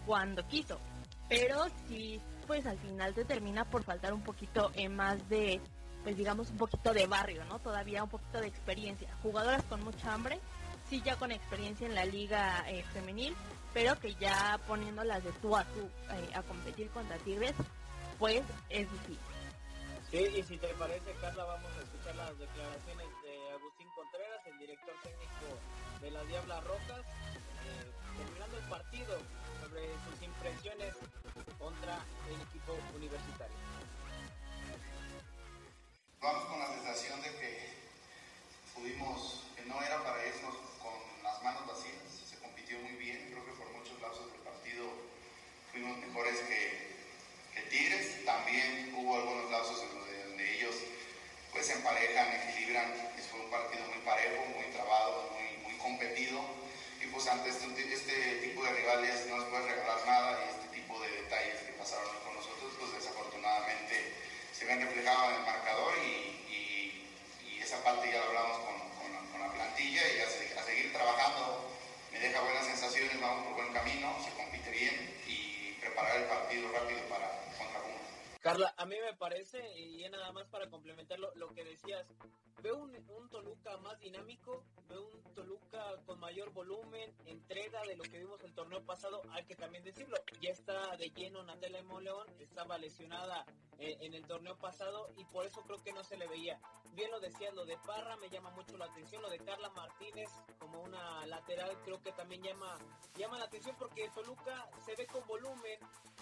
cuando 0.05 0.47
quiso, 0.47 0.79
pero 1.27 1.65
sí, 1.88 2.21
pues 2.48 2.66
al 2.66 2.78
final 2.80 3.14
te 3.14 3.26
termina 3.26 3.66
por 3.66 3.84
faltar 3.84 4.14
un 4.14 4.24
poquito 4.24 4.72
eh, 4.76 4.89
más 4.89 5.28
de, 5.30 5.62
pues 6.04 6.18
digamos, 6.18 6.50
un 6.50 6.58
poquito 6.58 6.94
de 6.94 7.08
barrio, 7.08 7.44
¿no? 7.46 7.60
Todavía 7.60 8.04
un 8.04 8.10
poquito 8.10 8.39
de 8.39 8.48
experiencia, 8.48 9.10
jugadoras 9.22 9.64
con 9.64 9.84
mucha 9.84 10.14
hambre, 10.14 10.39
sí 10.89 11.02
ya 11.04 11.16
con 11.16 11.32
experiencia 11.32 11.88
en 11.88 11.96
la 11.96 12.06
liga 12.06 12.64
eh, 12.68 12.84
femenil, 12.94 13.36
pero 13.74 14.00
que 14.00 14.14
ya 14.16 14.60
poniéndolas 14.68 15.24
de 15.24 15.32
tú 15.34 15.56
a 15.56 15.64
tú 15.66 15.89
eh, 16.12 16.30
a 16.34 16.42
competir 16.44 16.89
contra 16.89 17.18
Tigres, 17.18 17.54
pues 18.20 18.44
es 18.70 18.92
difícil. 18.92 19.18
Sí, 20.12 20.18
y 20.18 20.44
si 20.44 20.58
te 20.58 20.68
parece, 20.74 21.14
Carla, 21.22 21.46
vamos 21.46 21.72
a 21.78 21.84
escuchar 21.84 22.14
las 22.18 22.38
declaraciones 22.38 23.08
de 23.24 23.52
Agustín 23.52 23.88
Contreras, 23.96 24.42
el 24.46 24.60
director 24.60 24.94
técnico 25.04 25.58
de 26.02 26.12
las 26.12 26.28
Diablas 26.28 26.64
Rojas, 26.66 27.00
eh, 27.00 27.92
terminando 28.18 28.58
el 28.58 28.66
partido 28.66 29.18
sobre 29.72 29.88
sus 30.03 30.19
impresiones 30.22 30.93
contra 31.57 31.95
el 32.28 32.36
equipo 32.43 32.76
universitario. 32.93 33.55
Vamos 36.19 36.43
con 36.45 36.59
la 36.59 36.67
sensación 36.67 37.22
de 37.22 37.30
que 37.39 37.72
pudimos, 38.76 39.47
que 39.55 39.63
no 39.63 39.82
era 39.82 40.03
para 40.03 40.28
irnos 40.28 40.55
con 40.84 41.24
las 41.24 41.41
manos 41.41 41.65
vacías, 41.67 42.03
se 42.03 42.38
compitió 42.39 42.80
muy 42.80 42.99
bien, 42.99 43.32
creo 43.32 43.45
que 43.45 44.01
lapsos 44.01 44.32
del 44.34 44.41
partido 44.41 44.84
fuimos 45.72 45.97
mejores 45.99 46.39
que, 46.39 46.91
Tigres. 47.69 48.26
También 48.26 48.93
hubo 48.97 49.15
algunos 49.15 49.49
lapsos 49.49 49.82
en 49.84 50.28
donde 50.28 50.57
ellos 50.57 50.76
pues 51.53 51.69
emparejan, 51.69 52.28
equilibran. 52.34 52.91
Fue 53.32 53.39
un 53.39 53.49
partido 53.49 53.86
muy 53.88 53.99
parejo, 54.03 54.43
muy 54.47 54.65
trabado, 54.74 55.30
muy 55.63 55.78
competido. 55.78 56.41
Pues 57.12 57.28
ante 57.28 57.49
este, 57.49 57.93
este 57.93 58.36
tipo 58.47 58.64
de 58.64 58.72
rivales 58.74 59.28
no 59.28 59.38
nos 59.38 59.47
puede 59.49 59.70
regalar 59.70 60.05
nada 60.05 60.39
y 60.45 60.49
este 60.49 60.68
tipo 60.80 60.99
de 61.01 61.09
detalles 61.22 61.62
que 61.62 61.74
pasaron 61.74 62.09
con 62.24 62.36
nosotros 62.36 62.74
pues 62.80 62.93
desafortunadamente 62.93 64.16
se 64.53 64.66
ven 64.66 64.82
reflejados 64.82 65.34
en 65.34 65.39
el 65.39 65.45
marcador 65.45 65.93
y, 65.97 66.28
esa 67.62 67.82
parte 67.84 68.12
ya 68.12 68.18
lo 68.18 68.26
hablamos 68.26 68.57
con, 68.59 69.39
la 69.39 69.53
plantilla 69.53 70.01
y 70.14 70.20
a 70.20 70.64
seguir 70.64 70.91
trabajando 70.91 71.72
me 72.12 72.20
deja 72.20 72.41
buenas 72.41 72.66
sensaciones, 72.66 73.22
vamos 73.22 73.45
por 73.45 73.55
buen 73.55 73.74
camino, 73.74 74.14
se 74.24 74.32
compite 74.32 74.70
bien 74.70 75.22
y 75.28 75.74
preparar 75.80 76.18
el 76.18 76.26
partido 76.26 76.70
rápido 76.72 76.99
para 77.07 77.28
contra 77.57 77.82
Pumas. 77.82 78.01
Carla, 78.41 78.74
a 78.78 78.86
mí 78.86 78.95
me 78.99 79.14
parece, 79.16 79.59
y 79.80 80.07
nada 80.09 80.32
más 80.34 80.45
para 80.47 80.70
complementar 80.70 81.20
lo, 81.20 81.53
que 81.53 81.64
decías, 81.64 82.05
veo 82.62 82.78
un, 82.78 82.95
un, 83.09 83.30
Toluca 83.30 83.78
más 83.78 83.99
dinámico, 83.99 84.64
veo 84.89 85.07
un 85.07 85.34
Toluca 85.34 85.84
con 86.05 86.20
mayor 86.20 86.51
volumen, 86.51 87.14
entrega 87.26 87.82
de 87.84 87.95
lo 87.95 88.03
que 88.03 88.20
vimos 88.20 88.41
el 88.43 88.53
torneo 88.53 88.84
pasado, 88.86 89.22
hay 89.32 89.45
que 89.45 89.55
también 89.55 89.84
decirlo, 89.84 90.18
ya 90.41 90.51
está 90.51 90.95
de 90.97 91.09
lleno 91.09 91.43
Natalia 91.43 91.84
Moleón, 91.84 92.28
estaba 92.39 92.78
lesionada 92.78 93.45
eh, 93.80 93.97
en 94.01 94.14
el 94.14 94.26
torneo 94.26 94.57
pasado 94.57 95.09
y 95.18 95.26
por 95.26 95.45
eso 95.45 95.62
creo 95.62 95.82
que 95.84 95.93
no 95.93 96.03
se 96.03 96.18
le 96.18 96.28
veía. 96.28 96.59
Bien 96.93 97.09
lo 97.09 97.20
decías, 97.20 97.53
lo 97.53 97.66
de 97.66 97.78
Parra 97.78 98.18
me 98.18 98.30
llama 98.30 98.51
mucho 98.51 98.78
la 98.78 98.86
atención, 98.86 99.22
lo 99.22 99.30
de 99.30 99.39
Carla 99.39 99.70
Martínez 99.70 100.30
como 100.59 100.82
una 100.82 101.26
lateral 101.26 101.78
creo 101.84 102.01
que 102.01 102.12
también 102.12 102.43
llama, 102.43 102.78
llama 103.18 103.39
la 103.39 103.45
atención 103.45 103.76
porque 103.80 104.09
Toluca 104.14 104.70
se 104.86 104.95
ve 104.95 105.07
con 105.07 105.26
volumen 105.26 105.80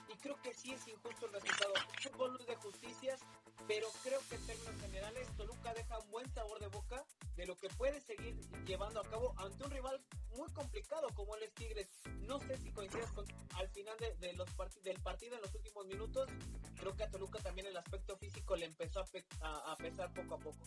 y 0.08 0.18
creo 0.18 0.40
que 0.42 0.54
sí 0.54 0.72
es 0.72 0.88
injusto 0.88 1.26
el 1.26 1.34
resultado. 1.34 1.74
Fútbol 2.02 2.38
de 2.46 2.56
justicias, 2.56 3.20
pero 3.68 3.88
creo 4.04 4.20
que 4.30 4.36
en 4.36 4.46
términos 4.46 4.82
generales 4.82 5.28
Toluca 5.38 5.74
deja 5.74 6.00
un 6.00 6.12
buen 6.12 6.34
sabor 6.34 6.60
de 6.60 6.68
boca 6.68 7.06
de 7.36 7.46
lo 7.46 7.56
que 7.56 7.70
puede 7.70 8.00
seguir 8.02 8.36
llevando 8.66 9.00
a 9.00 9.10
cabo 9.10 9.34
ante 9.38 9.64
un 9.64 9.72
rival 9.72 10.02
muy 10.36 10.50
complicado 10.52 11.08
como 11.14 11.36
el 11.36 11.44
es 11.44 11.54
Tigres. 11.54 11.90
No 12.28 12.40
sé 12.40 12.58
si 12.58 12.72
coincides 12.72 13.12
con 13.12 13.26
al 13.56 13.70
final 13.70 13.96
de, 14.20 14.34
los 14.34 14.50
del 14.84 15.00
partido 15.02 15.36
en 15.36 15.42
los 15.42 15.54
últimos 15.54 15.86
minutos, 15.86 16.30
creo 16.76 16.96
que 16.96 17.04
a 17.04 17.10
Toluca 17.10 17.40
también 17.40 17.68
el 17.68 17.78
aspecto 17.78 18.18
físico 18.18 18.56
le 18.56 18.66
empezó 18.66 19.02
a, 19.02 19.76
pesar 19.76 20.14
poco 20.14 20.36
a 20.36 20.40
poco. 20.40 20.60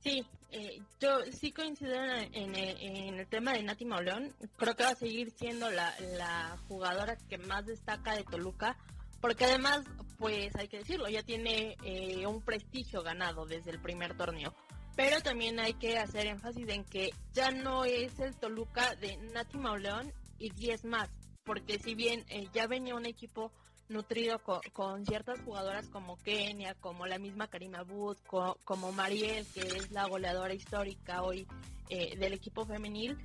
Sí, 0.00 0.22
eh, 0.50 0.82
yo 1.00 1.20
sí 1.32 1.50
coincido 1.50 1.94
en, 1.94 2.54
el 2.54 3.26
tema 3.28 3.54
de 3.54 3.62
Nati 3.62 3.86
Mauleón. 3.86 4.34
Creo 4.56 4.74
que 4.74 4.84
va 4.84 4.90
a 4.90 4.96
seguir 4.96 5.30
siendo 5.30 5.70
la, 5.70 6.58
jugadora 6.68 7.16
que 7.16 7.38
más 7.38 7.64
destaca 7.64 8.14
de 8.14 8.24
Toluca, 8.24 8.76
porque 9.24 9.46
además, 9.46 9.86
pues 10.18 10.54
hay 10.54 10.68
que 10.68 10.80
decirlo, 10.80 11.08
ya 11.08 11.22
tiene 11.22 11.78
eh, 11.82 12.26
un 12.26 12.42
prestigio 12.42 13.02
ganado 13.02 13.46
desde 13.46 13.70
el 13.70 13.80
primer 13.80 14.18
torneo. 14.18 14.54
Pero 14.96 15.22
también 15.22 15.58
hay 15.58 15.72
que 15.72 15.96
hacer 15.96 16.26
énfasis 16.26 16.68
en 16.68 16.84
que 16.84 17.08
ya 17.32 17.50
no 17.50 17.86
es 17.86 18.20
el 18.20 18.36
Toluca 18.36 18.94
de 18.96 19.16
Nati 19.32 19.56
Mauleón 19.56 20.12
y 20.38 20.50
10 20.50 20.84
más, 20.84 21.08
porque 21.42 21.78
si 21.78 21.94
bien 21.94 22.26
eh, 22.28 22.48
ya 22.52 22.66
venía 22.66 22.94
un 22.94 23.06
equipo 23.06 23.50
nutrido 23.88 24.42
con, 24.42 25.06
ciertas 25.06 25.40
jugadoras 25.40 25.88
como 25.88 26.18
Kenia, 26.18 26.74
como 26.74 27.06
la 27.06 27.18
misma 27.18 27.48
Karima 27.48 27.82
Booth, 27.82 28.18
como 28.26 28.92
Mariel, 28.92 29.46
que 29.54 29.62
es 29.62 29.90
la 29.90 30.06
goleadora 30.06 30.52
histórica 30.52 31.22
hoy 31.22 31.46
eh, 31.88 32.14
del 32.18 32.34
equipo 32.34 32.66
femenil, 32.66 33.16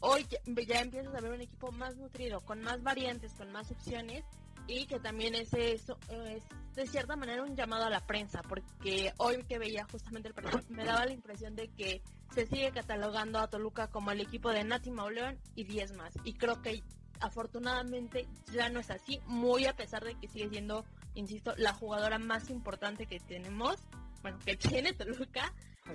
hoy 0.00 0.26
ya, 0.28 0.80
empiezas 0.82 1.14
a 1.14 1.20
ver 1.22 1.32
un 1.32 1.40
equipo 1.40 1.72
más 1.72 1.96
nutrido, 1.96 2.40
con 2.40 2.60
más 2.60 2.82
variantes, 2.82 3.32
con 3.32 3.50
más 3.52 3.70
opciones 3.70 4.22
y 4.66 4.86
que 4.86 5.00
también 5.00 5.34
es 5.34 5.52
eso, 5.52 5.98
es 6.08 6.42
de 6.74 6.86
cierta 6.86 7.16
manera 7.16 7.42
un 7.42 7.54
llamado 7.54 7.84
a 7.84 7.90
la 7.90 8.06
prensa, 8.06 8.42
porque 8.42 9.12
hoy 9.18 9.44
que 9.44 9.58
veía 9.58 9.86
justamente 9.90 10.28
el 10.28 10.34
partido 10.34 10.60
me 10.68 10.84
daba 10.84 11.06
la 11.06 11.12
impresión 11.12 11.54
de 11.54 11.68
que 11.68 12.02
se 12.34 12.46
sigue 12.46 12.72
catalogando 12.72 13.38
a 13.38 13.48
Toluca 13.48 13.88
como 13.88 14.10
el 14.10 14.20
equipo 14.20 14.50
de 14.50 14.64
Nati 14.64 14.90
Mauleón 14.90 15.38
y 15.54 15.64
10 15.64 15.96
más, 15.96 16.14
y 16.24 16.34
creo 16.34 16.62
que 16.62 16.82
afortunadamente 17.20 18.26
ya 18.52 18.68
no 18.68 18.80
es 18.80 18.90
así, 18.90 19.20
muy 19.26 19.66
a 19.66 19.76
pesar 19.76 20.04
de 20.04 20.14
que 20.18 20.28
sigue 20.28 20.48
siendo, 20.48 20.84
insisto, 21.14 21.54
la 21.56 21.72
jugadora 21.72 22.18
más 22.18 22.50
importante 22.50 23.06
que 23.06 23.20
tenemos, 23.20 23.76
bueno, 24.22 24.38
que 24.44 24.56
tiene 24.56 24.92
Toluca, 24.92 25.52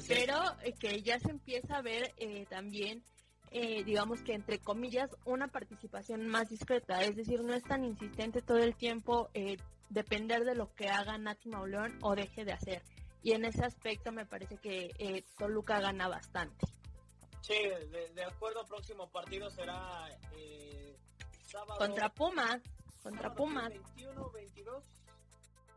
pero 0.08 0.38
eh, 0.62 0.74
que 0.74 1.02
ya 1.02 1.20
se 1.20 1.32
empieza 1.32 1.78
a 1.78 1.82
ver 1.82 2.14
eh, 2.18 2.46
también, 2.50 3.04
eh, 3.52 3.84
digamos 3.84 4.22
que 4.22 4.34
entre 4.34 4.60
comillas, 4.60 5.10
una 5.26 5.48
participación 5.48 6.28
más 6.28 6.50
discreta, 6.50 7.02
es 7.04 7.16
decir, 7.16 7.42
no 7.44 7.54
es 7.54 7.64
tan 7.64 7.84
insistente 7.84 8.42
todo 8.42 8.58
el 8.58 8.76
tiempo 8.76 9.30
depender 9.90 10.44
de 10.44 10.56
lo 10.56 10.74
que 10.74 10.90
haga 10.90 11.18
Nati 11.18 11.50
Mauleón 11.50 11.98
o 12.02 12.16
deje 12.16 12.46
de 12.46 12.54
hacer. 12.54 12.84
Y 13.24 13.34
en 13.34 13.46
ese 13.46 13.66
aspecto 13.66 14.12
me 14.12 14.26
parece 14.26 14.58
que 14.58 14.92
eh, 15.00 15.24
Toluca 15.38 15.80
gana 15.80 16.08
bastante. 16.08 16.68
Sí, 17.42 17.56
de, 18.14 18.24
acuerdo, 18.24 18.66
próximo 18.66 19.10
partido 19.10 19.50
será 19.50 20.08
eh, 20.34 20.98
sábado. 21.44 21.78
Contra 21.78 22.10
Pumas. 22.10 22.62
Contra 23.02 23.34
Pumas. 23.34 23.70
21, 23.70 24.32
22. 24.32 24.84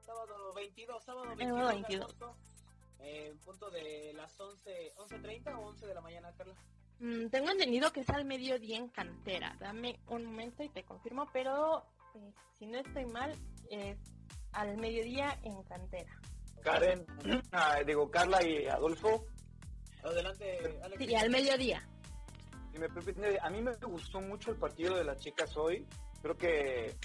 Sábado 0.04 0.52
22, 0.54 1.04
sábado 1.04 1.26
22. 1.36 1.72
22. 1.72 2.16
en 2.98 3.38
punto 3.38 3.70
de 3.70 4.12
las 4.14 4.38
11, 4.38 4.94
11.30 4.96 5.56
o 5.56 5.68
11 5.68 5.86
de 5.86 5.94
la 5.94 6.00
mañana, 6.00 6.32
Carla. 6.36 6.54
Mm, 7.00 7.28
tengo 7.28 7.50
entendido 7.50 7.90
que 7.92 8.00
es 8.00 8.10
al 8.10 8.26
mediodía 8.26 8.76
en 8.76 8.88
cantera. 8.88 9.56
Dame 9.58 9.98
un 10.08 10.26
momento 10.26 10.62
y 10.62 10.68
te 10.68 10.84
confirmo, 10.84 11.28
pero 11.32 11.82
eh, 12.14 12.32
si 12.58 12.66
no 12.66 12.78
estoy 12.78 13.06
mal, 13.06 13.34
es 13.70 13.96
al 14.52 14.76
mediodía 14.76 15.38
en 15.42 15.62
cantera. 15.62 16.20
Karen, 16.62 17.06
ah, 17.52 17.78
digo 17.86 18.10
Carla 18.10 18.46
y 18.46 18.66
Adolfo. 18.66 19.24
Adelante, 20.04 20.78
Alex. 20.82 21.04
Sí, 21.04 21.14
al 21.14 21.30
mediodía. 21.30 21.88
a 23.42 23.50
mí 23.50 23.62
me 23.62 23.72
gustó 23.76 24.20
mucho 24.20 24.50
el 24.50 24.58
partido 24.58 24.96
de 24.96 25.04
las 25.04 25.18
chicas 25.18 25.56
hoy. 25.56 25.86
Creo 26.20 26.36
que 26.36 26.96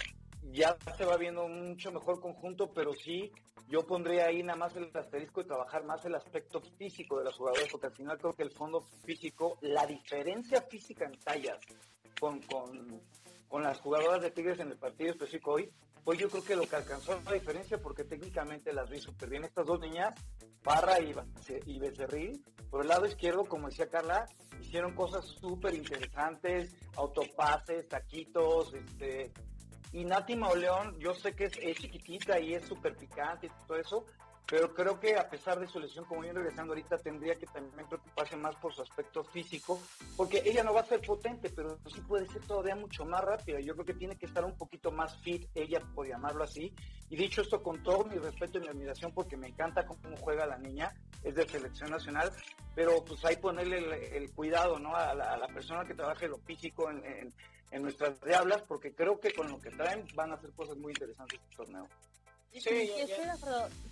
ya 0.52 0.76
se 0.96 1.04
va 1.04 1.16
viendo 1.16 1.48
mucho 1.48 1.92
mejor 1.92 2.20
conjunto, 2.20 2.72
pero 2.72 2.92
sí, 2.92 3.32
yo 3.68 3.86
pondría 3.86 4.26
ahí 4.26 4.42
nada 4.42 4.58
más 4.58 4.76
el 4.76 4.90
asterisco 4.94 5.42
de 5.42 5.48
trabajar 5.48 5.84
más 5.84 6.04
el 6.04 6.14
aspecto 6.14 6.60
físico 6.78 7.18
de 7.18 7.24
las 7.24 7.34
jugadoras, 7.34 7.68
porque 7.70 7.88
al 7.88 7.94
final 7.94 8.18
creo 8.18 8.32
que 8.32 8.42
el 8.44 8.52
fondo 8.52 8.80
físico, 8.80 9.58
la 9.62 9.86
diferencia 9.86 10.62
física 10.62 11.04
en 11.04 11.18
tallas 11.18 11.58
con, 12.20 12.40
con, 12.42 13.02
con 13.48 13.62
las 13.62 13.80
jugadoras 13.80 14.22
de 14.22 14.30
Tigres 14.30 14.60
en 14.60 14.68
el 14.68 14.78
partido 14.78 15.10
específico 15.10 15.52
hoy, 15.52 15.70
pues 16.04 16.20
yo 16.20 16.28
creo 16.28 16.44
que 16.44 16.54
lo 16.54 16.68
que 16.68 16.76
alcanzó 16.76 17.20
la 17.24 17.32
diferencia, 17.32 17.78
porque 17.78 18.04
técnicamente 18.04 18.72
las 18.72 18.88
vi 18.88 19.00
súper 19.00 19.28
bien. 19.28 19.42
Estas 19.42 19.66
dos 19.66 19.80
niñas, 19.80 20.14
Parra 20.62 21.00
y, 21.00 21.12
y 21.66 21.78
Becerril, 21.80 22.44
por 22.70 22.82
el 22.82 22.88
lado 22.88 23.06
izquierdo, 23.06 23.44
como 23.44 23.68
decía 23.68 23.88
Carla, 23.88 24.24
hicieron 24.60 24.94
cosas 24.94 25.24
súper 25.24 25.74
interesantes, 25.74 26.76
autopases, 26.94 27.88
taquitos, 27.88 28.72
este, 28.74 29.32
y 29.96 30.04
Nati 30.04 30.36
Mauleón, 30.36 30.98
yo 30.98 31.14
sé 31.14 31.34
que 31.34 31.44
es, 31.44 31.78
chiquitita 31.78 32.38
y 32.38 32.52
es 32.52 32.66
súper 32.66 32.94
picante 32.94 33.46
y 33.46 33.66
todo 33.66 33.78
eso, 33.78 34.04
pero 34.46 34.74
creo 34.74 35.00
que 35.00 35.16
a 35.16 35.26
pesar 35.26 35.58
de 35.58 35.66
su 35.66 35.80
lesión, 35.80 36.04
como 36.04 36.20
viene 36.20 36.38
regresando 36.38 36.74
ahorita, 36.74 36.98
tendría 36.98 37.36
que 37.36 37.46
también 37.46 37.88
preocuparse 37.88 38.36
más 38.36 38.54
por 38.56 38.74
su 38.74 38.82
aspecto 38.82 39.24
físico, 39.24 39.80
porque 40.14 40.42
ella 40.44 40.62
no 40.62 40.74
va 40.74 40.82
a 40.82 40.84
ser 40.84 41.00
potente, 41.00 41.48
pero 41.48 41.78
sí 41.86 42.02
puede 42.02 42.26
ser 42.26 42.42
todavía 42.42 42.76
mucho 42.76 43.06
más 43.06 43.24
rápida. 43.24 43.58
Yo 43.60 43.72
creo 43.72 43.86
que 43.86 43.94
tiene 43.94 44.18
que 44.18 44.26
estar 44.26 44.44
un 44.44 44.58
poquito 44.58 44.92
más 44.92 45.16
fit, 45.22 45.48
ella 45.54 45.80
por 45.94 46.06
llamarlo 46.06 46.44
así. 46.44 46.74
Y 47.08 47.16
dicho 47.16 47.40
esto, 47.40 47.62
con 47.62 47.82
todo 47.82 48.04
mi 48.04 48.18
respeto 48.18 48.58
y 48.58 48.60
mi 48.60 48.68
admiración, 48.68 49.12
porque 49.14 49.38
me 49.38 49.48
encanta 49.48 49.86
cómo 49.86 50.14
juega 50.18 50.44
la 50.44 50.58
niña, 50.58 50.92
es 51.22 51.34
de 51.34 51.48
selección 51.48 51.90
nacional, 51.90 52.30
pero 52.74 53.02
pues 53.02 53.24
hay 53.24 53.36
ponerle 53.36 53.78
el, 54.14 54.30
cuidado, 54.32 54.78
¿no? 54.78 54.94
A 54.94 55.14
la, 55.14 55.48
persona 55.48 55.86
que 55.86 55.94
trabaje 55.94 56.28
lo 56.28 56.36
físico 56.36 56.90
en 56.90 57.32
nuestras 57.82 58.20
diablas, 58.22 58.62
porque 58.62 58.94
creo 58.94 59.20
que 59.20 59.32
con 59.32 59.50
lo 59.50 59.60
que 59.60 59.70
traen 59.70 60.06
van 60.14 60.30
a 60.30 60.34
hacer 60.34 60.52
cosas 60.52 60.76
muy 60.76 60.92
interesantes 60.92 61.40
este 61.40 61.56
torneo. 61.56 61.88
Sí, 62.52 62.60
sí, 62.60 62.90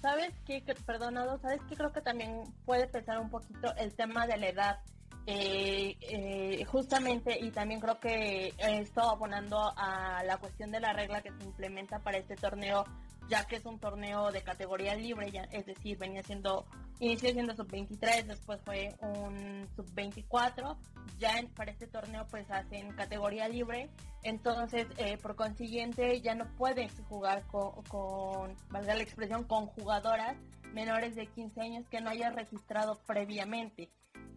¿Sabes 0.01 0.33
qué? 0.47 0.62
Perdonado, 0.87 1.39
¿sabes 1.39 1.61
qué? 1.68 1.77
Creo 1.77 1.93
que 1.93 2.01
también 2.01 2.45
puede 2.64 2.87
pensar 2.87 3.18
un 3.18 3.29
poquito 3.29 3.75
el 3.77 3.95
tema 3.95 4.27
de 4.27 4.39
la 4.39 4.49
edad. 4.49 4.79
Eh, 5.27 5.97
eh, 6.01 6.64
justamente, 6.66 7.39
y 7.41 7.51
también 7.51 7.81
creo 7.81 7.99
que 7.99 8.53
esto 8.59 9.03
abonando 9.03 9.72
a 9.77 10.22
la 10.25 10.37
cuestión 10.37 10.70
de 10.70 10.81
la 10.81 10.93
regla 10.93 11.22
que 11.22 11.33
se 11.33 11.45
implementa 11.45 11.99
para 12.01 12.18
este 12.18 12.37
torneo, 12.37 12.85
ya 13.29 13.47
que 13.47 13.57
es 13.57 13.64
un 13.64 13.79
torneo 13.79 14.31
de 14.31 14.43
categoría 14.43 14.95
libre, 14.95 15.31
ya, 15.31 15.45
es 15.45 15.64
decir, 15.64 15.97
venía 15.97 16.22
siendo 16.22 16.66
Inició 17.01 17.33
siendo 17.33 17.57
sub-23, 17.57 18.25
después 18.25 18.61
fue 18.64 18.95
un 19.01 19.68
sub-24. 19.75 20.77
Ya 21.18 21.33
para 21.57 21.72
este 21.72 21.87
torneo 21.89 22.27
pues 22.31 22.49
hacen 22.51 22.93
categoría 22.93 23.49
libre. 23.49 23.91
Entonces, 24.22 24.87
eh, 24.97 25.18
por 25.18 25.35
consiguiente, 25.35 26.20
ya 26.20 26.35
no 26.35 26.47
pueden 26.57 26.89
jugar 27.09 27.43
con, 27.49 28.57
valga 28.70 28.95
la 28.95 29.03
expresión, 29.03 29.45
con 29.45 29.66
jugadoras 29.66 30.37
menores 30.72 31.14
de 31.14 31.27
15 31.27 31.61
años 31.61 31.89
que 31.89 32.01
no 32.01 32.11
hayan 32.11 32.35
registrado 32.35 33.01
previamente. 33.07 33.91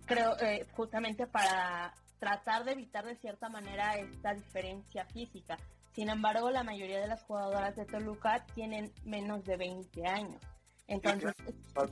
Creo, 0.05 0.37
eh, 0.39 0.65
justamente 0.75 1.27
para 1.27 1.93
tratar 2.19 2.63
de 2.63 2.71
evitar 2.71 3.05
de 3.05 3.15
cierta 3.17 3.49
manera 3.49 3.97
esta 3.97 4.33
diferencia 4.33 5.05
física. 5.05 5.57
Sin 5.93 6.09
embargo, 6.09 6.49
la 6.51 6.63
mayoría 6.63 6.99
de 6.99 7.07
las 7.07 7.23
jugadoras 7.23 7.75
de 7.75 7.85
Toluca 7.85 8.45
tienen 8.53 8.91
menos 9.03 9.43
de 9.43 9.57
20 9.57 10.07
años. 10.07 10.41
Entonces, 10.87 11.33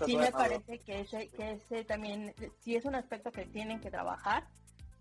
sí 0.05 0.15
me 0.15 0.31
parece 0.31 0.79
que 0.79 1.01
ese, 1.01 1.29
que 1.29 1.51
ese 1.53 1.83
también, 1.83 2.33
sí 2.61 2.75
es 2.75 2.85
un 2.85 2.95
aspecto 2.95 3.31
que 3.31 3.45
tienen 3.45 3.81
que 3.81 3.91
trabajar, 3.91 4.47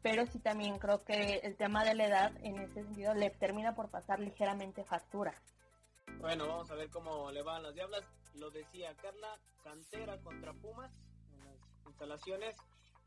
pero 0.02 0.26
sí 0.26 0.40
también 0.40 0.78
creo 0.78 1.04
que 1.04 1.36
el 1.44 1.56
tema 1.56 1.84
de 1.84 1.94
la 1.94 2.06
edad 2.06 2.32
en 2.42 2.58
ese 2.58 2.82
sentido 2.82 3.14
le 3.14 3.30
termina 3.30 3.74
por 3.74 3.90
pasar 3.90 4.18
ligeramente 4.18 4.84
factura. 4.84 5.34
Bueno, 6.18 6.48
vamos 6.48 6.70
a 6.70 6.74
ver 6.74 6.90
cómo 6.90 7.30
le 7.30 7.42
van 7.42 7.62
las 7.62 7.74
diablas. 7.74 8.02
Lo 8.34 8.50
decía 8.50 8.94
Carla, 8.96 9.38
cantera 9.62 10.18
contra 10.18 10.52
Pumas 10.52 10.90
en 11.32 11.44
las 11.44 11.86
instalaciones 11.86 12.56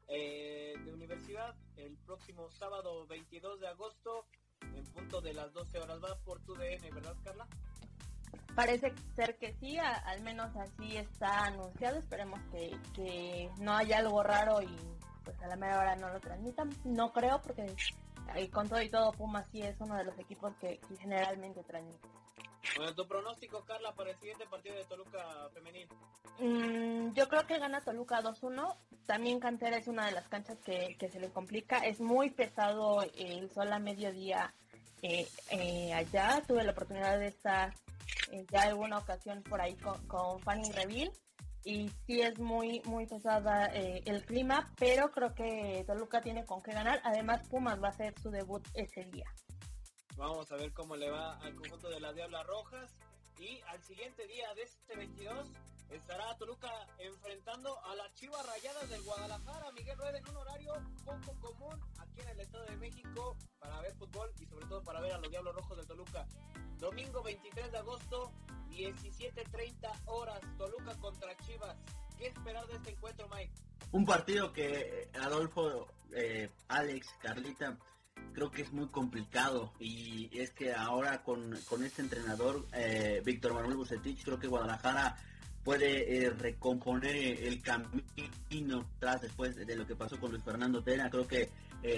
eh, 0.07 0.73
de 0.83 0.93
universidad 0.93 1.55
el 1.75 1.97
próximo 1.97 2.49
sábado 2.51 3.05
22 3.07 3.59
de 3.59 3.67
agosto 3.67 4.25
en 4.61 4.83
punto 4.85 5.21
de 5.21 5.33
las 5.33 5.53
12 5.53 5.79
horas. 5.79 6.01
Va 6.03 6.15
por 6.23 6.41
tu 6.41 6.55
DN, 6.55 6.89
¿verdad, 6.91 7.15
Carla? 7.23 7.47
Parece 8.55 8.93
ser 9.15 9.37
que 9.37 9.53
sí, 9.59 9.77
al 9.77 10.21
menos 10.23 10.55
así 10.55 10.97
está 10.97 11.45
anunciado. 11.45 11.99
Esperemos 11.99 12.39
que, 12.95 13.51
no 13.59 13.73
haya 13.75 13.99
algo 13.99 14.23
raro 14.23 14.61
y 14.61 14.75
pues 15.23 15.39
a 15.41 15.47
la 15.47 15.55
mera 15.55 15.79
hora 15.79 15.95
no 15.95 16.09
lo 16.09 16.19
transmitan. 16.19 16.69
No 16.83 17.11
creo 17.13 17.39
porque 17.41 17.65
eh, 18.35 18.49
con 18.49 18.67
todo 18.67 18.81
y 18.81 18.89
todo 18.89 19.11
Puma 19.11 19.45
sí 19.51 19.61
es 19.61 19.79
uno 19.79 19.95
de 19.95 20.05
los 20.05 20.17
equipos 20.17 20.55
que, 20.55 20.79
generalmente 20.99 21.63
transmite. 21.63 22.07
Bueno, 22.75 22.93
tu 22.93 23.07
pronóstico, 23.07 23.63
Carla, 23.65 23.93
para 23.93 24.11
el 24.11 24.17
siguiente 24.17 24.45
partido 24.45 24.75
de 24.75 24.85
Toluca 24.85 25.49
femenil. 25.53 25.87
Mm, 26.39 27.13
yo 27.13 27.27
creo 27.27 27.47
que 27.47 27.57
gana 27.57 27.81
Toluca 27.81 28.21
2-1. 28.21 28.75
También 29.05 29.39
Cantera 29.39 29.77
es 29.77 29.87
una 29.87 30.05
de 30.05 30.11
las 30.11 30.27
canchas 30.27 30.59
que, 30.63 30.95
se 30.99 31.19
le 31.19 31.29
complica. 31.29 31.79
Es 31.79 31.99
muy 31.99 32.29
pesado 32.29 33.01
el 33.15 33.49
sol 33.51 33.71
a 33.73 33.79
mediodía 33.79 34.53
eh, 35.01 35.27
eh, 35.49 35.93
allá. 35.93 36.43
Tuve 36.45 36.63
la 36.63 36.71
oportunidad 36.71 37.17
de 37.17 37.27
estar 37.27 37.73
eh, 38.31 38.45
ya 38.51 38.63
alguna 38.63 38.97
ocasión 38.97 39.41
por 39.43 39.61
ahí 39.61 39.75
con, 39.75 40.39
Fanny 40.41 40.71
Reville 40.71 41.11
y 41.63 41.89
sí 42.05 42.21
es 42.21 42.37
muy 42.39 42.81
muy 42.85 43.05
pesada 43.05 43.67
eh, 43.73 44.01
el 44.05 44.23
clima, 44.25 44.71
pero 44.77 45.11
creo 45.11 45.33
que 45.33 45.83
Toluca 45.85 46.21
tiene 46.21 46.45
con 46.45 46.61
qué 46.61 46.71
ganar. 46.71 47.01
Además 47.03 47.47
Pumas 47.47 47.81
va 47.81 47.87
a 47.87 47.91
hacer 47.91 48.13
su 48.21 48.29
debut 48.29 48.65
ese 48.73 49.05
día. 49.05 49.25
Vamos 50.17 50.51
a 50.51 50.55
ver 50.55 50.73
cómo 50.73 50.95
le 50.95 51.11
va 51.11 51.37
al 51.37 51.53
conjunto 51.53 51.89
de 51.89 51.99
las 51.99 52.15
Diablas 52.15 52.45
Rojas 52.47 52.91
y 53.39 53.61
al 53.67 53.83
siguiente 53.83 54.25
día 54.25 54.51
de 54.55 54.63
este 54.63 54.95
22 54.95 55.47
estará 55.91 56.35
Toluca 56.37 56.71
enfrentando 56.97 57.77
a 57.85 57.95
las 57.95 58.11
Chivas 58.15 58.43
Rayadas 58.47 58.89
del 58.89 59.03
Guadalajara. 59.03 59.71
Miguel 59.73 59.95
Rueda 59.95 60.17
en 60.17 60.27
un 60.27 60.37
horario 60.37 60.73
poco 61.05 61.39
común 61.39 61.79
aquí 61.99 62.21
en 62.21 62.29
el 62.29 62.39
Estado 62.39 62.65
de 62.65 62.77
México 62.77 63.37
para 63.59 63.79
ver 63.81 63.93
fútbol 63.93 64.31
y 64.39 64.47
sobre 64.47 64.65
todo 64.65 64.81
para 64.83 65.01
ver 65.01 65.13
a 65.13 65.19
los 65.19 65.29
Diablos 65.29 65.53
Rojos 65.53 65.77
del 65.77 65.85
Toluca. 65.85 66.25
Domingo 66.79 67.21
23 67.21 67.71
de 67.71 67.77
agosto, 67.77 68.31
17.30 68.69 70.01
horas, 70.07 70.39
Toluca 70.57 70.95
contra 70.97 71.37
Chivas. 71.45 71.77
¿Qué 72.17 72.27
esperar 72.27 72.65
de 72.65 72.75
este 72.75 72.89
encuentro, 72.89 73.29
Mike? 73.29 73.53
Un 73.91 74.03
partido 74.03 74.51
que 74.51 75.11
Adolfo, 75.21 75.87
eh, 76.11 76.49
Alex, 76.69 77.07
Carlita, 77.21 77.77
creo 78.33 78.51
que 78.51 78.61
es 78.61 78.71
muy 78.71 78.87
complicado 78.87 79.73
y 79.79 80.29
es 80.37 80.51
que 80.51 80.73
ahora 80.73 81.23
con, 81.23 81.53
este 81.83 82.01
entrenador, 82.01 82.67
eh, 82.73 83.21
Víctor 83.25 83.53
Manuel 83.53 83.77
Bucetich, 83.77 84.23
creo 84.23 84.39
que 84.39 84.47
Guadalajara 84.47 85.17
puede 85.63 86.25
eh, 86.25 86.29
recomponer 86.29 87.15
el 87.15 87.61
camino 87.61 88.89
tras 88.99 89.21
después 89.21 89.55
de 89.55 89.75
lo 89.75 89.85
que 89.85 89.95
pasó 89.95 90.19
con 90.19 90.31
Luis 90.31 90.43
Fernando 90.43 90.81
Tena. 90.83 91.09
Creo 91.09 91.27
que 91.27 91.49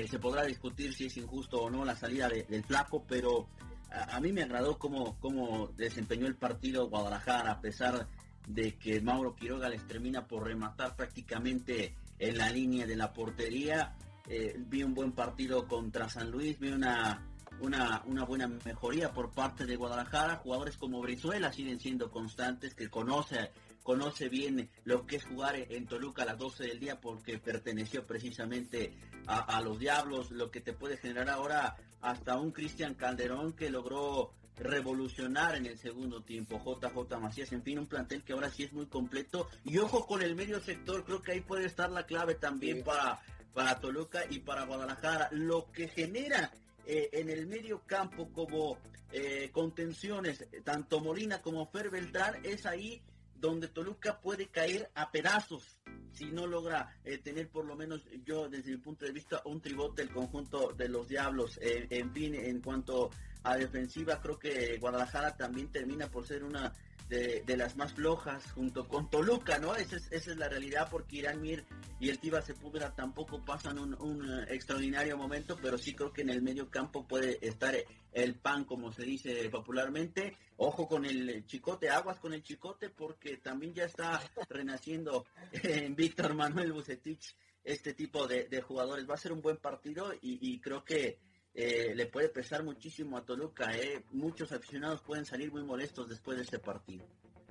se 0.09 0.19
podrá 0.19 0.43
discutir 0.43 0.93
si 0.93 1.05
es 1.05 1.17
injusto 1.17 1.61
o 1.61 1.69
no 1.69 1.85
la 1.85 1.95
salida 1.95 2.27
del 2.29 2.63
flaco, 2.63 3.05
pero 3.07 3.47
a, 3.91 4.19
mí 4.19 4.31
me 4.31 4.43
agradó 4.43 4.77
cómo, 4.77 5.17
cómo 5.19 5.67
desempeñó 5.75 6.27
el 6.27 6.35
partido 6.35 6.89
Guadalajara, 6.89 7.51
a 7.51 7.61
pesar 7.61 8.07
de 8.47 8.75
que 8.77 9.01
Mauro 9.01 9.35
Quiroga 9.35 9.69
les 9.69 9.85
termina 9.87 10.27
por 10.27 10.45
rematar 10.45 10.95
prácticamente 10.95 11.95
en 12.17 12.37
la 12.37 12.49
línea 12.49 12.85
de 12.85 12.95
la 12.95 13.13
portería. 13.13 13.95
Eh, 14.31 14.55
vi 14.59 14.83
un 14.83 14.93
buen 14.93 15.11
partido 15.13 15.67
contra 15.67 16.07
San 16.07 16.29
Luis, 16.29 16.59
vi 16.59 16.69
una, 16.69 17.25
una, 17.61 18.03
una, 18.05 18.25
buena 18.25 18.47
mejoría 18.47 19.11
por 19.11 19.31
parte 19.31 19.65
de 19.65 19.75
Guadalajara. 19.75 20.35
Jugadores 20.35 20.77
como 20.77 21.01
Brizuela 21.01 21.51
siguen 21.51 21.79
siendo 21.79 22.11
constantes, 22.11 22.75
que 22.75 22.91
conoce, 22.91 23.49
conoce 23.81 24.29
bien 24.29 24.69
lo 24.83 25.07
que 25.07 25.15
es 25.15 25.25
jugar 25.25 25.55
en 25.55 25.87
Toluca 25.87 26.21
a 26.21 26.25
las 26.27 26.37
12 26.37 26.63
del 26.63 26.79
día 26.79 27.01
porque 27.01 27.39
perteneció 27.39 28.05
precisamente 28.05 28.93
a, 29.25 29.57
a 29.57 29.61
los 29.61 29.79
Diablos, 29.79 30.29
lo 30.29 30.51
que 30.51 30.61
te 30.61 30.73
puede 30.73 30.97
generar 30.97 31.29
ahora 31.31 31.75
hasta 32.01 32.37
un 32.37 32.51
Cristian 32.51 32.93
Calderón 32.93 33.53
que 33.53 33.71
logró 33.71 34.31
revolucionar 34.57 35.55
en 35.55 35.65
el 35.65 35.79
segundo 35.79 36.21
tiempo. 36.21 36.61
JJ 36.63 37.19
Macías, 37.19 37.51
en 37.51 37.63
fin, 37.63 37.79
un 37.79 37.87
plantel 37.87 38.23
que 38.23 38.33
ahora 38.33 38.51
sí 38.51 38.63
es 38.63 38.73
muy 38.73 38.85
completo. 38.85 39.47
Y 39.63 39.79
ojo 39.79 40.05
con 40.05 40.21
el 40.21 40.35
medio 40.35 40.59
sector, 40.59 41.03
creo 41.03 41.23
que 41.23 41.31
ahí 41.31 41.41
puede 41.41 41.65
estar 41.65 41.89
la 41.89 42.05
clave 42.05 42.35
también 42.35 42.83
para, 42.83 43.21
para 43.59 43.77
Toluca 43.77 44.21
y 44.29 44.39
para 44.39 44.63
Guadalajara. 44.63 45.27
Lo 45.33 45.69
que 45.73 45.89
genera 45.89 46.49
eh, 46.85 47.09
en 47.11 47.29
el 47.29 47.45
medio 47.45 47.81
campo 47.85 48.31
como 48.31 48.77
eh, 49.11 49.49
contenciones, 49.51 50.47
tanto 50.63 51.01
Molina 51.01 51.41
como 51.41 51.69
Fer 51.69 51.89
Beltrán, 51.89 52.35
es 52.43 52.65
ahí 52.65 53.01
donde 53.35 53.67
Toluca 53.67 54.21
puede 54.21 54.47
caer 54.47 54.89
a 54.95 55.11
pedazos 55.11 55.77
si 56.13 56.27
no 56.27 56.47
logra 56.47 56.97
eh, 57.03 57.17
tener 57.17 57.49
por 57.49 57.65
lo 57.65 57.75
menos 57.75 58.01
yo 58.23 58.47
desde 58.47 58.71
mi 58.71 58.77
punto 58.77 59.03
de 59.05 59.11
vista 59.11 59.41
un 59.43 59.59
tribote 59.59 60.03
el 60.03 60.09
conjunto 60.09 60.71
de 60.71 60.87
los 60.87 61.09
diablos 61.09 61.59
en 61.61 62.13
fin 62.13 62.35
en 62.35 62.61
cuanto 62.61 63.11
a 63.43 63.55
defensiva. 63.55 64.21
Creo 64.21 64.37
que 64.37 64.77
Guadalajara 64.77 65.35
también 65.35 65.71
termina 65.71 66.09
por 66.09 66.25
ser 66.25 66.43
una 66.43 66.73
de, 67.09 67.57
las 67.57 67.75
más 67.75 67.93
flojas 67.93 68.51
junto 68.51 68.87
con 68.87 69.09
Toluca, 69.09 69.57
¿no? 69.57 69.75
Esa 69.75 69.95
es, 69.95 70.11
esa 70.11 70.31
es 70.31 70.37
la 70.37 70.47
realidad 70.47 70.87
porque 70.91 71.17
Irán 71.17 71.41
Mir 71.41 71.65
y 71.99 72.09
el 72.09 72.19
Tiva 72.19 72.41
Sepúlveda 72.41 72.93
tampoco 72.93 73.43
pasan 73.43 73.79
un, 73.79 73.99
un, 73.99 74.43
extraordinario 74.47 75.17
momento, 75.17 75.57
pero 75.59 75.77
sí 75.77 75.95
creo 75.95 76.13
que 76.13 76.21
en 76.21 76.29
el 76.29 76.43
medio 76.43 76.69
campo 76.69 77.07
puede 77.07 77.43
estar 77.45 77.75
el 78.11 78.35
pan, 78.35 78.65
como 78.65 78.91
se 78.91 79.03
dice 79.03 79.49
popularmente. 79.49 80.37
Ojo 80.57 80.87
con 80.87 81.03
el 81.05 81.45
chicote, 81.47 81.89
aguas 81.89 82.19
con 82.19 82.33
el 82.33 82.43
chicote 82.43 82.89
porque 82.89 83.37
también 83.37 83.73
ya 83.73 83.85
está 83.85 84.21
renaciendo 84.47 85.25
en 85.51 85.95
Víctor 85.95 86.35
Manuel 86.35 86.73
Bucetich 86.73 87.35
este 87.63 87.95
tipo 87.95 88.27
de, 88.27 88.61
jugadores. 88.61 89.09
Va 89.09 89.15
a 89.15 89.17
ser 89.17 89.31
un 89.31 89.41
buen 89.41 89.57
partido 89.57 90.13
y 90.21 90.59
creo 90.61 90.83
que 90.83 91.17
eh, 91.61 91.93
le 91.93 92.05
puede 92.05 92.29
pesar 92.29 92.63
muchísimo 92.63 93.17
a 93.17 93.25
Toluca. 93.25 93.75
Eh. 93.75 94.01
Muchos 94.11 94.53
aficionados 94.53 95.01
pueden 95.01 95.25
salir 95.25 95.51
muy 95.51 95.61
molestos 95.61 96.07
después 96.07 96.37
de 96.37 96.43
este 96.43 96.57
partido. 96.57 97.05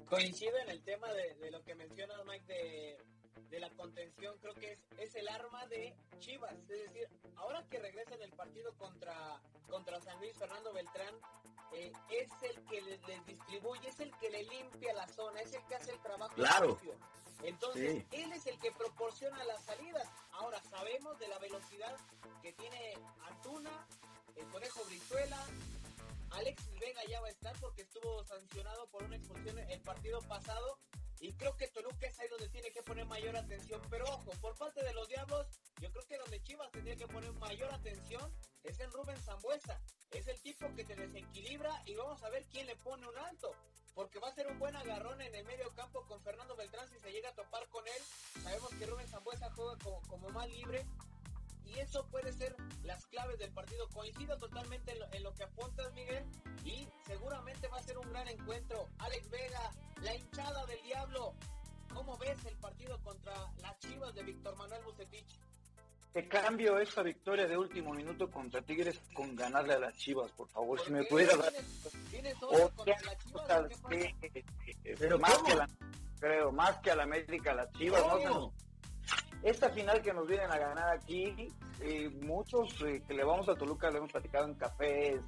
Coincido 0.07 0.57
en 0.65 0.71
el 0.71 0.83
tema 0.83 1.13
de, 1.13 1.51
lo 1.51 1.63
que 1.63 1.75
mencionas, 1.75 2.17
Mike, 2.25 2.47
de, 2.47 2.97
de, 3.51 3.61
la 3.61 3.71
contención. 3.71 4.37
Creo 4.41 4.55
que 4.55 4.73
es, 4.73 4.81
es 4.99 5.15
el 5.15 5.29
arma 5.29 5.67
de 5.67 5.95
Chivas. 6.19 6.53
Es 6.53 6.69
decir, 6.69 7.09
ahora 7.37 7.65
que 7.69 7.79
regresa 7.79 8.15
en 8.15 8.23
el 8.23 8.33
partido 8.33 8.73
contra, 8.75 9.41
contra 9.69 10.01
San 10.01 10.19
Luis, 10.19 10.37
Fernando 10.37 10.73
Beltrán 10.73 11.15
eh, 11.73 11.93
es 12.11 12.31
el 12.43 12.65
que 12.65 12.81
les, 12.81 13.01
distribuye, 13.27 13.89
es 13.89 14.01
el 14.01 14.11
que 14.17 14.31
le 14.31 14.43
limpia 14.45 14.95
la 14.95 15.07
zona, 15.09 15.41
es 15.41 15.53
el 15.53 15.65
que 15.67 15.75
hace 15.75 15.93
el 15.93 16.01
trabajo. 16.01 16.35
Claro. 16.35 16.79
Entonces, 17.43 18.05
él 18.11 18.33
es 18.33 18.47
el 18.47 18.59
que 18.59 18.73
proporciona 18.73 19.45
las 19.45 19.65
salidas. 19.65 20.09
Ahora 20.33 20.61
sabemos 20.63 21.19
de 21.19 21.29
la 21.29 21.39
velocidad 21.39 21.97
que 22.43 22.53
tiene 22.53 22.95
Antuna, 23.29 23.87
el 24.35 24.47
Conejo 24.49 24.85
Brizuela, 24.87 25.47
Alexis 26.31 26.79
Vega 26.79 27.01
ya 27.09 27.21
va 27.21 27.29
a 27.29 27.31
estar 27.31 27.57
porque 27.61 27.83
estuvo 27.83 28.23
sancionado 28.25 28.87
por 28.89 29.03
una 29.03 29.17
expulsión 29.17 29.59
el 29.59 29.81
partido 29.81 30.21
pasado 30.23 30.79
y 31.21 31.33
creo 31.35 31.57
que 31.57 31.69
Toluca 31.69 32.07
es 32.07 32.19
ahí 32.21 32.29
donde 32.29 32.49
tiene 32.49 32.71
que 32.71 32.83
poner 32.83 33.05
mayor 33.07 33.37
atención. 33.37 33.81
Pero 33.91 34.05
ojo, 34.07 34.31
por 34.41 34.57
parte 34.57 34.83
de 34.83 34.93
los 34.93 35.09
Diablos, 35.09 35.47
yo 35.81 35.91
creo 35.91 36.07
que 36.07 36.19
donde 36.19 36.43
Chivas 36.43 36.71
tendría 36.71 36.97
que 36.97 37.07
poner 37.07 37.33
mayor 37.35 37.73
atención 37.73 38.33
es 38.63 38.79
en 38.81 38.93
Rubén 38.93 39.17
Zambuesa. 39.19 39.81
Es 40.11 40.27
el 40.29 40.41
tipo 40.41 40.73
que 40.75 40.85
te 40.85 40.95
desequilibra 40.95 41.83
y 41.87 41.95
vamos 41.95 42.23
a 42.23 42.31
ver 42.31 42.47
quién 42.51 42.67
le 42.67 42.77
pone 42.77 43.07
un 43.07 43.19
alto. 43.19 43.53
Porque 43.95 44.21
va 44.21 44.29
a 44.29 44.35
ser 44.35 44.47
un 44.47 44.59
buen 44.61 44.77
agarrón 44.77 45.21
en 45.21 45.35
el 45.35 45.45
medio 45.45 45.75
campo 45.75 46.07
con 46.07 46.23
Fernando 46.23 46.55
Beltrán 46.55 46.89
si 46.89 46.99
se 47.01 47.11
llega 47.11 47.31
a 47.31 47.35
topar 47.35 47.69
con 47.69 47.87
él. 47.87 48.03
Sabemos 48.43 48.71
que 48.71 48.87
Rubén 48.87 49.09
Zambuesa 49.09 49.51
juega 49.57 49.77
como, 49.79 50.01
como 50.03 50.29
más 50.29 50.49
libre 50.49 50.87
y 51.69 51.79
eso 51.81 52.07
puede 52.11 52.33
ser 52.33 52.57
las 52.85 53.05
claves 53.07 53.39
del 53.39 53.51
partido. 53.53 53.89
Coincido 53.89 54.37
totalmente 54.39 54.93
en 55.13 55.23
lo, 55.23 55.35
que 55.35 55.45
apuntas, 55.45 55.93
Miguel, 55.95 56.25
y 56.65 56.89
seguramente 57.07 57.69
va 57.69 57.79
a 57.79 57.83
ser 57.83 57.99
un 57.99 58.09
gran 58.11 58.29
encuentro. 58.29 58.89
Alex 58.99 59.31
Vega, 59.31 59.71
la 60.03 60.15
hinchada 60.15 60.67
del 60.67 60.83
diablo. 60.83 61.35
¿Cómo 61.93 62.17
ves 62.19 62.45
el 62.45 62.57
partido 62.57 63.01
contra 63.03 63.33
las 63.63 63.79
Chivas 63.79 64.15
de 64.15 64.23
Víctor 64.23 64.57
Manuel 64.57 64.83
Bucetich? 64.85 65.41
Te 66.13 66.27
cambio 66.27 66.79
esa 66.79 67.03
victoria 67.03 67.47
de 67.47 67.57
último 67.57 67.93
minuto 67.93 68.31
contra 68.31 68.63
Tigres 68.63 68.99
con 69.15 69.37
ganarle 69.37 69.75
a 69.75 69.79
las 69.79 69.95
Chivas, 69.97 70.31
por 70.33 70.49
favor. 70.49 70.81
Si 70.81 70.91
me 70.91 71.05
pudiera 71.05 71.37
dar. 71.37 71.53
¿Tienes, 72.11 72.35
contra 72.37 73.63
las 73.63 73.71
Chivas? 73.71 74.15
pero 74.99 75.19
más 75.19 75.39
que 75.43 75.55
la, 75.55 75.69
creo, 76.19 76.53
más 76.53 76.79
que 76.79 76.91
a 76.91 76.97
la 76.97 77.03
América, 77.03 77.55
las 77.55 77.73
Chivas. 77.73 78.03
¿no? 78.25 78.53
Esta 79.43 79.71
final 79.71 80.03
que 80.03 80.13
nos 80.13 80.27
vienen 80.27 80.51
a 80.51 80.59
ganar 80.59 80.97
aquí, 80.97 81.49
eh, 81.81 82.09
muchos 82.23 82.81
eh, 82.83 83.03
que 83.07 83.15
le 83.15 83.25
vamos 83.25 83.49
a 83.49 83.55
Toluca, 83.55 83.91
le 83.91 83.99
hemos 83.99 84.13
platicado 84.13 84.47
en 84.47 84.55
cafés 84.55 85.21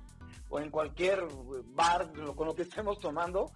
o 0.48 0.58
en 0.58 0.70
cualquier 0.70 1.24
bar 1.66 2.10
con 2.34 2.46
lo 2.46 2.54
que 2.54 2.62
estemos 2.62 2.98
tomando, 2.98 3.50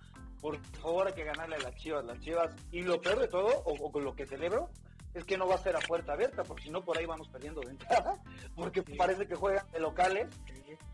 por 0.45 0.59
favor 0.81 1.07
hay 1.07 1.15
que 1.15 1.25
ganarle 1.25 1.57
a 1.57 1.61
las 1.61 1.75
chivas, 1.77 2.05
las 2.05 2.21
chivas. 2.21 2.55
Y 2.71 2.83
lo 2.83 3.01
peor 3.01 3.19
de 3.19 3.29
todo, 3.29 3.63
o, 3.65 3.91
con 3.91 4.05
lo 4.05 4.15
que 4.15 4.27
celebro, 4.27 4.69
es 5.15 5.25
que 5.25 5.39
no 5.39 5.49
va 5.49 5.55
a 5.55 5.59
ser 5.59 5.75
a 5.75 5.81
puerta 5.81 6.13
abierta, 6.13 6.43
porque 6.45 6.65
si 6.65 6.71
no 6.71 6.85
por 6.85 6.99
ahí 6.99 7.07
vamos 7.07 7.29
perdiendo 7.29 7.63
de 7.63 7.71
entrada, 7.71 8.23
porque 8.55 8.83
parece 8.83 9.27
que 9.27 9.37
juegan 9.37 9.67
de 9.73 9.81
locales, 9.81 10.29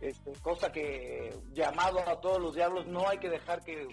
este, 0.01 0.33
cosa 0.41 0.71
que 0.71 1.37
llamado 1.53 1.99
a 1.99 2.21
todos 2.21 2.41
los 2.41 2.55
diablos, 2.55 2.87
no 2.87 3.09
hay 3.09 3.19
que 3.19 3.29
dejar 3.29 3.63
que 3.63 3.89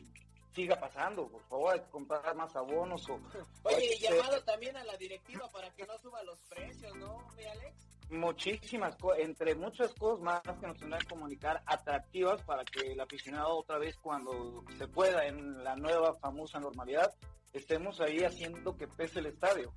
siga 0.57 0.75
pasando. 0.79 1.27
Por 1.27 1.43
favor, 1.43 1.73
hay 1.73 1.81
que 1.81 1.91
comprar 1.91 2.35
más 2.35 2.55
abonos. 2.55 3.07
O, 3.09 3.19
Oye, 3.63 3.95
y 3.95 4.01
llamado 4.01 4.43
también 4.43 4.75
a 4.75 4.83
la 4.83 4.97
directiva 4.97 5.47
para 5.53 5.69
que 5.75 5.85
no 5.85 5.95
suba 5.99 6.23
los 6.23 6.39
precios, 6.49 6.95
¿no, 6.95 7.27
mi 7.37 7.45
Alex? 7.45 7.75
Muchísimas 8.09 8.95
cosas, 8.95 9.19
entre 9.19 9.53
muchas 9.53 9.93
cosas 9.93 10.23
más 10.23 10.41
que 10.41 10.65
nos 10.65 10.77
tendrán 10.79 11.01
que 11.01 11.07
comunicar 11.07 11.61
atractivas 11.65 12.41
para 12.41 12.65
que 12.65 12.93
el 12.93 12.99
aficionado 12.99 13.55
otra 13.55 13.77
vez 13.77 13.97
cuando 13.97 14.63
se 14.77 14.87
pueda 14.87 15.27
en 15.27 15.63
la 15.63 15.75
nueva 15.75 16.15
famosa 16.15 16.59
normalidad 16.59 17.13
estemos 17.53 17.99
ahí 18.01 18.23
haciendo 18.23 18.75
que 18.75 18.87
pese 18.87 19.19
el 19.19 19.27
estadio. 19.27 19.73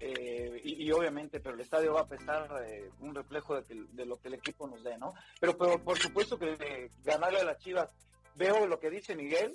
Eh, 0.00 0.60
y, 0.64 0.90
obviamente, 0.90 1.40
pero 1.40 1.54
el 1.54 1.60
estadio 1.60 1.94
va 1.94 2.00
a 2.00 2.08
pesar 2.08 2.48
eh, 2.66 2.90
un 3.00 3.14
reflejo 3.14 3.60
de, 3.60 3.86
de, 3.92 4.04
lo 4.04 4.16
que 4.16 4.28
el 4.28 4.34
equipo 4.34 4.66
nos 4.66 4.82
dé, 4.82 4.98
¿no? 4.98 5.14
Pero, 5.40 5.56
pero 5.56 5.78
por 5.82 5.98
supuesto 5.98 6.38
que 6.38 6.52
eh, 6.52 6.90
ganarle 7.04 7.40
a 7.40 7.44
las 7.44 7.58
Chivas, 7.58 7.94
veo 8.34 8.66
lo 8.66 8.80
que 8.80 8.90
dice 8.90 9.14
Miguel, 9.14 9.54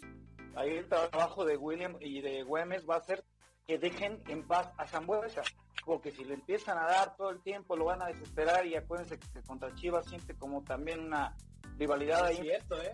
ahí 0.60 0.78
el 0.78 0.88
trabajo 0.88 1.46
de 1.46 1.58
William 1.58 1.96
y 2.00 2.22
de 2.22 2.44
Güemes 2.44 2.88
va 2.88 2.98
a 2.98 3.02
ser 3.02 3.24
que 3.66 3.78
dejen 3.78 4.22
en 4.28 4.46
paz 4.46 4.72
a 4.78 4.88
Zambuesa, 4.88 5.42
porque 5.86 6.12
si 6.12 6.26
le 6.26 6.34
empiezan 6.34 6.78
a 6.78 6.86
dar 6.86 7.16
todo 7.16 7.30
el 7.30 7.42
tiempo 7.42 7.76
lo 7.76 7.86
van 7.86 8.02
a 8.02 8.08
desesperar 8.08 8.66
y 8.66 8.76
acuérdense 8.76 9.18
que 9.20 9.42
contra 9.44 9.74
Chivas 9.76 10.08
siente 10.08 10.36
como 10.36 10.64
también 10.64 11.00
una 11.02 11.36
rivalidad 11.78 12.26
ahí. 12.26 12.38
Cierto, 12.38 12.82
¿eh? 12.82 12.94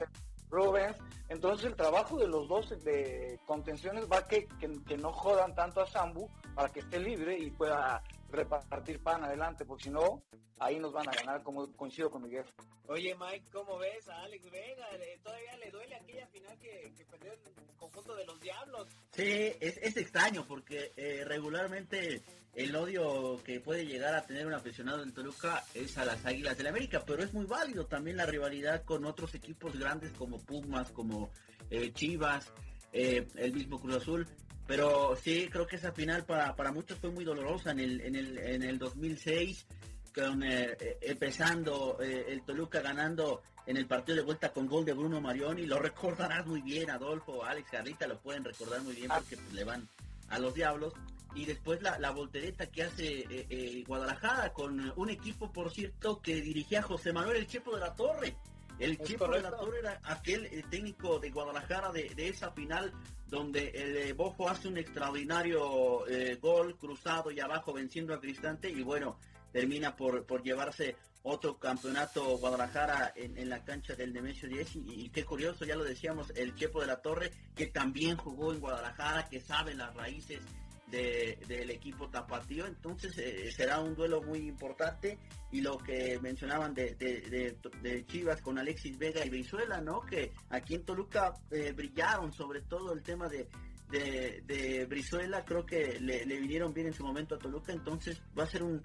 Rubens, 0.50 0.98
entonces 1.28 1.66
el 1.66 1.76
trabajo 1.76 2.18
de 2.18 2.28
los 2.28 2.48
dos 2.48 2.70
de 2.84 3.40
contenciones 3.48 4.08
va 4.12 4.28
que, 4.28 4.48
que, 4.60 4.72
que 4.84 4.98
no 4.98 5.12
jodan 5.12 5.56
tanto 5.56 5.82
a 5.82 5.88
Zambu 5.88 6.30
para 6.54 6.70
que 6.70 6.82
esté 6.82 7.00
libre 7.00 7.38
y 7.38 7.50
pueda 7.50 8.04
repartir 8.36 9.02
pan 9.02 9.24
adelante, 9.24 9.66
porque 9.66 9.86
si 9.86 9.90
no, 9.90 10.24
ahí 10.60 10.80
nos 10.80 10.94
van 10.94 11.08
a 11.10 11.12
ganar, 11.12 11.44
como 11.44 11.72
coincido 11.74 12.10
con 12.10 12.24
Miguel. 12.24 12.46
Oye, 12.88 13.16
Mike, 13.16 13.46
¿cómo 13.52 13.78
ves 13.80 14.08
a 14.10 14.22
Alex 14.24 14.50
Vega? 14.52 14.88
¿Todavía 15.24 15.58
le 15.58 15.72
duele 15.72 15.96
aquella 15.96 16.28
final 16.28 16.58
que, 16.60 16.94
perdió 17.10 17.34
el 17.34 17.40
conjunto 17.78 18.16
de 18.16 18.26
los 18.26 18.40
Diablos? 18.40 18.88
Sí, 19.12 19.54
es, 19.60 19.98
extraño 19.98 20.46
porque 20.48 20.92
eh, 20.96 21.24
regularmente 21.26 22.22
el 22.54 22.76
odio 22.76 23.42
que 23.44 23.60
puede 23.60 23.86
llegar 23.86 24.14
a 24.14 24.26
tener 24.26 24.46
un 24.46 24.54
aficionado 24.54 25.02
en 25.02 25.14
Toluca 25.14 25.64
es 25.74 25.98
a 25.98 26.06
las 26.06 26.26
Águilas 26.26 26.56
del 26.58 26.66
la 26.66 26.70
América, 26.70 27.04
pero 27.06 27.24
es 27.24 27.34
muy 27.34 27.46
válido 27.46 27.88
también 27.88 28.18
la 28.18 28.26
rivalidad 28.26 28.84
con 28.84 29.06
otros 29.06 29.34
equipos 29.34 29.78
grandes 29.78 30.12
como 30.14 30.40
Pumas, 30.40 30.92
como 30.92 31.32
eh, 31.70 31.92
Chivas, 31.92 32.52
eh, 32.94 33.28
el 33.36 33.54
mismo 33.54 33.80
Cruz 33.80 33.98
Azul. 33.98 34.28
Pero 34.68 35.16
sí, 35.16 35.48
creo 35.52 35.68
que 35.68 35.76
esa 35.76 35.92
final 35.92 36.26
para, 36.26 36.56
para 36.56 36.72
muchos 36.72 36.98
fue 36.98 37.12
muy 37.12 37.24
dolorosa 37.24 37.72
en 37.72 37.80
el, 37.80 38.02
en 38.02 38.16
el, 38.16 38.38
en 38.38 38.64
el 38.64 38.80
2006, 38.80 39.66
con, 40.14 40.42
eh, 40.44 40.76
eh, 40.80 40.98
empezando 41.02 41.98
eh, 42.02 42.26
el 42.30 42.42
Toluca 42.44 42.82
ganando 42.82 43.44
en 43.68 43.78
el 43.78 43.86
partido 43.86 44.18
de 44.18 44.24
vuelta 44.24 44.52
con 44.52 44.66
gol 44.66 44.84
de 44.84 44.94
Bruno 44.94 45.22
Marioni. 45.22 45.68
Lo 45.68 45.78
recordarás 45.78 46.48
muy 46.48 46.62
bien, 46.62 46.90
Adolfo, 46.90 47.44
Alex 47.44 47.72
Garrita 47.72 48.08
lo 48.08 48.20
pueden 48.20 48.44
recordar 48.44 48.82
muy 48.82 48.96
bien 48.96 49.10
porque 49.10 49.38
pues, 49.38 49.54
le 49.54 49.64
van 49.64 49.88
a 50.30 50.40
los 50.40 50.54
diablos. 50.56 50.94
Y 51.36 51.46
después 51.46 51.82
la, 51.82 52.00
la 52.00 52.12
voltereta 52.12 52.68
que 52.68 52.84
hace 52.84 53.84
Guadalajara 53.86 54.54
con 54.54 54.94
un 54.96 55.10
equipo, 55.10 55.52
por 55.52 55.70
cierto, 55.70 56.22
que 56.22 56.42
dirigía 56.42 56.82
José 56.82 57.12
Manuel 57.12 57.36
El 57.36 57.48
Chepo 57.48 57.76
de 57.76 57.82
la 57.82 57.94
Torre. 57.94 58.38
El 58.80 58.98
Chepo 59.00 59.28
de 59.30 59.42
la 59.42 59.52
Torre 59.52 59.80
era 59.80 60.00
aquel 60.04 60.50
técnico 60.70 61.20
de 61.20 61.32
Guadalajara 61.32 61.92
de, 61.92 62.10
de 62.16 62.28
esa 62.28 62.52
final 62.52 62.92
donde 63.28 63.70
el 63.70 63.98
eh, 63.98 64.14
Bojo 64.14 64.50
hace 64.50 64.68
un 64.68 64.78
extraordinario 64.78 66.08
eh, 66.08 66.38
gol 66.42 66.78
cruzado 66.78 67.32
y 67.32 67.40
abajo 67.40 67.74
venciendo 67.74 68.14
a 68.14 68.20
Cristante 68.20 68.70
y 68.70 68.84
bueno, 68.84 69.18
termina 69.52 69.96
por, 69.96 70.26
por 70.26 70.44
llevarse 70.44 70.96
otro 71.24 71.58
campeonato 71.58 72.38
Guadalajara 72.38 73.12
en, 73.16 73.50
la 73.50 73.64
cancha 73.64 73.96
del 73.96 74.14
Nemesio 74.14 74.48
10 74.48 74.76
y, 74.76 75.10
qué 75.10 75.26
curioso, 75.26 75.66
ya 75.66 75.76
lo 75.76 75.84
decíamos, 75.84 76.32
el 76.36 76.54
Chepo 76.54 76.82
de 76.82 76.88
la 76.88 77.02
Torre 77.02 77.32
que 77.56 77.66
también 77.68 78.16
jugó 78.16 78.54
en 78.54 78.60
Guadalajara, 78.60 79.28
que 79.28 79.40
sabe 79.40 79.74
las 79.74 79.94
raíces 79.96 80.40
del 80.88 81.72
equipo 81.72 82.10
tapatío, 82.10 82.68
entonces 82.68 83.18
eh, 83.18 83.52
será 83.52 83.80
un 83.80 83.96
duelo 83.96 84.22
muy 84.22 84.40
importante 84.40 85.18
y 85.52 85.62
lo 85.62 85.78
que 85.78 86.20
mencionaban 86.20 86.74
de, 86.74 86.96
de, 86.96 88.06
Chivas 88.06 88.42
con 88.42 88.58
Alexis 88.58 88.98
Vega 88.98 89.26
y 89.26 89.30
Brizuela, 89.30 89.82
¿no? 89.82 90.02
Que 90.02 90.34
aquí 90.50 90.76
en 90.76 90.84
Toluca 90.84 91.34
eh, 91.50 91.72
brillaron 91.72 92.32
sobre 92.32 92.62
todo 92.62 92.94
el 92.94 93.02
tema 93.02 93.28
de, 93.28 93.48
de, 93.90 94.86
Brizuela, 94.88 95.44
creo 95.44 95.66
que 95.66 96.00
le, 96.00 96.26
vinieron 96.40 96.74
bien 96.74 96.88
en 96.88 96.94
su 96.94 97.04
momento 97.04 97.36
a 97.36 97.40
Toluca, 97.40 97.74
entonces 97.74 98.22
va 98.38 98.44
a 98.44 98.48
ser 98.48 98.64
un, 98.64 98.82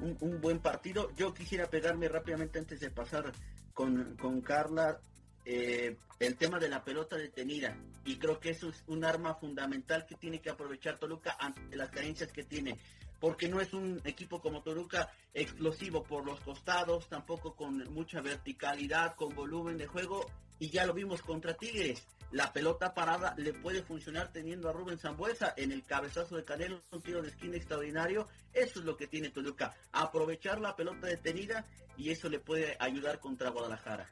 un, 0.00 0.40
buen 0.40 0.58
partido. 0.60 1.12
Yo 1.14 1.32
quisiera 1.32 1.68
pegarme 1.68 2.08
rápidamente 2.08 2.58
antes 2.58 2.80
de 2.80 2.90
pasar 2.90 3.32
con, 3.72 4.16
con 4.16 4.40
Carla 4.40 5.00
eh, 5.48 5.96
el 6.18 6.36
tema 6.36 6.58
de 6.58 6.68
la 6.68 6.82
pelota 6.82 7.16
detenida. 7.16 7.76
Y 8.04 8.16
creo 8.16 8.40
que 8.40 8.50
eso 8.50 8.68
es 8.68 8.82
un 8.88 9.04
arma 9.04 9.34
fundamental 9.36 10.04
que 10.04 10.16
tiene 10.16 10.40
que 10.40 10.50
aprovechar 10.50 10.98
Toluca 10.98 11.36
ante 11.38 11.76
las 11.76 11.90
carencias 11.90 12.32
que 12.32 12.42
tiene. 12.42 12.76
Porque 13.20 13.48
no 13.48 13.60
es 13.60 13.72
un 13.72 14.00
equipo 14.04 14.40
como 14.40 14.62
Toluca 14.62 15.10
explosivo 15.32 16.02
por 16.02 16.26
los 16.26 16.40
costados, 16.40 17.08
tampoco 17.08 17.54
con 17.54 17.78
mucha 17.94 18.20
verticalidad, 18.20 19.14
con 19.14 19.34
volumen 19.34 19.78
de 19.78 19.86
juego. 19.86 20.26
Y 20.58 20.70
ya 20.70 20.84
lo 20.84 20.92
vimos 20.92 21.22
contra 21.22 21.54
Tigres. 21.54 22.04
La 22.32 22.52
pelota 22.52 22.92
parada 22.92 23.34
le 23.38 23.52
puede 23.52 23.84
funcionar 23.84 24.32
teniendo 24.32 24.68
a 24.68 24.72
Rubén 24.72 24.98
Zambuesa 24.98 25.54
en 25.56 25.70
el 25.70 25.84
cabezazo 25.84 26.36
de 26.36 26.44
Canelo, 26.44 26.82
un 26.90 27.02
tiro 27.02 27.22
de 27.22 27.28
esquina 27.28 27.56
extraordinario. 27.56 28.26
Eso 28.52 28.80
es 28.80 28.84
lo 28.84 28.96
que 28.96 29.06
tiene 29.06 29.30
Toluca. 29.30 29.76
Aprovechar 29.92 30.60
la 30.60 30.74
pelota 30.74 31.06
detenida 31.06 31.64
y 31.96 32.10
eso 32.10 32.28
le 32.28 32.40
puede 32.40 32.76
ayudar 32.80 33.20
contra 33.20 33.50
Guadalajara. 33.50 34.10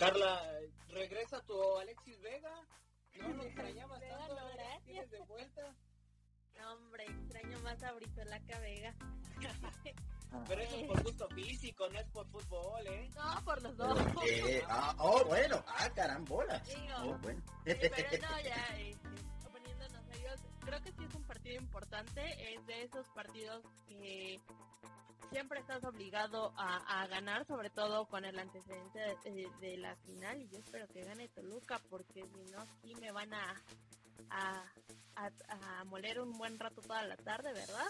Carla, 0.00 0.40
regresa 0.88 1.42
tu 1.42 1.76
Alexis 1.76 2.18
Vega. 2.22 2.66
No 3.20 3.28
lo 3.34 3.42
extrañabas 3.42 4.00
tanto. 4.00 4.36
¿Tienes 4.86 5.10
de 5.10 5.20
vuelta? 5.20 5.74
No, 6.58 6.72
hombre, 6.72 7.04
extraño 7.04 7.58
más 7.60 7.82
a 7.82 7.92
Brisolaca 7.92 8.58
Vega. 8.60 8.94
Pero 10.48 10.62
eso 10.62 10.76
es 10.76 10.86
por 10.86 11.02
gusto 11.02 11.28
físico, 11.28 11.86
no 11.90 11.98
es 11.98 12.06
por 12.08 12.26
fútbol, 12.28 12.86
¿eh? 12.86 13.10
No, 13.14 13.44
por 13.44 13.60
los 13.60 13.76
dos. 13.76 13.98
Eh, 14.26 14.62
ah, 14.70 14.94
oh, 15.00 15.22
bueno, 15.26 15.62
ah, 15.66 15.90
carambola. 15.94 16.62
oh, 17.02 17.18
bueno. 17.18 17.42
pero 17.64 17.78
no, 18.22 18.40
ya, 18.40 18.78
este, 18.78 18.96
creo 20.70 20.82
que 20.82 20.92
sí 20.92 21.04
es 21.04 21.14
un 21.16 21.24
partido 21.24 21.60
importante. 21.60 22.54
Es 22.54 22.64
de 22.66 22.82
esos 22.84 23.08
partidos 23.08 23.64
que 23.88 24.40
siempre 25.30 25.58
estás 25.58 25.82
obligado 25.84 26.52
a, 26.56 27.06
ganar, 27.08 27.44
sobre 27.46 27.70
todo 27.70 28.06
con 28.06 28.24
el 28.24 28.38
antecedente 28.38 29.00
de, 29.60 29.76
la 29.78 29.96
final. 29.96 30.40
Y 30.40 30.48
yo 30.48 30.58
espero 30.58 30.86
que 30.88 31.02
gane 31.02 31.28
Toluca, 31.28 31.80
porque 31.90 32.22
si 32.22 32.52
no, 32.52 32.64
sí 32.82 32.94
me 33.00 33.10
van 33.10 33.34
a, 33.34 33.62
a, 34.30 35.84
moler 35.86 36.20
un 36.20 36.38
buen 36.38 36.56
rato 36.58 36.80
toda 36.82 37.02
la 37.02 37.16
tarde, 37.16 37.52
¿verdad? 37.52 37.86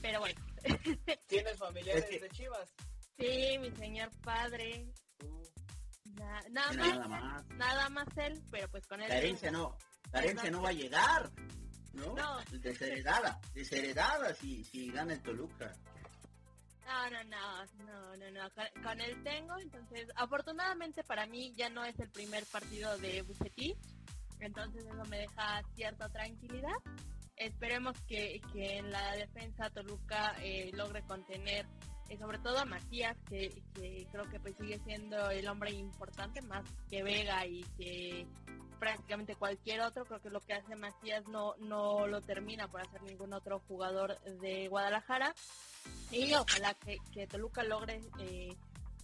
Pero 0.00 0.20
bueno. 0.20 0.40
¿Tienes 1.26 1.58
familiares 1.58 2.08
de 2.08 2.28
Chivas? 2.30 2.72
Sí, 3.18 3.58
mi 3.58 3.70
señor 3.72 4.10
padre. 4.22 4.92
nada, 6.50 7.08
más, 7.08 7.46
nada, 7.56 7.88
más, 7.88 8.06
él, 8.16 8.40
pero 8.50 8.68
pues 8.68 8.86
con 8.86 9.00
él. 9.00 9.08
La 9.08 9.18
herencia 9.18 9.50
no, 9.50 9.76
la 10.12 10.20
herencia 10.20 10.50
no 10.52 10.62
va 10.62 10.68
a 10.68 10.72
llegar. 10.72 11.32
¿No? 11.96 12.14
no. 12.14 12.58
Desheredada, 12.60 13.40
desheredada 13.54 14.34
si, 14.34 14.64
si 14.64 14.90
gana 14.90 15.14
el 15.14 15.22
Toluca. 15.22 15.72
No, 16.86 17.10
no, 17.10 17.24
no, 17.24 18.16
no, 18.16 18.30
no, 18.30 18.50
Con, 18.82 19.00
él 19.00 19.20
tengo, 19.24 19.58
entonces, 19.58 20.08
afortunadamente 20.14 21.02
para 21.02 21.26
mí 21.26 21.52
ya 21.56 21.68
no 21.68 21.84
es 21.84 21.98
el 21.98 22.08
primer 22.10 22.44
partido 22.46 22.96
de 22.98 23.22
Bucetí, 23.22 23.76
entonces 24.38 24.84
eso 24.84 25.04
me 25.08 25.18
deja 25.18 25.62
cierta 25.74 26.08
tranquilidad. 26.08 26.76
Esperemos 27.36 28.00
que, 28.06 28.40
en 28.54 28.90
la 28.90 29.12
defensa 29.16 29.68
Toluca 29.70 30.36
eh, 30.40 30.70
logre 30.74 31.02
contener 31.02 31.66
eh, 32.08 32.18
sobre 32.18 32.38
todo 32.38 32.58
a 32.58 32.64
Matías, 32.64 33.16
que, 33.28 33.50
creo 33.74 34.28
que 34.30 34.40
pues 34.40 34.54
sigue 34.58 34.78
siendo 34.84 35.30
el 35.30 35.48
hombre 35.48 35.72
importante, 35.72 36.40
más 36.42 36.64
que 36.88 37.02
Vega 37.02 37.46
y 37.46 37.62
que 37.78 38.26
prácticamente 38.78 39.34
cualquier 39.34 39.80
otro, 39.80 40.04
creo 40.04 40.20
que 40.20 40.30
lo 40.30 40.40
que 40.40 40.52
hace 40.52 40.76
Matías 40.76 41.26
no, 41.28 41.54
no 41.58 42.06
lo 42.06 42.20
termina 42.20 42.68
por 42.68 42.80
hacer 42.80 43.02
ningún 43.02 43.32
otro 43.32 43.60
jugador 43.66 44.18
de 44.40 44.68
Guadalajara. 44.68 45.34
Y 46.10 46.32
ojalá 46.34 46.74
que, 46.74 46.98
que 47.12 47.26
Toluca 47.26 47.62
logre 47.64 48.00
eh, 48.20 48.54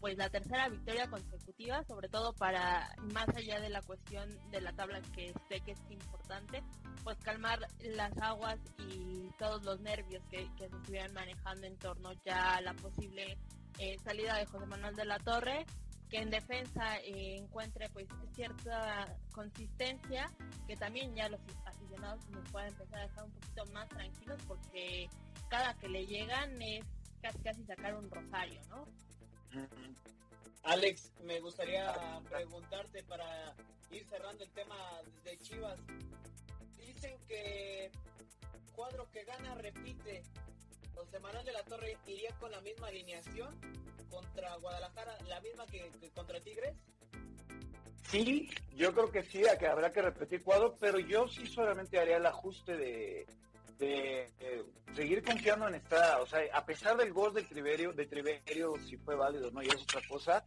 pues 0.02 0.18
la 0.18 0.28
tercera 0.28 0.68
victoria 0.68 1.08
consecutiva, 1.08 1.84
sobre 1.84 2.08
todo 2.08 2.32
para, 2.32 2.92
más 3.14 3.28
allá 3.36 3.60
de 3.60 3.70
la 3.70 3.80
cuestión 3.82 4.28
de 4.50 4.60
la 4.60 4.72
tabla 4.72 5.00
que 5.14 5.32
sé 5.48 5.60
que 5.60 5.70
es 5.70 5.80
importante, 5.90 6.60
pues 7.04 7.16
calmar 7.18 7.60
las 7.78 8.12
aguas 8.18 8.58
y 8.78 9.30
todos 9.38 9.64
los 9.64 9.80
nervios 9.80 10.20
que, 10.28 10.44
se 10.58 10.66
estuvieran 10.66 11.14
manejando 11.14 11.68
en 11.68 11.76
torno 11.76 12.10
ya 12.24 12.56
a 12.56 12.60
la 12.62 12.74
posible 12.74 13.38
eh, 13.78 13.96
salida 14.04 14.38
de 14.38 14.46
José 14.46 14.66
Manuel 14.66 14.96
de 14.96 15.04
la 15.04 15.20
Torre, 15.20 15.64
que 16.10 16.18
en 16.18 16.30
defensa 16.30 16.96
eh, 16.96 17.36
encuentre 17.36 17.88
pues 17.90 18.08
cierta 18.34 19.06
consistencia, 19.32 20.28
que 20.66 20.74
también 20.74 21.14
ya 21.14 21.28
los 21.28 21.40
aficionados 21.64 22.28
nos 22.30 22.50
pueden 22.50 22.70
empezar 22.70 23.02
a 23.02 23.04
estar 23.04 23.24
un 23.24 23.30
poquito 23.30 23.64
más 23.66 23.88
tranquilos 23.88 24.42
porque 24.48 25.08
cada 25.48 25.74
que 25.74 25.88
le 25.88 26.04
llegan 26.06 26.60
es 26.60 26.84
casi 27.22 27.38
casi 27.38 27.64
sacar 27.66 27.94
un 27.94 28.10
rosario, 28.10 28.60
¿no? 28.68 28.84
Alex, 30.64 31.12
me 31.24 31.40
gustaría 31.40 31.92
preguntarte 32.28 33.02
para 33.04 33.54
ir 33.90 34.04
cerrando 34.06 34.44
el 34.44 34.50
tema 34.50 34.76
de 35.24 35.38
Chivas. 35.38 35.78
Dicen 36.78 37.16
que 37.28 37.90
cuadro 38.74 39.10
que 39.10 39.24
gana 39.24 39.54
repite. 39.54 40.22
José 40.94 41.18
Manuel 41.20 41.44
de 41.44 41.52
la 41.52 41.64
Torre 41.64 41.96
iría 42.06 42.30
con 42.38 42.50
la 42.50 42.60
misma 42.60 42.88
alineación 42.88 43.58
contra 44.10 44.54
Guadalajara, 44.56 45.16
la 45.26 45.40
misma 45.40 45.66
que, 45.66 45.90
contra 46.14 46.40
Tigres. 46.40 46.76
Sí, 48.10 48.50
yo 48.74 48.92
creo 48.92 49.10
que 49.10 49.22
sí, 49.22 49.42
que 49.58 49.66
habrá 49.66 49.90
que 49.90 50.02
repetir 50.02 50.42
cuadro, 50.42 50.76
pero 50.78 50.98
yo 50.98 51.26
sí 51.28 51.46
solamente 51.46 51.98
haría 51.98 52.18
el 52.18 52.26
ajuste 52.26 52.76
de, 52.76 53.26
de, 53.82 54.64
seguir 54.94 55.22
confiando 55.22 55.68
en 55.68 55.74
esta, 55.74 56.20
o 56.20 56.26
sea, 56.26 56.40
a 56.52 56.64
pesar 56.64 56.96
del 56.96 57.12
gol 57.12 57.34
de 57.34 57.42
Triverio, 57.42 57.92
de 57.92 58.06
Triverio 58.06 58.74
si 58.86 58.96
fue 58.96 59.16
válido, 59.16 59.50
¿no? 59.50 59.62
Y 59.62 59.66
es 59.66 59.82
otra 59.82 60.00
cosa, 60.08 60.44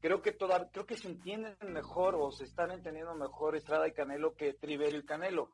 creo 0.00 0.22
que 0.22 0.32
toda, 0.32 0.68
creo 0.70 0.86
que 0.86 0.96
se 0.96 1.08
entienden 1.08 1.56
mejor 1.68 2.14
o 2.14 2.30
se 2.32 2.44
están 2.44 2.70
entendiendo 2.70 3.14
mejor 3.14 3.56
Estrada 3.56 3.86
y 3.86 3.92
Canelo 3.92 4.34
que 4.34 4.54
Triverio 4.54 5.00
y 5.00 5.04
Canelo. 5.04 5.50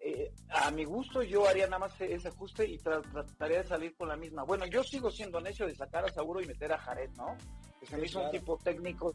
Eh, 0.00 0.32
a 0.48 0.70
mi 0.70 0.84
gusto 0.84 1.22
yo 1.22 1.46
haría 1.46 1.66
nada 1.66 1.80
más 1.80 2.00
ese 2.00 2.28
ajuste 2.28 2.66
y 2.66 2.78
trataría 2.78 3.58
de 3.58 3.68
salir 3.68 3.94
con 3.94 4.08
la 4.08 4.16
misma. 4.16 4.44
Bueno, 4.44 4.66
yo 4.66 4.82
sigo 4.82 5.10
siendo 5.10 5.40
necio 5.40 5.66
de 5.66 5.74
sacar 5.74 6.04
a 6.04 6.12
Sauro 6.12 6.40
y 6.40 6.46
meter 6.46 6.72
a 6.72 6.78
Jared, 6.78 7.10
¿no? 7.16 7.36
Que 7.78 7.86
se 7.86 7.96
me 7.98 8.06
hizo 8.06 8.20
un 8.20 8.30
tipo 8.30 8.58
técnico 8.64 9.14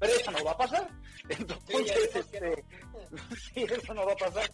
pero 0.00 0.14
eso 0.14 0.30
no 0.30 0.42
va 0.42 0.52
a 0.52 0.56
pasar. 0.56 0.88
Entonces, 1.28 2.16
este, 2.16 2.64
sí, 3.54 3.66
eso 3.70 3.94
no 3.94 4.06
va 4.06 4.12
a 4.12 4.16
pasar. 4.16 4.50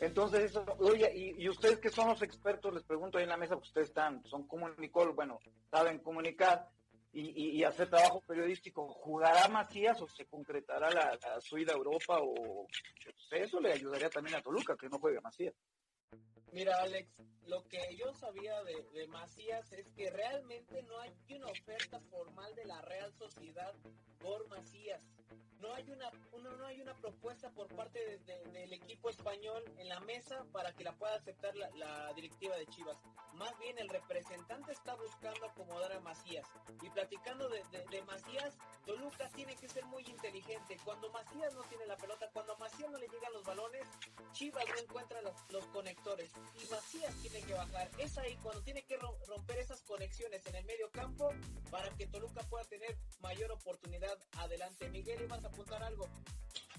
Entonces, 0.00 0.44
eso, 0.44 0.64
oye, 0.78 1.12
y, 1.14 1.46
ustedes 1.48 1.78
que 1.78 1.90
son 1.90 2.08
los 2.08 2.22
expertos, 2.22 2.72
les 2.72 2.84
pregunto 2.84 3.18
ahí 3.18 3.24
en 3.24 3.30
la 3.30 3.36
mesa, 3.36 3.56
pues 3.56 3.68
ustedes 3.68 3.88
están, 3.88 4.24
son 4.24 4.48
comunicólogos, 4.48 5.14
bueno, 5.14 5.38
saben 5.70 5.98
comunicar 5.98 6.70
y, 7.12 7.62
hacer 7.64 7.90
trabajo 7.90 8.22
periodístico. 8.22 8.88
¿Jugará 8.88 9.46
Macías 9.48 10.00
o 10.00 10.08
se 10.08 10.24
concretará 10.24 10.90
la, 10.90 11.18
ida 11.58 11.72
a 11.72 11.76
Europa? 11.76 12.18
o 12.18 12.66
pues, 13.04 13.42
Eso 13.42 13.60
le 13.60 13.72
ayudaría 13.72 14.08
también 14.08 14.36
a 14.36 14.42
Toluca, 14.42 14.74
que 14.74 14.88
no 14.88 14.98
juegue 14.98 15.20
Macías. 15.20 15.54
Mira, 16.52 16.80
Alex, 16.80 17.22
lo 17.46 17.68
que 17.68 17.78
yo 17.94 18.14
sabía 18.14 18.62
de, 18.64 18.82
de, 18.94 19.06
Macías 19.06 19.70
es 19.72 19.86
que 19.90 20.10
realmente 20.10 20.82
no 20.84 20.98
hay 20.98 21.12
una 21.28 21.46
oferta 21.46 22.00
formal 22.10 22.54
de 22.54 22.64
la 22.64 22.80
Real 22.80 23.12
Sociedad 23.12 23.74
por 24.18 24.48
Macías 24.48 25.04
no 25.60 25.74
hay 25.74 25.90
una, 25.90 26.10
no 26.42 26.66
hay 26.66 26.80
una 26.80 26.94
propuesta 26.94 27.50
por 27.50 27.68
parte 27.74 28.18
del 28.52 28.72
equipo 28.72 29.10
español 29.10 29.62
en 29.78 29.88
la 29.88 30.00
mesa 30.00 30.44
para 30.52 30.72
que 30.72 30.84
la 30.84 30.92
pueda 30.92 31.14
aceptar 31.14 31.54
la, 31.56 32.12
directiva 32.14 32.56
de 32.56 32.66
Chivas. 32.66 32.96
Más 33.34 33.56
bien 33.58 33.78
el 33.78 33.88
representante 33.88 34.72
está 34.72 34.94
buscando 34.94 35.46
acomodar 35.46 35.92
a 35.92 36.00
Macías. 36.00 36.46
Y 36.82 36.90
platicando 36.90 37.48
de, 37.48 38.02
Macías, 38.02 38.56
Toluca 38.84 39.28
tiene 39.30 39.54
que 39.56 39.68
ser 39.68 39.84
muy 39.86 40.02
inteligente. 40.02 40.76
Cuando 40.84 41.10
Macías 41.10 41.54
no 41.54 41.62
tiene 41.64 41.86
la 41.86 41.96
pelota, 41.96 42.28
cuando 42.32 42.54
a 42.54 42.58
Macías 42.58 42.90
no 42.90 42.98
le 42.98 43.08
llegan 43.08 43.32
los 43.32 43.44
balones, 43.44 43.86
Chivas 44.32 44.64
no 44.68 44.78
encuentra 44.82 45.22
los, 45.22 45.34
los 45.50 45.66
conectores. 45.66 46.32
Y 46.62 46.70
Macías 46.70 47.14
tiene 47.22 47.42
que 47.42 47.54
bajar. 47.54 47.90
Es 47.98 48.18
ahí 48.18 48.36
cuando 48.42 48.62
tiene 48.62 48.82
que 48.82 48.96
romper 48.96 49.58
esas 49.58 49.82
conexiones 49.82 50.44
en 50.46 50.56
el 50.56 50.64
medio 50.64 50.90
campo 50.90 51.30
para 51.70 51.88
que 51.96 52.06
Toluca 52.06 52.42
pueda 52.44 52.64
tener 52.64 52.96
mayor 53.20 53.52
oportunidad 53.52 54.18
adelante. 54.38 54.88
Miguel, 54.90 55.22
¿ibas 55.22 55.44
a 55.44 55.49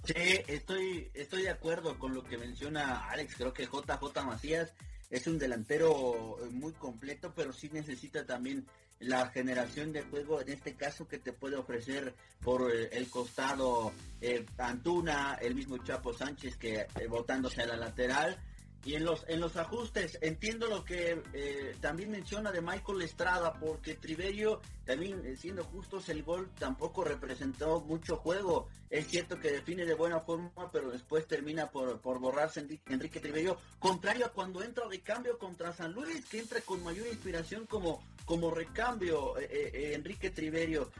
Sí, 0.03 0.13
estoy, 0.47 1.11
estoy 1.13 1.43
de 1.43 1.49
acuerdo 1.49 1.97
con 1.99 2.13
lo 2.13 2.23
que 2.23 2.37
menciona 2.37 3.07
Alex. 3.09 3.35
Creo 3.35 3.53
que 3.53 3.65
JJ 3.65 4.23
Macías 4.25 4.73
es 5.09 5.27
un 5.27 5.37
delantero 5.37 6.37
muy 6.51 6.73
completo, 6.73 7.33
pero 7.35 7.53
sí 7.53 7.69
necesita 7.71 8.25
también 8.25 8.65
la 9.01 9.27
generación 9.29 9.91
de 9.91 10.03
juego, 10.03 10.41
en 10.41 10.49
este 10.49 10.75
caso 10.75 11.07
que 11.07 11.17
te 11.17 11.33
puede 11.33 11.57
ofrecer 11.57 12.13
por 12.41 12.71
el 12.71 13.09
costado 13.09 13.91
eh, 14.21 14.45
Antuna, 14.57 15.37
el 15.41 15.55
mismo 15.55 15.77
Chapo 15.79 16.13
Sánchez 16.13 16.55
que 16.57 16.81
eh, 16.81 17.07
botándose 17.07 17.63
a 17.63 17.67
la 17.67 17.77
lateral 17.77 18.39
Y 18.83 18.95
en 18.95 19.05
los, 19.05 19.23
en 19.27 19.39
los 19.39 19.57
ajustes, 19.57 20.17
entiendo 20.21 20.67
lo 20.67 20.83
que 20.83 21.21
eh, 21.33 21.75
también 21.81 22.09
menciona 22.09 22.51
de 22.51 22.61
Michael 22.61 23.03
Estrada, 23.03 23.53
porque 23.59 23.93
Triverio, 23.95 24.59
también 24.85 25.23
eh, 25.23 25.35
siendo 25.37 25.63
justos, 25.63 26.09
el 26.09 26.23
gol 26.23 26.49
tampoco 26.57 27.03
representó 27.03 27.81
mucho 27.81 28.17
juego. 28.17 28.69
Es 28.89 29.07
cierto 29.07 29.39
que 29.39 29.51
define 29.51 29.85
de 29.85 29.93
buena 29.93 30.19
forma, 30.21 30.71
pero 30.71 30.89
después 30.89 31.27
termina 31.27 31.69
por, 31.69 32.01
por 32.01 32.19
borrarse 32.19 32.61
Enrique, 32.61 32.91
Enrique 32.91 33.19
Triverio, 33.19 33.57
contrario 33.77 34.25
a 34.25 34.29
cuando 34.33 34.63
entra 34.63 34.87
de 34.87 34.99
cambio 35.01 35.37
contra 35.37 35.73
San 35.73 35.93
Luis, 35.93 36.25
que 36.25 36.39
entra 36.39 36.59
con 36.61 36.83
mayor 36.83 37.05
inspiración 37.05 37.67
como, 37.67 38.03
como 38.25 38.49
recambio 38.49 39.37
eh, 39.37 39.93
Enrique 39.93 40.31
Triverio. 40.31 40.91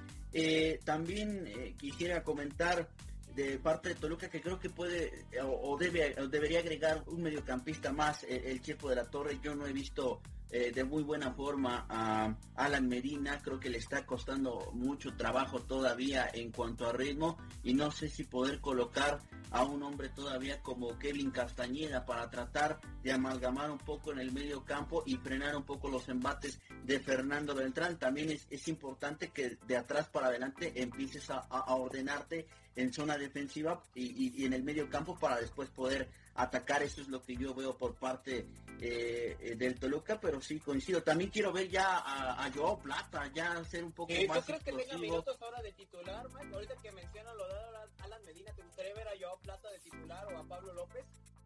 también 0.85 1.75
quisiera 1.79 2.23
comentar 2.23 2.87
de 3.35 3.57
parte 3.59 3.89
de 3.89 3.95
Toluca 3.95 4.29
que 4.29 4.41
creo 4.41 4.59
que 4.59 4.69
puede 4.69 5.25
o, 5.43 5.77
debe 5.77 6.15
debería 6.29 6.59
agregar 6.59 7.03
un 7.07 7.21
mediocampista 7.21 7.91
más 7.91 8.23
el, 8.23 8.45
el 8.45 8.61
Chepo 8.61 8.89
de 8.89 8.95
la 8.95 9.05
Torre. 9.05 9.39
Yo 9.41 9.55
no 9.55 9.65
he 9.65 9.73
visto 9.73 10.21
eh, 10.53 10.73
de 10.73 10.83
muy 10.83 11.01
buena 11.01 11.31
forma 11.31 11.85
a 11.87 12.35
Alan 12.55 12.89
Medina. 12.89 13.39
Creo 13.41 13.57
que 13.57 13.69
le 13.69 13.77
está 13.77 14.05
costando 14.05 14.71
mucho 14.73 15.15
trabajo 15.15 15.61
todavía 15.61 16.29
en 16.33 16.51
cuanto 16.51 16.85
a 16.87 16.91
ritmo 16.91 17.37
y 17.63 17.73
no 17.73 17.89
sé 17.89 18.09
si 18.09 18.25
poder 18.25 18.59
colocar 18.59 19.21
a 19.51 19.63
un 19.63 19.81
hombre 19.81 20.09
todavía 20.09 20.61
como 20.61 20.97
Kevin 20.99 21.31
Castañeda 21.31 22.05
para 22.05 22.29
tratar 22.29 22.81
de 23.01 23.13
amalgamar 23.13 23.71
un 23.71 23.77
poco 23.77 24.11
en 24.11 24.19
el 24.19 24.33
medio 24.33 24.65
campo 24.65 25.03
y 25.05 25.15
frenar 25.15 25.55
un 25.55 25.63
poco 25.63 25.87
los 25.89 26.09
embates 26.09 26.59
de 26.83 26.99
Fernando 26.99 27.55
Beltrán. 27.55 27.97
También 27.97 28.31
es, 28.31 28.67
importante 28.67 29.29
que 29.29 29.57
de 29.65 29.77
atrás 29.77 30.09
para 30.09 30.27
adelante 30.27 30.73
empieces 30.81 31.29
a, 31.29 31.45
ordenarte 31.75 32.47
en 32.75 32.93
zona 32.93 33.17
defensiva 33.17 33.81
y, 33.95 34.41
y 34.41 34.45
en 34.45 34.53
el 34.53 34.63
medio 34.63 34.89
campo 34.89 35.17
para 35.17 35.39
después 35.39 35.69
poder 35.69 36.09
atacar. 36.35 36.83
Eso 36.83 37.01
es 37.01 37.07
lo 37.07 37.21
que 37.21 37.35
yo 37.35 37.53
veo 37.53 37.77
por 37.77 37.95
parte 37.95 38.45
eh, 38.79 39.37
eh, 39.39 39.55
del 39.55 39.79
Toluca, 39.79 40.19
pero 40.19 40.41
sí 40.41 40.59
coincido. 40.59 41.03
También 41.03 41.29
quiero 41.29 41.51
ver 41.51 41.69
ya 41.69 41.97
a, 41.97 42.45
a 42.45 42.51
Joao 42.51 42.79
Plata, 42.79 43.29
ya 43.33 43.63
ser 43.65 43.83
un 43.83 43.91
poco 43.91 44.13
más. 44.27 44.39
¿Tú 44.39 44.45
crees 44.45 44.63
que 44.63 44.71
tenga 44.71 44.97
minutos 44.97 45.37
ahora 45.41 45.61
de 45.61 45.71
titular, 45.73 46.27
Mike? 46.33 46.53
Ahorita 46.53 46.75
que 46.81 46.91
mencionan 46.91 47.37
lo 47.37 47.47
de 47.47 47.53
Alan 47.99 48.21
Medina, 48.25 48.53
¿te 48.53 48.63
gustaría 48.63 48.93
ver 48.93 49.07
a 49.07 49.11
Joao 49.19 49.39
Plata 49.39 49.69
de 49.69 49.79
titular 49.79 50.25
o 50.33 50.37
a 50.37 50.43
Pablo 50.43 50.73
López? 50.73 51.05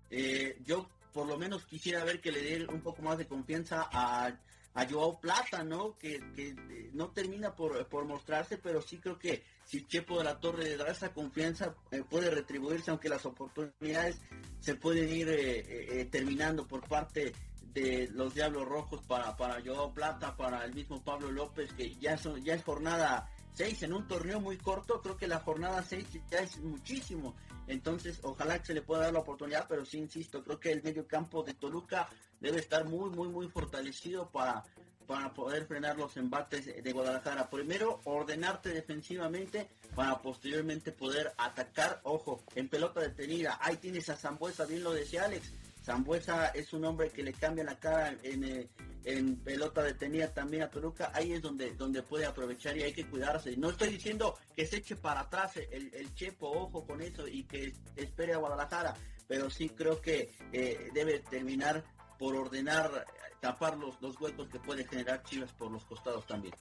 Eh, 0.09 0.57
yo 0.63 0.87
por 1.11 1.27
lo 1.27 1.37
menos 1.37 1.65
quisiera 1.65 2.03
ver 2.03 2.21
que 2.21 2.31
le 2.31 2.41
dé 2.41 2.65
un 2.67 2.81
poco 2.81 3.01
más 3.01 3.17
de 3.17 3.25
confianza 3.25 3.89
a, 3.91 4.31
a 4.75 4.85
Joao 4.87 5.19
Plata, 5.19 5.63
¿no? 5.63 5.97
Que, 5.97 6.19
que 6.35 6.53
no 6.93 7.09
termina 7.09 7.55
por, 7.55 7.87
por 7.87 8.05
mostrarse, 8.05 8.57
pero 8.57 8.81
sí 8.81 8.97
creo 8.97 9.17
que 9.17 9.43
si 9.63 9.85
Chepo 9.87 10.17
de 10.19 10.25
la 10.25 10.39
Torre 10.39 10.77
da 10.77 10.87
esa 10.87 11.13
confianza, 11.13 11.75
eh, 11.91 12.03
puede 12.07 12.29
retribuirse, 12.29 12.91
aunque 12.91 13.09
las 13.09 13.25
oportunidades 13.25 14.19
se 14.59 14.75
pueden 14.75 15.09
ir 15.09 15.29
eh, 15.29 16.01
eh, 16.01 16.05
terminando 16.05 16.67
por 16.67 16.87
parte 16.87 17.33
de 17.73 18.09
los 18.11 18.33
Diablos 18.35 18.67
Rojos 18.67 19.01
para, 19.05 19.35
para 19.35 19.61
Joao 19.63 19.93
Plata, 19.93 20.35
para 20.35 20.63
el 20.65 20.73
mismo 20.73 21.03
Pablo 21.03 21.31
López, 21.31 21.73
que 21.73 21.95
ya, 21.95 22.17
son, 22.17 22.43
ya 22.43 22.53
es 22.53 22.63
jornada 22.63 23.29
6 23.55 23.83
en 23.83 23.93
un 23.93 24.07
torneo 24.07 24.39
muy 24.39 24.57
corto, 24.57 25.01
creo 25.01 25.17
que 25.17 25.27
la 25.27 25.39
jornada 25.39 25.83
6 25.83 26.07
ya 26.29 26.39
es 26.39 26.59
muchísimo. 26.59 27.35
Entonces, 27.67 28.19
ojalá 28.23 28.59
que 28.59 28.67
se 28.67 28.73
le 28.73 28.81
pueda 28.81 29.03
dar 29.03 29.13
la 29.13 29.19
oportunidad, 29.19 29.65
pero 29.67 29.85
sí 29.85 29.97
insisto, 29.97 30.43
creo 30.43 30.59
que 30.59 30.71
el 30.71 30.83
medio 30.83 31.07
campo 31.07 31.41
de 31.43 31.53
Toluca 31.53 32.07
debe 32.39 32.59
estar 32.59 32.85
muy, 32.85 33.09
muy, 33.09 33.29
muy 33.29 33.47
fortalecido 33.47 34.29
para 34.29 34.63
para 35.05 35.33
poder 35.33 35.65
frenar 35.65 35.97
los 35.97 36.17
embates 36.17 36.65
de 36.65 36.91
Guadalajara. 36.91 37.49
Primero, 37.49 38.01
ordenarte 38.05 38.69
defensivamente 38.69 39.69
para 39.95 40.21
posteriormente 40.21 40.91
poder 40.91 41.33
atacar. 41.37 42.01
Ojo, 42.03 42.43
en 42.55 42.67
pelota 42.69 43.01
detenida. 43.01 43.57
Ahí 43.61 43.77
tienes 43.77 44.09
a 44.09 44.17
Zambuesa, 44.17 44.65
bien 44.65 44.83
lo 44.83 44.93
decía 44.93 45.25
Alex. 45.25 45.53
Zambuesa 45.83 46.47
es 46.47 46.73
un 46.73 46.85
hombre 46.85 47.09
que 47.11 47.23
le 47.23 47.33
cambia 47.33 47.63
la 47.63 47.79
cara 47.79 48.15
en, 48.23 48.43
eh, 48.43 48.69
en, 49.05 49.37
pelota 49.37 49.83
detenida 49.83 50.33
también 50.33 50.63
a 50.63 50.69
Toluca. 50.69 51.11
Ahí 51.13 51.33
es 51.33 51.41
donde, 51.41 51.75
donde 51.75 52.03
puede 52.03 52.25
aprovechar 52.25 52.75
y 52.77 52.83
hay 52.83 52.93
que 52.93 53.07
cuidarse. 53.07 53.55
No 53.57 53.69
estoy 53.69 53.89
diciendo 53.89 54.37
que 54.55 54.65
se 54.65 54.77
eche 54.77 54.95
para 54.95 55.21
atrás 55.21 55.57
el, 55.57 55.93
el 55.93 56.13
Chepo, 56.13 56.49
ojo 56.49 56.85
con 56.85 57.01
eso, 57.01 57.27
y 57.27 57.43
que 57.43 57.73
espere 57.95 58.33
a 58.33 58.37
Guadalajara. 58.37 58.95
Pero 59.27 59.49
sí 59.49 59.69
creo 59.69 60.01
que 60.01 60.31
eh, 60.51 60.89
debe 60.93 61.19
terminar 61.19 61.83
por 62.19 62.35
ordenar 62.35 63.05
tapar 63.39 63.77
los, 63.77 64.01
los 64.01 64.19
huecos 64.19 64.49
que 64.49 64.59
puede 64.59 64.85
generar 64.87 65.23
Chivas 65.23 65.51
por 65.53 65.69
los 65.71 65.85
costados 65.85 66.25
también. 66.25 66.55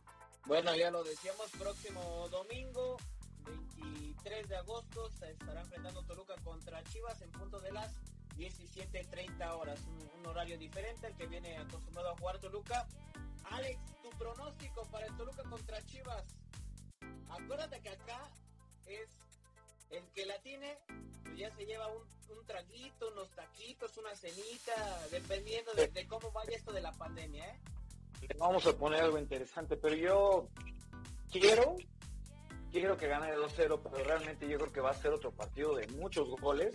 Bueno, 0.47 0.75
ya 0.77 0.91
lo 0.91 1.03
decíamos, 1.03 1.51
próximo 1.53 2.29
domingo, 2.29 2.99
23 3.47 4.49
de 4.49 4.57
agosto, 4.57 5.11
se 5.19 5.31
estará 5.31 5.63
enfrentando 5.63 6.03
Toluca 6.03 6.35
contra 6.45 6.83
Chivas 6.85 7.21
en 7.23 7.31
punto 7.31 7.59
de 7.61 7.73
las 7.73 7.91
17.30 8.37 9.51
horas, 9.53 9.81
un, 10.19 10.27
horario 10.27 10.59
diferente 10.59 11.07
al 11.07 11.17
que 11.17 11.27
viene 11.27 11.57
acostumbrado 11.59 12.11
a 12.11 12.17
jugar 12.17 12.39
Toluca. 12.39 12.87
Alex, 13.45 13.79
tu 14.03 14.11
pronóstico 14.11 14.83
para 14.91 15.07
el 15.07 15.17
Toluca 15.17 15.43
contra 15.45 15.85
Chivas. 15.85 16.25
Acuérdate 17.29 17.81
que 17.81 17.91
acá 17.91 18.31
es 18.87 19.09
el 19.91 20.03
que 20.15 20.27
la 20.27 20.39
tiene, 20.41 20.79
pues 21.23 21.37
ya 21.37 21.51
se 21.55 21.67
lleva 21.67 21.87
un, 21.89 22.03
un 22.37 22.47
traguito, 22.47 23.11
unos 23.13 23.31
taquitos, 23.31 23.97
una 23.99 24.15
cenita, 24.15 25.07
dependiendo 25.11 25.73
de, 25.75 26.07
cómo 26.07 26.31
vaya 26.33 26.57
esto 26.57 26.73
de 26.73 26.81
la 26.81 26.93
pandemia, 26.93 27.47
¿eh? 27.47 27.61
Vamos 28.39 28.67
a 28.67 28.73
poner 28.77 29.03
algo 29.03 29.19
interesante, 29.19 29.77
pero 29.77 29.95
yo 29.95 30.49
quiero, 31.31 31.77
quiero 32.73 32.97
que 32.97 33.07
gane 33.07 33.35
2-0, 33.37 33.81
pero 33.83 34.05
realmente 34.05 34.49
yo 34.49 34.59
creo 34.59 34.73
que 34.73 34.81
va 34.81 34.91
a 34.91 34.95
ser 34.95 35.13
otro 35.13 35.31
partido 35.31 35.75
de 35.75 35.87
muchos 35.89 36.29
goles, 36.41 36.75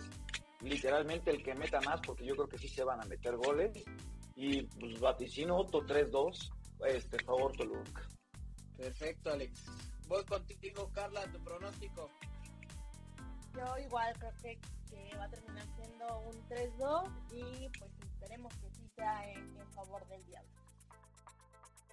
literalmente 0.60 1.30
el 1.30 1.42
que 1.42 1.54
meta 1.54 1.80
más, 1.80 2.00
porque 2.00 2.24
yo 2.24 2.34
creo 2.34 2.48
que 2.48 2.58
sí 2.58 2.68
se 2.68 2.84
van 2.84 3.00
a 3.00 3.06
meter 3.06 3.36
goles, 3.36 3.72
y 4.36 4.62
pues 4.62 5.00
vaticino 5.00 5.56
otro 5.56 5.80
3-2, 5.80 6.50
este, 6.86 7.22
favor 7.24 7.52
Toluca. 7.56 8.08
Perfecto, 8.76 9.30
Alex. 9.30 9.66
Voy 10.08 10.24
contigo, 10.24 10.90
Carla, 10.92 11.30
tu 11.30 11.42
pronóstico. 11.44 12.10
Yo 13.54 13.78
igual 13.84 14.14
creo 14.18 14.32
que, 14.42 14.58
va 15.16 15.24
a 15.24 15.30
terminar 15.30 15.66
siendo 15.76 16.20
un 16.20 16.48
3-2 16.48 17.32
y 17.32 17.68
pues 17.78 17.90
esperemos 18.02 18.54
que 18.56 18.70
sí 18.70 18.88
sea 18.96 19.30
en, 19.30 19.72
favor 19.72 20.06
del 20.08 20.24
diablo. 20.24 20.50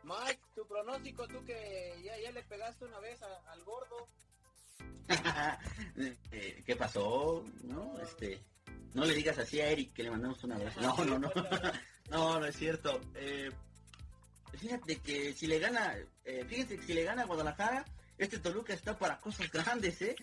Mike, 0.04 0.42
tu 0.56 0.66
pronóstico, 0.66 1.28
tú 1.28 1.44
que 1.44 2.02
ya, 2.04 2.18
ya 2.18 2.32
le 2.32 2.44
pegaste 2.44 2.86
una 2.86 3.00
vez 3.00 3.22
al 3.22 3.64
gordo. 3.66 4.08
¿Qué 6.66 6.76
pasó? 6.78 7.44
No, 7.64 8.00
este, 8.00 8.42
no 8.98 9.06
le 9.06 9.14
digas 9.14 9.38
así 9.38 9.62
a 9.62 9.70
Eric 9.70 9.94
que 9.94 10.02
le 10.02 10.10
mandamos 10.10 10.44
una 10.44 10.58
vez. 10.58 10.76
No, 10.78 11.06
no, 11.06 11.20
no. 11.20 11.32
no, 12.10 12.40
no 12.40 12.46
es 12.48 12.56
cierto. 12.56 13.00
Eh, 13.14 13.52
fíjate 14.54 14.98
que 15.02 15.34
si 15.34 15.46
le 15.46 15.60
gana, 15.60 15.96
eh, 16.26 16.44
fíjate 16.50 16.78
que 16.78 16.84
si 16.84 16.94
le 16.96 17.04
gana 17.04 17.22
a 17.22 17.26
Guadalajara, 17.26 17.86
este 18.18 18.40
Toluca 18.40 18.74
está 18.74 18.98
para 18.98 19.20
cosas 19.20 19.52
grandes, 19.52 20.02
¿eh? 20.02 20.16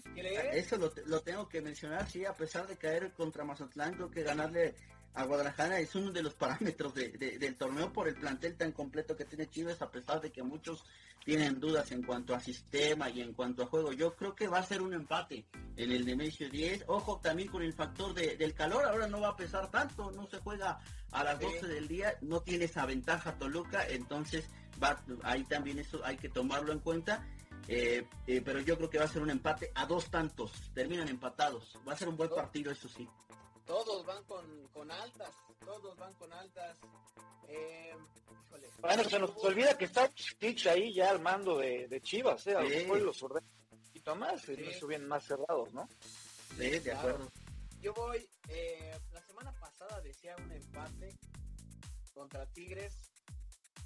Eso 0.55 0.77
lo, 0.77 1.20
tengo 1.20 1.49
que 1.49 1.62
mencionar, 1.62 2.11
sí, 2.11 2.25
a 2.25 2.35
pesar 2.35 2.66
de 2.66 2.77
caer 2.77 3.12
contra 3.12 3.45
Mazatlán, 3.45 3.95
creo 3.95 4.11
que 4.11 4.25
ganarle 4.25 4.75
a 5.14 5.24
Guadalajara 5.24 5.78
es 5.78 5.94
uno 5.94 6.10
de 6.10 6.22
los 6.22 6.34
parámetros 6.34 6.94
del 6.94 7.56
torneo 7.56 7.92
por 7.92 8.08
el 8.08 8.16
plantel 8.16 8.56
tan 8.56 8.72
completo 8.72 9.16
que 9.16 9.24
tiene 9.24 9.48
Chivas, 9.48 9.80
a 9.80 9.90
pesar 9.90 10.20
de 10.20 10.30
que 10.30 10.42
muchos 10.42 10.84
tienen 11.24 11.58
dudas 11.58 11.90
en 11.92 12.02
cuanto 12.02 12.34
a 12.34 12.40
sistema 12.40 13.08
y 13.08 13.20
en 13.20 13.32
cuanto 13.32 13.62
a 13.62 13.66
juego. 13.66 13.92
Yo 13.92 14.14
creo 14.14 14.34
que 14.34 14.48
va 14.48 14.58
a 14.58 14.66
ser 14.66 14.82
un 14.82 14.92
empate 14.92 15.46
en 15.76 15.90
el 15.90 16.04
Nemesio 16.04 16.50
10. 16.50 16.84
Ojo 16.88 17.20
también 17.22 17.48
con 17.48 17.62
el 17.62 17.72
factor 17.72 18.12
del 18.12 18.54
calor, 18.54 18.84
ahora 18.84 19.06
no 19.06 19.20
va 19.20 19.28
a 19.28 19.36
pesar 19.36 19.70
tanto, 19.70 20.10
no 20.10 20.26
se 20.26 20.38
juega 20.38 20.80
a 21.12 21.24
las 21.24 21.40
12 21.40 21.66
del 21.66 21.88
día, 21.88 22.18
no 22.20 22.40
tiene 22.40 22.66
esa 22.66 22.84
ventaja 22.84 23.38
Toluca, 23.38 23.86
entonces 23.88 24.50
va, 24.82 25.02
ahí 25.22 25.44
también 25.44 25.78
eso 25.78 26.04
hay 26.04 26.16
que 26.16 26.28
tomarlo 26.28 26.72
en 26.72 26.80
cuenta 26.80 27.24
eh, 27.68 28.06
eh, 28.26 28.42
pero 28.44 28.60
yo 28.60 28.76
creo 28.76 28.90
que 28.90 28.98
va 28.98 29.04
a 29.04 29.08
ser 29.08 29.22
un 29.22 29.30
empate 29.30 29.70
a 29.74 29.86
dos 29.86 30.10
tantos. 30.10 30.52
Terminan 30.74 31.08
empatados. 31.08 31.78
Va 31.86 31.94
a 31.94 31.96
ser 31.96 32.08
un 32.08 32.16
buen 32.16 32.30
partido, 32.30 32.70
eso 32.70 32.88
sí. 32.88 33.08
Todos 33.66 34.04
van 34.04 34.24
con, 34.24 34.90
altas. 34.90 35.30
Todos 35.64 35.96
van 35.96 36.12
con 36.14 36.32
altas. 36.32 36.78
Eh, 37.48 37.94
bueno, 38.80 39.04
se 39.04 39.18
nos 39.18 39.30
olvida 39.44 39.76
que 39.76 39.86
está 39.86 40.10
Stitch 40.16 40.66
ahí 40.66 40.94
ya 40.94 41.10
al 41.10 41.20
mando 41.20 41.58
de, 41.58 42.00
Chivas. 42.02 42.46
¿eh? 42.46 42.56
A 42.56 42.62
lo 42.62 42.96
los 42.96 43.22
ordena 43.22 43.46
un 43.70 43.80
poquito 43.80 44.16
más. 44.16 44.42
Sí. 44.42 44.56
bien 44.86 45.06
más 45.06 45.24
cerrados, 45.24 45.72
¿no? 45.72 45.88
Sí, 46.56 46.78
de 46.78 46.92
acuerdo. 46.92 47.30
Yo 47.80 47.92
voy. 47.94 48.28
la 49.12 49.20
semana 49.22 49.52
pasada 49.58 50.00
decía 50.00 50.36
un 50.36 50.52
empate 50.52 51.14
contra 52.12 52.46
Tigres 52.46 52.94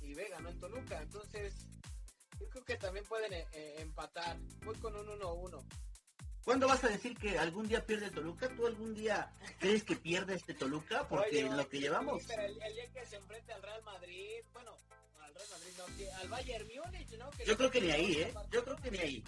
y 0.02 0.14
Vega, 0.14 0.40
¿no? 0.40 0.50
En 0.50 0.58
Toluca. 0.60 1.00
Entonces 1.00 1.54
yo 2.38 2.48
creo 2.48 2.64
que 2.64 2.76
también 2.76 3.04
pueden 3.06 3.32
eh, 3.32 3.46
eh, 3.52 3.76
empatar. 3.78 4.38
Voy 4.64 4.76
con 4.76 4.94
un 4.94 5.06
1-1. 5.06 5.64
¿Cuándo 6.48 6.66
vas 6.66 6.82
a 6.82 6.88
decir 6.88 7.14
que 7.18 7.38
algún 7.38 7.68
día 7.68 7.84
pierde 7.84 8.10
Toluca? 8.10 8.48
¿Tú 8.56 8.66
algún 8.66 8.94
día 8.94 9.30
crees 9.58 9.84
que 9.84 9.96
pierde 9.96 10.34
este 10.34 10.54
Toluca? 10.54 11.06
Porque 11.06 11.40
en 11.40 11.54
lo 11.54 11.68
que 11.68 11.78
llevamos... 11.78 12.22
pero 12.26 12.42
el, 12.42 12.54
día 12.54 12.90
que 12.90 13.04
se 13.04 13.16
enfrente 13.16 13.52
al 13.52 13.62
Real 13.62 13.82
Madrid, 13.82 14.40
bueno, 14.54 14.74
al 15.20 15.34
Real 15.34 15.46
Madrid 15.50 15.72
no, 15.76 16.20
al 16.20 16.28
Bayern 16.30 16.66
Múnich, 16.74 17.10
¿no? 17.18 17.30
Yo 17.44 17.54
creo 17.54 17.70
que 17.70 17.82
ni 17.82 17.90
ahí, 17.90 18.12
¿eh? 18.22 18.34
Yo 18.50 18.64
creo 18.64 18.76
que 18.78 18.90
ni 18.90 18.98
ahí. 18.98 19.24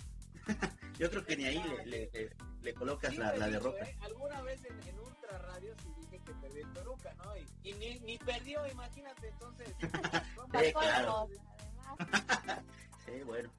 Yo 0.99 1.11
creo 1.11 1.27
que 1.27 1.37
ni 1.37 1.45
ahí 1.45 1.62
le, 1.85 2.11
le, 2.11 2.37
le, 2.62 2.75
colocas 2.75 3.14
la, 3.18 3.37
la 3.37 3.49
derrota. 3.49 3.85
¿eh? 3.85 3.99
Alguna 4.01 4.41
vez 4.41 4.64
en, 4.64 4.89
en 4.89 4.99
Ultra 4.99 5.37
Radio 5.41 5.75
sí 5.83 5.89
dije 5.99 6.25
que 6.25 6.33
perdió 6.33 6.66
el 6.66 6.73
Toluca, 6.73 7.12
¿no? 7.23 7.37
Y, 7.37 7.47
y 7.64 7.75
ni, 7.75 7.99
ni, 7.99 8.16
perdió, 8.16 8.66
imagínate, 8.66 9.29
entonces. 9.29 9.68
sí, 10.59 10.73
claro. 10.73 11.29
sí, 13.05 13.23
bueno. 13.27 13.51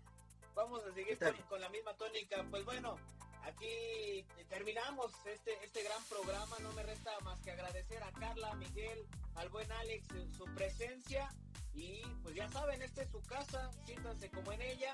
Vamos 0.55 0.83
a 0.83 0.93
seguir 0.95 1.19
con, 1.19 1.33
con, 1.47 1.61
la 1.61 1.69
misma 1.69 1.93
tónica. 1.93 2.43
Pues 2.49 2.65
bueno, 2.65 2.97
aquí 3.43 4.25
terminamos 4.49 5.11
este, 5.25 5.51
este 5.63 5.83
gran 5.83 6.03
programa. 6.05 6.57
No 6.59 6.71
me 6.73 6.83
resta 6.83 7.11
más 7.21 7.39
que 7.41 7.51
agradecer 7.51 8.01
a 8.03 8.11
Carla, 8.11 8.51
a 8.51 8.55
Miguel, 8.55 9.05
al 9.35 9.49
buen 9.49 9.71
Alex 9.71 10.07
su 10.35 10.45
presencia. 10.55 11.29
Y 11.73 12.01
pues 12.23 12.35
ya 12.35 12.49
saben, 12.49 12.81
esta 12.81 13.03
es 13.03 13.09
su 13.09 13.21
casa, 13.23 13.71
siéntanse 13.85 14.29
como 14.29 14.51
en 14.51 14.61
ella. 14.61 14.93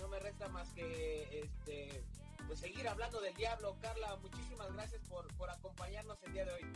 No 0.00 0.08
me 0.08 0.18
resta 0.18 0.48
más 0.48 0.68
que 0.72 1.40
este 1.40 2.04
pues 2.46 2.60
seguir 2.60 2.86
hablando 2.88 3.20
del 3.20 3.34
diablo. 3.34 3.76
Carla, 3.80 4.16
muchísimas 4.16 4.72
gracias 4.72 5.02
por, 5.08 5.26
por 5.36 5.50
acompañarnos 5.50 6.18
el 6.24 6.32
día 6.32 6.44
de 6.44 6.52
hoy. 6.52 6.72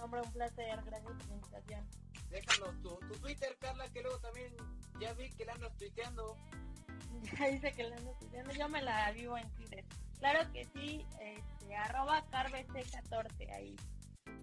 Hombre, 0.00 0.20
un 0.22 0.32
placer, 0.32 0.82
gracias 0.84 1.12
por 1.12 1.26
la 1.26 1.34
invitación. 1.34 1.88
Déjanos 2.30 2.82
tu, 2.82 2.96
tu 3.06 3.14
Twitter, 3.20 3.56
Carla, 3.58 3.88
que 3.88 4.02
luego 4.02 4.18
también 4.20 4.54
ya 5.00 5.12
vi 5.14 5.30
que 5.30 5.44
la 5.44 5.54
andas 5.54 5.76
tuiteando. 5.76 6.36
Ya 7.38 7.48
dice 7.48 7.72
que 7.72 7.82
la 7.82 7.96
ando 7.96 8.12
tuiteando, 8.20 8.52
yo 8.52 8.68
me 8.68 8.82
la 8.82 9.10
vivo 9.10 9.36
en 9.36 9.50
Twitter. 9.54 9.84
Claro 10.18 10.52
que 10.52 10.64
sí, 10.74 11.06
este, 11.20 11.76
arroba 11.76 12.24
carvc14, 12.30 13.52
ahí 13.54 13.76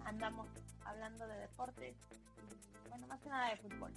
andamos 0.05 0.47
hablando 0.85 1.27
de 1.27 1.37
deportes 1.37 1.95
y 2.85 2.89
bueno, 2.89 3.07
más 3.07 3.19
que 3.21 3.29
nada 3.29 3.49
de 3.49 3.57
fútbol. 3.57 3.91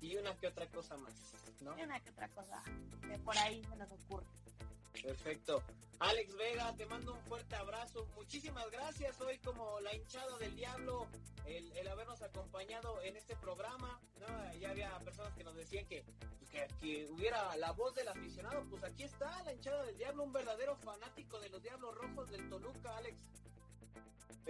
Y 0.00 0.16
una 0.16 0.34
que 0.36 0.48
otra 0.48 0.66
cosa 0.66 0.96
más, 0.98 1.14
¿no? 1.62 1.78
Y 1.78 1.82
una 1.82 1.98
que 2.00 2.10
otra 2.10 2.28
cosa 2.28 2.62
que 3.08 3.18
por 3.20 3.36
ahí 3.38 3.64
se 3.64 3.76
nos 3.76 3.90
ocurre. 3.90 4.26
Perfecto. 5.04 5.62
Alex 6.00 6.34
Vega, 6.36 6.74
te 6.76 6.86
mando 6.86 7.12
un 7.12 7.20
fuerte 7.20 7.54
abrazo. 7.56 8.06
Muchísimas 8.16 8.70
gracias 8.70 9.20
hoy 9.20 9.38
como 9.38 9.78
la 9.80 9.94
hinchada 9.94 10.38
del 10.38 10.56
diablo, 10.56 11.06
el, 11.46 11.70
el 11.76 11.88
habernos 11.88 12.22
acompañado 12.22 13.00
en 13.02 13.16
este 13.16 13.36
programa. 13.36 14.00
Ya 14.58 14.70
había 14.70 14.98
personas 15.00 15.34
que 15.34 15.44
nos 15.44 15.54
decían 15.56 15.86
que, 15.86 16.04
que, 16.50 16.66
que, 16.80 17.06
hubiera 17.10 17.54
la 17.58 17.72
voz 17.72 17.94
del 17.94 18.08
aficionado. 18.08 18.64
Pues 18.70 18.82
aquí 18.82 19.04
está 19.04 19.42
la 19.44 19.52
hinchada 19.52 19.84
del 19.84 19.96
diablo, 19.98 20.24
un 20.24 20.32
verdadero 20.32 20.74
fanático 20.76 21.38
de 21.38 21.50
los 21.50 21.62
Diablos 21.62 21.94
Rojos 21.94 22.30
del 22.30 22.48
Toluca, 22.48 22.96
Alex. 22.96 23.18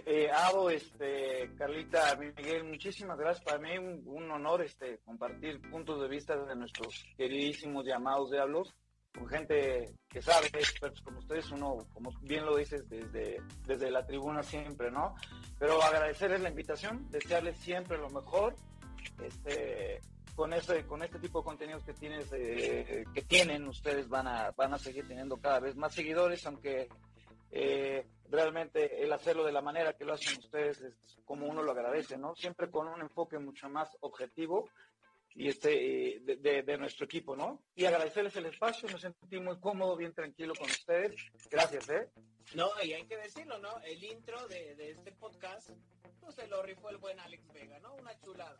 Eh, 0.05 0.29
Ado, 0.31 0.69
este, 0.69 1.53
Carlita, 1.57 2.15
Miguel, 2.15 2.63
muchísimas 2.63 3.17
gracias. 3.17 3.43
Para 3.43 3.59
mí 3.59 3.77
un, 3.77 4.03
un 4.07 4.31
honor 4.31 4.61
este, 4.61 4.99
compartir 4.99 5.61
puntos 5.69 6.01
de 6.01 6.07
vista 6.07 6.37
de 6.37 6.55
nuestros 6.55 7.05
queridísimos 7.17 7.85
llamados 7.85 8.31
diablos 8.31 8.73
con 9.15 9.27
gente 9.27 9.93
que 10.09 10.21
sabe, 10.21 10.47
expertos 10.47 11.01
como 11.01 11.19
ustedes, 11.19 11.49
uno, 11.51 11.77
como 11.93 12.11
bien 12.21 12.45
lo 12.45 12.55
dices, 12.57 12.87
desde, 12.89 13.41
desde 13.65 13.91
la 13.91 14.05
tribuna 14.05 14.43
siempre, 14.43 14.91
¿no? 14.91 15.15
Pero 15.57 15.81
agradecerles 15.81 16.41
la 16.41 16.49
invitación, 16.49 17.09
desearles 17.09 17.57
siempre 17.57 17.97
lo 17.97 18.09
mejor, 18.09 18.55
este, 19.23 20.01
con 20.35 20.53
este, 20.53 20.85
con 20.85 21.01
este 21.01 21.19
tipo 21.19 21.39
de 21.39 21.45
contenidos 21.45 21.83
que 21.83 21.93
tienes, 21.93 22.31
eh, 22.33 23.05
que 23.13 23.21
tienen, 23.21 23.67
ustedes 23.67 24.09
van 24.09 24.27
a, 24.27 24.51
van 24.51 24.73
a 24.73 24.79
seguir 24.79 25.07
teniendo 25.07 25.37
cada 25.37 25.59
vez 25.59 25.75
más 25.75 25.93
seguidores, 25.93 26.45
aunque 26.45 26.89
eh, 27.51 28.05
realmente 28.29 29.01
el 29.01 29.13
hacerlo 29.13 29.45
de 29.45 29.53
la 29.53 29.61
manera 29.61 29.93
que 29.93 30.03
lo 30.03 30.13
hacen 30.13 30.37
ustedes 30.39 30.81
es 30.81 30.93
como 31.23 31.47
uno 31.47 31.63
lo 31.63 31.71
agradece, 31.71 32.17
¿no? 32.17 32.35
Siempre 32.35 32.69
con 32.69 32.87
un 32.87 33.01
enfoque 33.01 33.39
mucho 33.39 33.69
más 33.69 33.89
objetivo 34.01 34.69
y 35.35 35.49
este 35.49 35.69
de, 36.23 36.37
de, 36.37 36.63
de, 36.63 36.77
nuestro 36.77 37.05
equipo, 37.05 37.35
¿no? 37.35 37.61
Y 37.75 37.85
agradecerles 37.85 38.35
el 38.37 38.45
espacio, 38.45 38.87
me 38.89 38.97
sentí 38.97 39.37
muy 39.39 39.59
cómodo, 39.59 39.97
bien 39.97 40.13
tranquilo 40.13 40.53
con 40.55 40.69
ustedes. 40.69 41.13
Gracias, 41.51 41.89
¿eh? 41.89 42.09
No, 42.53 42.69
y 42.81 42.93
hay 42.93 43.05
que 43.05 43.17
decirlo, 43.17 43.59
¿no? 43.59 43.79
El 43.81 44.01
intro 44.03 44.47
de, 44.47 44.75
de 44.75 44.91
este 44.91 45.11
podcast, 45.11 45.71
pues 46.21 46.35
se 46.35 46.47
lo 46.47 46.63
rifó 46.63 46.89
el 46.89 46.97
buen 46.97 47.19
Alex 47.19 47.51
Vega, 47.51 47.79
¿no? 47.79 47.95
Una 47.95 48.17
chulada. 48.21 48.57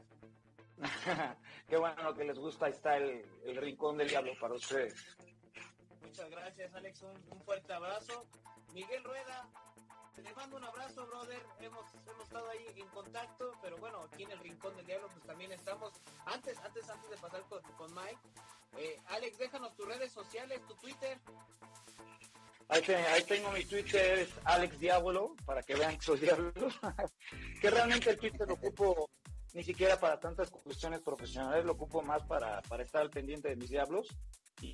Qué 1.70 1.78
bueno 1.78 2.14
que 2.14 2.26
les 2.26 2.38
gusta, 2.38 2.66
ahí 2.66 2.74
está 2.74 2.98
el, 2.98 3.24
el 3.46 3.56
rincón 3.56 3.98
del 3.98 4.10
diablo 4.10 4.34
para 4.40 4.56
ustedes. 4.56 5.18
Muchas 6.02 6.30
gracias, 6.30 6.74
Alex, 6.74 7.02
un, 7.04 7.16
un 7.32 7.42
fuerte 7.42 7.72
abrazo. 7.72 8.28
Miguel 8.74 9.04
Rueda, 9.06 9.50
te 10.24 10.34
mando 10.34 10.58
un 10.58 10.64
abrazo, 10.64 11.06
brother. 11.08 11.42
Hemos, 11.60 11.86
hemos 12.08 12.24
estado 12.24 12.50
ahí 12.50 12.66
en 12.76 12.88
contacto, 12.88 13.52
pero 13.62 13.78
bueno, 13.78 14.02
aquí 14.02 14.24
en 14.24 14.32
el 14.32 14.40
Rincón 14.40 14.76
del 14.76 14.86
Diablo, 14.86 15.08
pues 15.10 15.26
también 15.26 15.52
estamos. 15.52 15.94
Antes, 16.26 16.58
antes, 16.60 16.90
antes 16.90 17.10
de 17.10 17.18
pasar 17.18 17.42
con, 17.44 17.62
con 17.78 17.94
Mike, 17.94 18.20
eh, 18.78 19.00
Alex, 19.08 19.38
déjanos 19.38 19.76
tus 19.76 19.88
redes 19.88 20.12
sociales, 20.12 20.62
tu 20.68 20.76
Twitter. 20.76 21.20
Ahí, 22.68 22.82
ahí, 22.88 23.24
tengo 23.24 23.52
mi 23.52 23.64
Twitter, 23.66 24.20
es 24.20 24.30
Alex 24.44 24.80
Diablo, 24.80 25.36
para 25.46 25.62
que 25.62 25.76
vean 25.76 25.98
que 25.98 26.06
soy 26.06 26.20
Diablo. 26.20 26.52
que 27.62 27.70
realmente 27.70 28.10
el 28.10 28.18
Twitter 28.18 28.48
lo 28.48 28.56
ocupo 28.56 29.10
ni 29.54 29.64
siquiera 29.64 30.00
para 30.00 30.20
tantas 30.20 30.50
cuestiones 30.50 31.02
profesionales, 31.02 31.64
lo 31.64 31.74
ocupo 31.74 32.02
más 32.02 32.24
para, 32.24 32.62
para 32.64 32.84
estar 32.84 33.02
al 33.02 33.10
pendiente 33.10 33.50
de 33.50 33.56
mis 33.56 33.70
diablos 33.70 34.08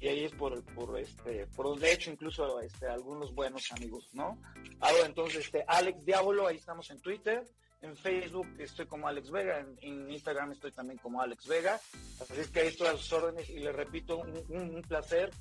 y 0.01 0.07
ahí 0.07 0.23
es 0.25 0.31
por, 0.33 0.63
por 0.73 0.99
este 0.99 1.47
por 1.47 1.67
donde 1.67 1.89
he 1.89 1.93
hecho 1.93 2.11
incluso 2.11 2.59
este 2.61 2.87
algunos 2.87 3.33
buenos 3.33 3.71
amigos 3.71 4.09
no 4.13 4.39
ahora 4.79 5.05
entonces 5.05 5.45
este 5.45 5.63
Alex 5.67 6.05
Diablo 6.05 6.47
ahí 6.47 6.57
estamos 6.57 6.89
en 6.91 6.99
Twitter 7.01 7.43
en 7.81 7.95
Facebook 7.95 8.47
estoy 8.59 8.85
como 8.85 9.07
Alex 9.07 9.31
Vega 9.31 9.59
en, 9.59 9.77
en, 9.81 10.11
Instagram 10.11 10.51
estoy 10.51 10.71
también 10.71 10.99
como 10.99 11.21
Alex 11.21 11.47
Vega 11.47 11.79
así 12.19 12.39
es 12.39 12.47
que 12.49 12.61
ahí 12.61 12.67
estoy 12.67 12.87
a 12.87 12.91
sus 12.91 13.11
órdenes 13.13 13.49
y 13.49 13.59
les 13.59 13.75
repito 13.75 14.19
un, 14.19 14.43
un, 14.49 14.75
un 14.75 14.81
placer 14.83 15.31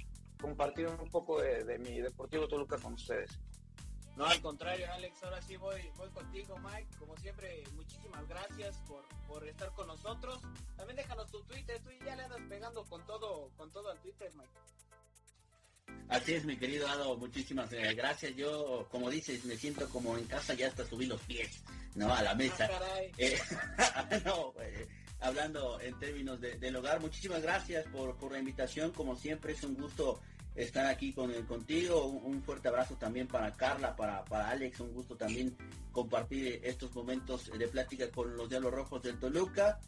compartir 0.40 0.88
un 0.88 1.10
poco 1.10 1.40
de, 1.40 1.64
de, 1.64 1.78
mi 1.78 2.00
Deportivo 2.00 2.48
Toluca 2.48 2.78
con 2.78 2.94
ustedes 2.94 3.38
no, 4.20 4.26
al 4.26 4.40
contrario, 4.42 4.86
Alex, 4.92 5.22
ahora 5.22 5.40
sí 5.40 5.56
voy, 5.56 5.80
voy 5.96 6.10
contigo, 6.10 6.58
Mike. 6.58 6.88
Como 6.98 7.16
siempre, 7.16 7.64
muchísimas 7.74 8.28
gracias 8.28 8.76
por, 8.86 9.02
por 9.26 9.48
estar 9.48 9.70
con 9.72 9.86
nosotros. 9.86 10.42
También 10.76 10.96
déjanos 10.96 11.30
tu 11.30 11.42
Twitter, 11.44 11.80
tú 11.82 11.88
ya 12.04 12.14
le 12.16 12.24
andas 12.24 12.40
pegando 12.46 12.84
con 12.84 13.04
todo, 13.06 13.50
con 13.56 13.72
todo 13.72 13.90
al 13.90 13.98
Twitter, 14.00 14.30
Mike. 14.34 14.50
Así 16.10 16.34
es, 16.34 16.44
mi 16.44 16.58
querido 16.58 16.86
Ado, 16.86 17.16
muchísimas 17.16 17.72
eh, 17.72 17.94
gracias. 17.94 18.36
Yo, 18.36 18.86
como 18.90 19.08
dices, 19.08 19.42
me 19.46 19.56
siento 19.56 19.88
como 19.88 20.18
en 20.18 20.26
casa, 20.26 20.52
ya 20.52 20.68
hasta 20.68 20.84
subí 20.84 21.06
los 21.06 21.22
pies, 21.22 21.62
¿no? 21.94 22.12
A 22.12 22.20
la 22.20 22.34
mesa. 22.34 22.68
Ah, 22.70 23.00
eh, 23.16 23.38
no, 24.26 24.52
eh, 24.60 24.86
hablando 25.20 25.80
en 25.80 25.98
términos 25.98 26.38
de, 26.42 26.58
del 26.58 26.76
hogar, 26.76 27.00
muchísimas 27.00 27.40
gracias 27.40 27.86
por, 27.86 28.14
por 28.16 28.32
la 28.32 28.38
invitación. 28.38 28.90
Como 28.90 29.16
siempre, 29.16 29.54
es 29.54 29.62
un 29.62 29.76
gusto 29.76 30.20
estar 30.54 30.86
aquí 30.86 31.12
con 31.12 31.32
contigo. 31.44 32.06
Un, 32.06 32.34
un, 32.34 32.42
fuerte 32.42 32.68
abrazo 32.68 32.96
también 32.96 33.26
para 33.26 33.52
Carla, 33.52 33.94
para, 33.94 34.24
para 34.24 34.50
Alex. 34.50 34.80
Un 34.80 34.92
gusto 34.92 35.16
también 35.16 35.56
compartir 35.92 36.60
estos 36.62 36.94
momentos 36.94 37.50
de 37.56 37.68
plática 37.68 38.10
con 38.10 38.36
los 38.36 38.48
Diablos 38.48 38.72
Rojos 38.72 39.02
del 39.02 39.18
Toluca. 39.18 39.78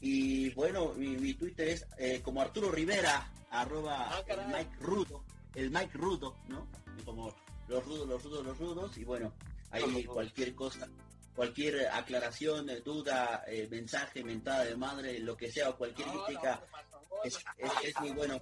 Y 0.00 0.50
bueno, 0.50 0.92
mi, 0.94 1.16
mi 1.16 1.34
Twitter 1.34 1.68
es 1.68 1.86
eh, 1.98 2.20
como 2.22 2.42
Arturo 2.42 2.70
Rivera, 2.70 3.32
arroba 3.50 4.10
ah, 4.10 4.24
el 4.26 4.46
Mike 4.46 4.76
Rudo, 4.80 5.24
el 5.54 5.70
Mike 5.70 5.96
Rudo, 5.96 6.36
¿no? 6.48 6.68
Como 7.04 7.34
los 7.68 7.84
rudos, 7.84 8.06
los 8.06 8.22
rudos, 8.22 8.44
los 8.44 8.58
rudos. 8.58 8.98
Y 8.98 9.04
bueno, 9.04 9.32
ahí 9.70 10.04
cualquier 10.04 10.54
cosa, 10.54 10.88
cualquier 11.34 11.88
aclaración, 11.88 12.66
duda, 12.84 13.44
eh, 13.46 13.68
mensaje, 13.70 14.22
mentada 14.22 14.64
de 14.64 14.76
madre, 14.76 15.18
lo 15.20 15.36
que 15.36 15.50
sea, 15.50 15.70
o 15.70 15.76
cualquier 15.76 16.08
no, 16.08 16.24
crítica, 16.24 16.62
no, 16.92 16.95
es, 17.24 17.36
es, 17.58 17.72
es, 17.84 18.00
muy 18.00 18.10
bueno. 18.10 18.38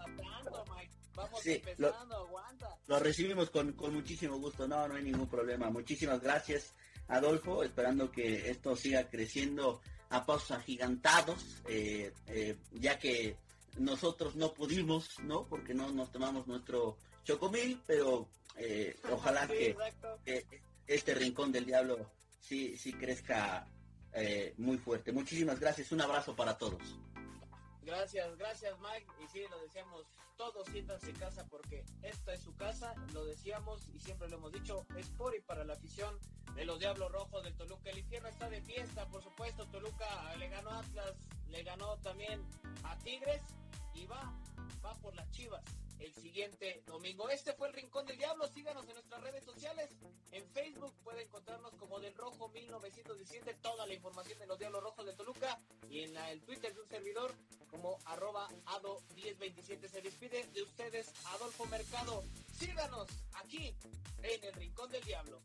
Vamos 1.14 1.40
sí, 1.40 1.52
empezando, 1.52 2.18
lo, 2.18 2.26
aguanta. 2.26 2.76
lo, 2.86 2.98
recibimos 2.98 3.50
con, 3.50 3.72
con, 3.72 3.94
muchísimo 3.94 4.38
gusto, 4.38 4.66
no, 4.66 4.88
no 4.88 4.94
hay 4.94 5.04
ningún 5.04 5.28
problema. 5.28 5.70
Muchísimas 5.70 6.20
gracias, 6.20 6.74
Adolfo, 7.08 7.62
esperando 7.62 8.10
que 8.10 8.50
esto 8.50 8.74
siga 8.74 9.08
creciendo 9.08 9.80
a 10.10 10.26
pasos 10.26 10.50
agigantados, 10.52 11.62
eh, 11.68 12.12
eh, 12.26 12.56
ya 12.72 12.98
que 12.98 13.36
nosotros 13.78 14.36
no 14.36 14.52
pudimos, 14.52 15.18
¿no? 15.20 15.46
Porque 15.46 15.74
no 15.74 15.90
nos 15.90 16.10
tomamos 16.10 16.46
nuestro 16.46 16.96
chocomil, 17.24 17.80
pero 17.86 18.28
eh, 18.56 18.96
ojalá 19.12 19.46
sí, 19.46 19.54
que, 19.54 19.76
que, 20.24 20.60
este 20.86 21.14
rincón 21.14 21.52
del 21.52 21.66
diablo 21.66 22.10
sí, 22.40 22.76
sí 22.76 22.92
crezca 22.92 23.66
eh, 24.12 24.54
muy 24.58 24.78
fuerte. 24.78 25.12
Muchísimas 25.12 25.58
gracias, 25.58 25.90
un 25.92 26.00
abrazo 26.00 26.36
para 26.36 26.56
todos. 26.56 26.82
Gracias, 27.84 28.36
gracias 28.36 28.74
Mike. 28.80 29.06
Y 29.22 29.28
sí, 29.28 29.44
lo 29.50 29.58
decíamos, 29.60 30.06
todos 30.36 30.66
siéntanse 30.68 31.10
en 31.10 31.16
casa 31.16 31.46
porque 31.50 31.84
esta 32.02 32.32
es 32.32 32.40
su 32.40 32.54
casa, 32.56 32.94
lo 33.12 33.24
decíamos 33.24 33.88
y 33.94 33.98
siempre 33.98 34.28
lo 34.28 34.36
hemos 34.36 34.52
dicho, 34.52 34.86
es 34.96 35.10
por 35.10 35.34
y 35.34 35.40
para 35.40 35.64
la 35.64 35.74
afición 35.74 36.18
de 36.54 36.64
los 36.64 36.78
Diablos 36.78 37.12
Rojos 37.12 37.44
del 37.44 37.54
Toluca. 37.54 37.90
El 37.90 37.98
infierno 37.98 38.28
está 38.28 38.48
de 38.48 38.62
fiesta, 38.62 39.06
por 39.08 39.22
supuesto, 39.22 39.66
Toluca 39.66 40.34
le 40.36 40.48
ganó 40.48 40.70
a 40.70 40.80
Atlas, 40.80 41.28
le 41.48 41.62
ganó 41.62 41.96
también 41.98 42.42
a 42.84 42.96
Tigres 42.98 43.42
y 43.94 44.06
va, 44.06 44.32
va 44.84 44.94
por 44.94 45.14
las 45.14 45.30
Chivas 45.30 45.62
el 46.04 46.14
siguiente 46.14 46.82
domingo. 46.86 47.28
Este 47.28 47.52
fue 47.54 47.68
el 47.68 47.74
Rincón 47.74 48.06
del 48.06 48.18
Diablo. 48.18 48.46
Síganos 48.48 48.86
en 48.88 48.94
nuestras 48.94 49.22
redes 49.22 49.44
sociales. 49.44 49.90
En 50.32 50.46
Facebook 50.48 50.92
puede 51.02 51.22
encontrarnos 51.22 51.74
como 51.76 52.00
del 52.00 52.14
Rojo 52.14 52.48
1917 52.48 53.54
toda 53.62 53.86
la 53.86 53.94
información 53.94 54.38
de 54.38 54.46
los 54.46 54.58
Diablos 54.58 54.82
Rojos 54.82 55.06
de 55.06 55.14
Toluca 55.14 55.58
y 55.88 56.00
en 56.00 56.14
la, 56.14 56.30
el 56.30 56.42
Twitter 56.42 56.74
de 56.74 56.80
un 56.80 56.88
servidor 56.88 57.34
como 57.70 57.98
arroba 58.06 58.48
ado1027. 58.66 59.88
Se 59.88 60.02
despide 60.02 60.46
de 60.48 60.62
ustedes 60.62 61.12
Adolfo 61.26 61.66
Mercado. 61.66 62.22
Síganos 62.52 63.08
aquí 63.34 63.74
en 64.22 64.44
el 64.44 64.52
Rincón 64.54 64.90
del 64.90 65.04
Diablo. 65.04 65.42